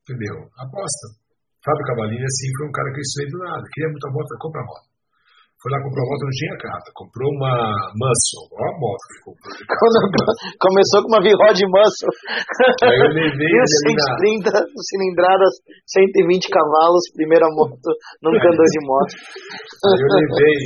[0.05, 0.37] Entendeu?
[0.61, 1.24] Aposta.
[1.65, 3.65] Fábio Cavalini, assim, foi um cara que eu ensinei do nada.
[3.73, 4.85] Queria muita moto, compra a moto.
[5.65, 6.89] foi lá comprar uma moto, não tinha carta.
[6.93, 7.55] Comprou uma
[7.97, 9.49] Muscle, olha a moto que comprou.
[10.61, 12.13] Começou com uma V-Rod Muscle.
[12.85, 13.53] Aí eu levei
[14.45, 14.61] 130 na...
[14.61, 15.53] cilindradas,
[15.89, 17.89] 120 cavalos, primeira moto,
[18.21, 19.13] nunca andou de moto.
[19.89, 20.57] Aí eu levei,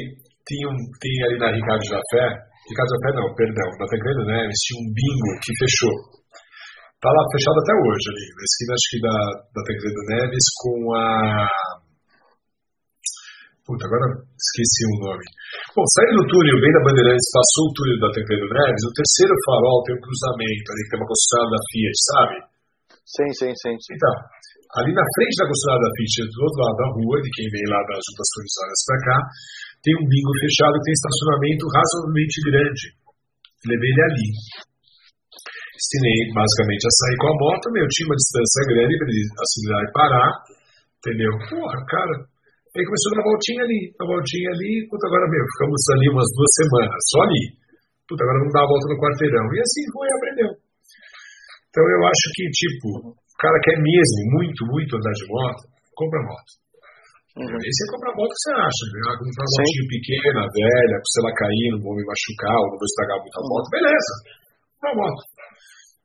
[0.50, 2.26] tinha, um, tinha ali na Ricardo Jafé,
[2.66, 6.17] Ricardo Jafé não, perdão, na Tancredo Neves, tinha um bingo que fechou.
[6.98, 9.16] Tá lá fechado até hoje ali, na esquina acho que da,
[9.54, 11.06] da Tancredo Neves com a
[13.62, 15.24] Puta, agora esqueci o nome.
[15.76, 19.34] Bom, saindo do túnel, bem da Bandeirantes, passou o túnel da Tancredo Neves, o terceiro
[19.44, 22.36] farol tem um cruzamento ali, que tem uma concessionária da Fiat, sabe?
[23.04, 23.92] Sim, sim, sim, sim.
[23.92, 24.14] Então,
[24.82, 27.66] ali na frente da concessionária da Fiat, do outro lado da rua, de quem vem
[27.68, 29.18] lá das juntas provisórias para cá,
[29.84, 32.84] tem um bingo fechado que tem estacionamento razoavelmente grande.
[33.68, 34.28] Levei ele ali.
[35.78, 39.82] Ensinei basicamente a sair com a moto, meu, tinha uma distância grande para ele acelerar
[39.86, 40.30] e parar,
[40.98, 41.32] entendeu?
[41.54, 42.14] Porra, cara,
[42.78, 46.06] Aí começou a dar uma voltinha ali, uma voltinha ali, puta, agora mesmo, ficamos ali
[46.14, 47.44] umas duas semanas, só ali.
[48.06, 49.46] Puta, agora vamos dar a volta no quarteirão.
[49.50, 50.50] E assim foi, aprendeu.
[51.68, 55.62] Então eu acho que, tipo, o cara quer mesmo muito, muito andar de moto,
[55.96, 56.50] compra moto.
[57.34, 57.50] Uhum.
[57.50, 58.98] Aí você compra moto que você acha, né?
[59.10, 62.78] Ah, comprar uma motinha pequena, velha, se ela cair, não vou me machucar, ou não
[62.78, 64.12] vou estragar muita moto, beleza,
[64.78, 65.22] compra moto.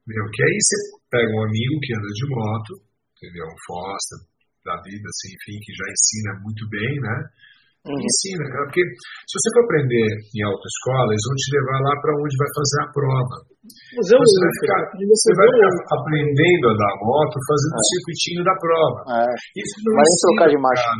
[0.04, 0.76] Meu, que aí você
[1.08, 2.72] pega um amigo que anda de moto,
[3.16, 3.48] entendeu?
[3.48, 4.20] Um Foster,
[4.68, 7.18] da vida, assim, enfim, que já ensina muito bem, né?
[7.84, 8.00] Uhum.
[8.00, 12.16] Ensina, cara, porque se você for aprender em autoescola, eles vão te levar lá para
[12.16, 13.36] onde vai fazer a prova.
[14.00, 17.80] Mas eu, você vai ficar, você vai ficar aprendendo a andar a moto fazendo é.
[17.80, 19.00] o circuitinho da prova.
[19.04, 19.28] É.
[19.60, 20.92] Isso não vai ensina, trocar de marcha.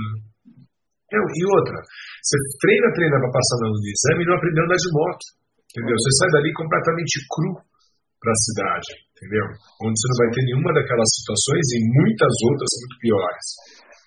[1.08, 1.78] Não, e outra,
[2.20, 5.26] você treina, treina para passar no exame e não aprendeu a andar de moto.
[5.72, 5.96] Entendeu?
[5.96, 7.52] Você sai dali completamente cru
[8.24, 9.46] para a cidade entendeu?
[9.88, 13.46] Onde você não vai ter nenhuma daquelas situações e muitas outras muito piores,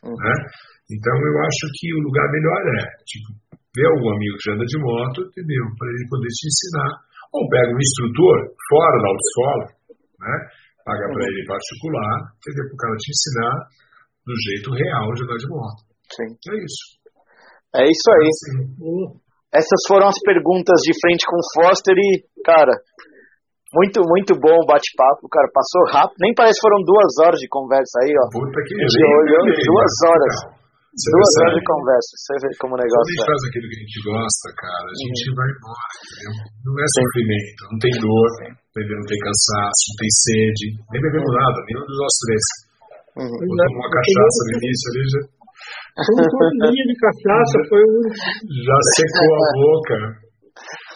[0.05, 0.16] uhum.
[0.20, 0.34] né?
[0.93, 3.28] Então eu acho que o lugar melhor é, tipo,
[3.74, 5.64] ver algum amigo que anda de moto, entendeu?
[5.74, 6.93] Para ele poder te ensinar.
[7.34, 8.36] Ou pega um instrutor
[8.70, 9.66] fora da autoescola,
[10.20, 10.34] né?
[10.86, 12.64] Paga para ele particular, entendeu?
[12.70, 13.55] Para o cara te ensinar
[14.22, 15.80] do jeito real de andar de moto.
[16.14, 16.30] Sim.
[16.30, 16.84] É isso.
[17.74, 18.28] É isso aí.
[18.30, 18.56] Assim.
[19.52, 22.72] Essas foram as perguntas de frente com o Foster e, cara,
[23.74, 25.48] muito, muito bom o bate-papo, cara.
[25.51, 26.22] Passou rápido.
[26.22, 28.24] Nem parece que foram duas horas de conversa aí, ó.
[28.30, 30.34] Puta que de olho, duas horas.
[30.97, 32.10] Você duas horas de conversa.
[32.16, 32.97] Você vê como o negócio.
[32.97, 33.28] Quando a gente é.
[33.28, 35.36] faz aquilo que a gente gosta, cara, a gente uhum.
[35.36, 36.32] vai embora, entendeu?
[36.64, 38.97] Não é sofrimento, não tem dor, entendeu?
[38.97, 42.44] Não tem cansaço, não tem sede, nem bebemos nada, nenhum dos nós três.
[43.16, 43.38] Uhum.
[43.44, 45.22] Botou uma cachaça no início ali já.
[45.97, 48.01] Foi um de cachaça, foi um.
[48.68, 50.26] Já secou a boca.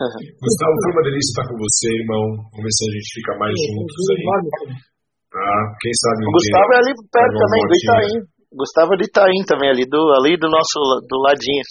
[0.41, 2.25] Gustavo, foi uma delícia estar com você, irmão.
[2.51, 4.25] Vamos ver se a gente fica mais juntos aí.
[5.31, 5.51] Tá?
[5.79, 8.15] Quem sabe um O Gustavo é ali perto também, do Itaim.
[8.51, 11.65] Gustavo é do Itaim também, ali do, ali do nosso do ladinho.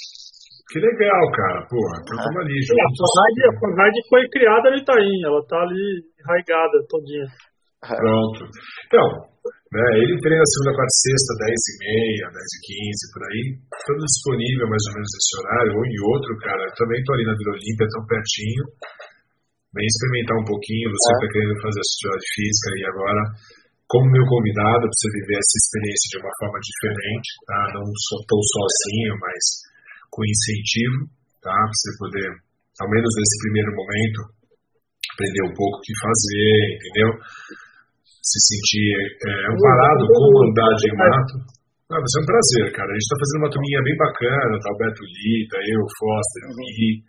[0.69, 1.59] Que legal, cara.
[1.65, 3.01] Porra, então estamos ali juntos.
[3.01, 7.25] A Conrad foi criada no Itaim, ela tá ali enraigada todinha.
[7.81, 8.39] Pronto.
[8.85, 9.07] Então,
[9.69, 13.41] né, ele treina segunda, quarta e sexta, 10 e meia, 10 e 15, por aí.
[13.85, 16.61] Tudo disponível mais ou menos nesse horário, ou em outro, cara.
[16.65, 18.63] Eu também tô ali na Vila Olímpia, tão pertinho.
[19.69, 21.29] Vem experimentar um pouquinho, você está é.
[21.29, 23.21] querendo fazer a atividade física e agora,
[23.85, 27.61] como meu convidado, para você viver essa experiência de uma forma diferente, tá?
[27.77, 29.41] Não só tão sozinho, mas
[30.09, 30.97] com incentivo,
[31.45, 31.53] tá?
[31.53, 32.29] Para você poder,
[32.81, 34.19] ao menos nesse primeiro momento,
[35.13, 37.09] aprender um pouco o que fazer, entendeu?
[38.21, 38.91] Se sentir
[39.25, 41.35] é, amparado como andar de mato.
[41.89, 42.85] Ah, vai ser um prazer, cara.
[42.85, 46.53] A gente está fazendo uma turminha bem bacana, tá o Beto Lita, eu, Foster, o
[46.53, 47.01] Gui.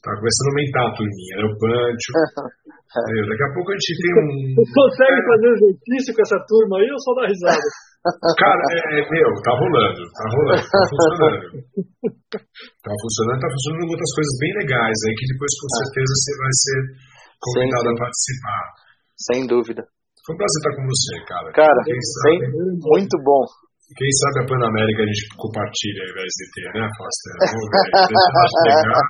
[0.00, 1.44] Tá começando a aumentar a turminha, né?
[1.44, 2.12] O Pancho.
[2.96, 4.30] Daqui a pouco a gente tem um.
[4.56, 5.26] Você consegue é...
[5.26, 7.68] fazer exercício com essa turma aí ou só dá risada?
[8.40, 11.38] Cara, é, é, meu, tá rolando, tá rolando, tá funcionando.
[12.86, 16.54] Tá funcionando, tá funcionando outras coisas bem legais aí que depois com certeza você vai
[16.54, 16.80] ser
[17.42, 18.62] convidado a participar.
[19.18, 19.82] Sem dúvida.
[20.26, 21.46] Foi um prazer estar com você, cara.
[21.54, 22.50] Cara, sabe,
[22.82, 23.46] muito bom.
[23.94, 27.30] Quem sabe a Panamérica a gente compartilha ao invés de ter, né, Foster?
[27.46, 27.86] Vamos ver.
[27.94, 29.06] Deixa eu pegar,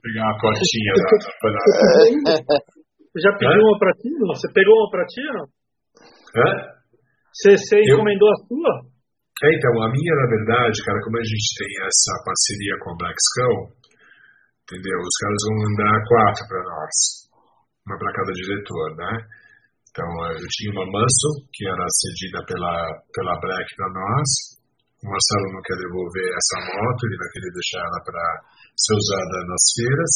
[0.00, 2.56] pegar a cotinha da, da Panamérica.
[3.12, 3.68] Você já pediu Hã?
[3.68, 4.08] uma pra ti?
[4.16, 4.32] Não?
[4.32, 5.20] Você pegou uma pra ti?
[5.20, 6.48] Hã?
[7.36, 8.72] Você, você encomendou a sua?
[9.44, 12.96] É, então, a minha, na verdade, cara, como a gente tem essa parceria com a
[12.96, 13.68] Black Skull,
[14.64, 14.96] entendeu?
[14.96, 17.25] Os caras vão mandar quatro para nós
[17.86, 19.12] uma para cada diretor, né?
[19.90, 22.74] Então, eu tinha uma Muscle, que era cedida pela,
[23.14, 24.28] pela Black para nós.
[25.00, 28.24] O Marcelo não quer devolver essa moto, ele vai querer deixar ela para
[28.76, 30.12] ser usada nas feiras.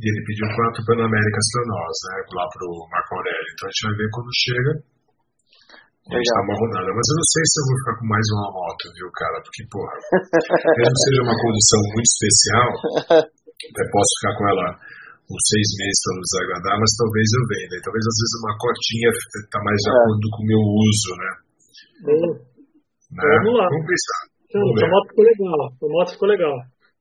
[0.00, 2.14] E ele pediu quatro Panaméricas para nós, né?
[2.34, 3.50] Lá para o Marco Aurélio.
[3.54, 4.72] Então, a gente vai ver quando chega.
[6.08, 6.88] A gente tá uma rodada.
[6.88, 9.36] Mas eu não sei se eu vou ficar com mais uma moto, viu, cara?
[9.44, 9.94] Porque, porra,
[10.74, 12.68] mesmo que seja uma condição muito especial,
[13.68, 14.66] até posso ficar com ela
[15.28, 17.74] uns seis meses para nos agradar, mas talvez eu venda.
[17.76, 19.08] E talvez às vezes uma cotinha
[19.52, 19.92] tá mais de é.
[19.92, 21.32] acordo com o meu uso, né?
[23.12, 23.32] Né?
[23.44, 23.66] Vamos lá.
[23.68, 24.20] Vamos pensar.
[24.48, 25.60] Vamos a moto ficou legal.
[25.68, 26.56] A moto ficou legal.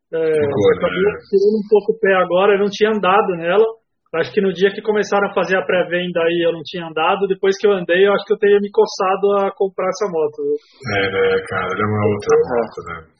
[0.07, 1.11] É, ficou, né?
[1.27, 3.67] tirando um pouco o pé agora, eu não tinha andado nela.
[4.15, 7.27] Acho que no dia que começaram a fazer a pré-venda aí eu não tinha andado,
[7.27, 10.41] depois que eu andei eu acho que eu teria me coçado a comprar essa moto.
[10.95, 12.43] É, né, cara, é uma outra é.
[12.47, 13.16] moto, né?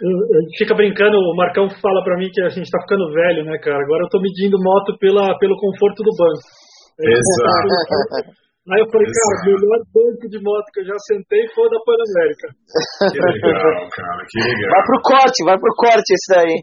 [0.00, 3.44] A gente fica brincando, o Marcão fala pra mim que a gente tá ficando velho,
[3.44, 3.84] né, cara?
[3.84, 6.40] Agora eu tô medindo moto pela, pelo conforto do banco.
[7.04, 8.32] Exato.
[8.70, 9.18] Aí eu falei, Exato.
[9.18, 12.52] cara, o melhor banco de moto que eu já sentei foi o da Pan América.
[13.10, 14.70] Que legal, cara, que legal.
[14.70, 16.54] Vai pro corte, vai pro corte esse daí.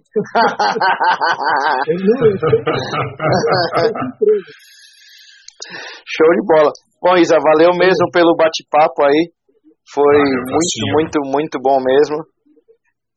[6.06, 6.72] Show de bola.
[7.02, 9.34] Bom, Isa, valeu mesmo pelo bate-papo aí.
[9.92, 12.24] Foi ah, muito, muito, muito bom mesmo.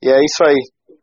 [0.03, 0.61] E é isso aí.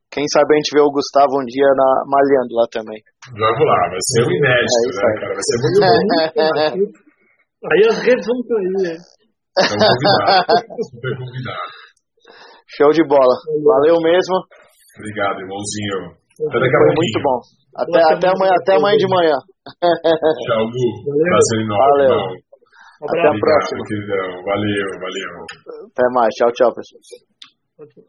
[0.09, 2.97] Quem sabe a gente vê o Gustavo um dia na, malhando lá também.
[3.27, 5.33] Vamos lá, vai ser um inédito, é né, cara?
[5.35, 6.97] Vai ser muito bom.
[7.67, 8.97] Aí as redes vão cair,
[9.57, 10.61] convidados,
[10.93, 11.67] super convidado.
[12.77, 13.33] Show de bola.
[13.63, 14.35] Valeu mesmo.
[14.97, 16.13] Obrigado, irmãozinho.
[16.37, 17.37] Até daqui a Foi muito bom.
[17.77, 19.37] Até, até, amanhã, até amanhã de manhã.
[19.81, 20.85] Tchau, Gu.
[21.05, 21.81] Prazer enorme.
[21.81, 22.13] Valeu.
[22.13, 22.47] Irmão.
[23.01, 23.83] Até a próxima.
[23.85, 24.43] Queridão.
[24.45, 25.31] Valeu, valeu.
[25.89, 26.33] Até mais.
[26.35, 28.07] Tchau, tchau, pessoal.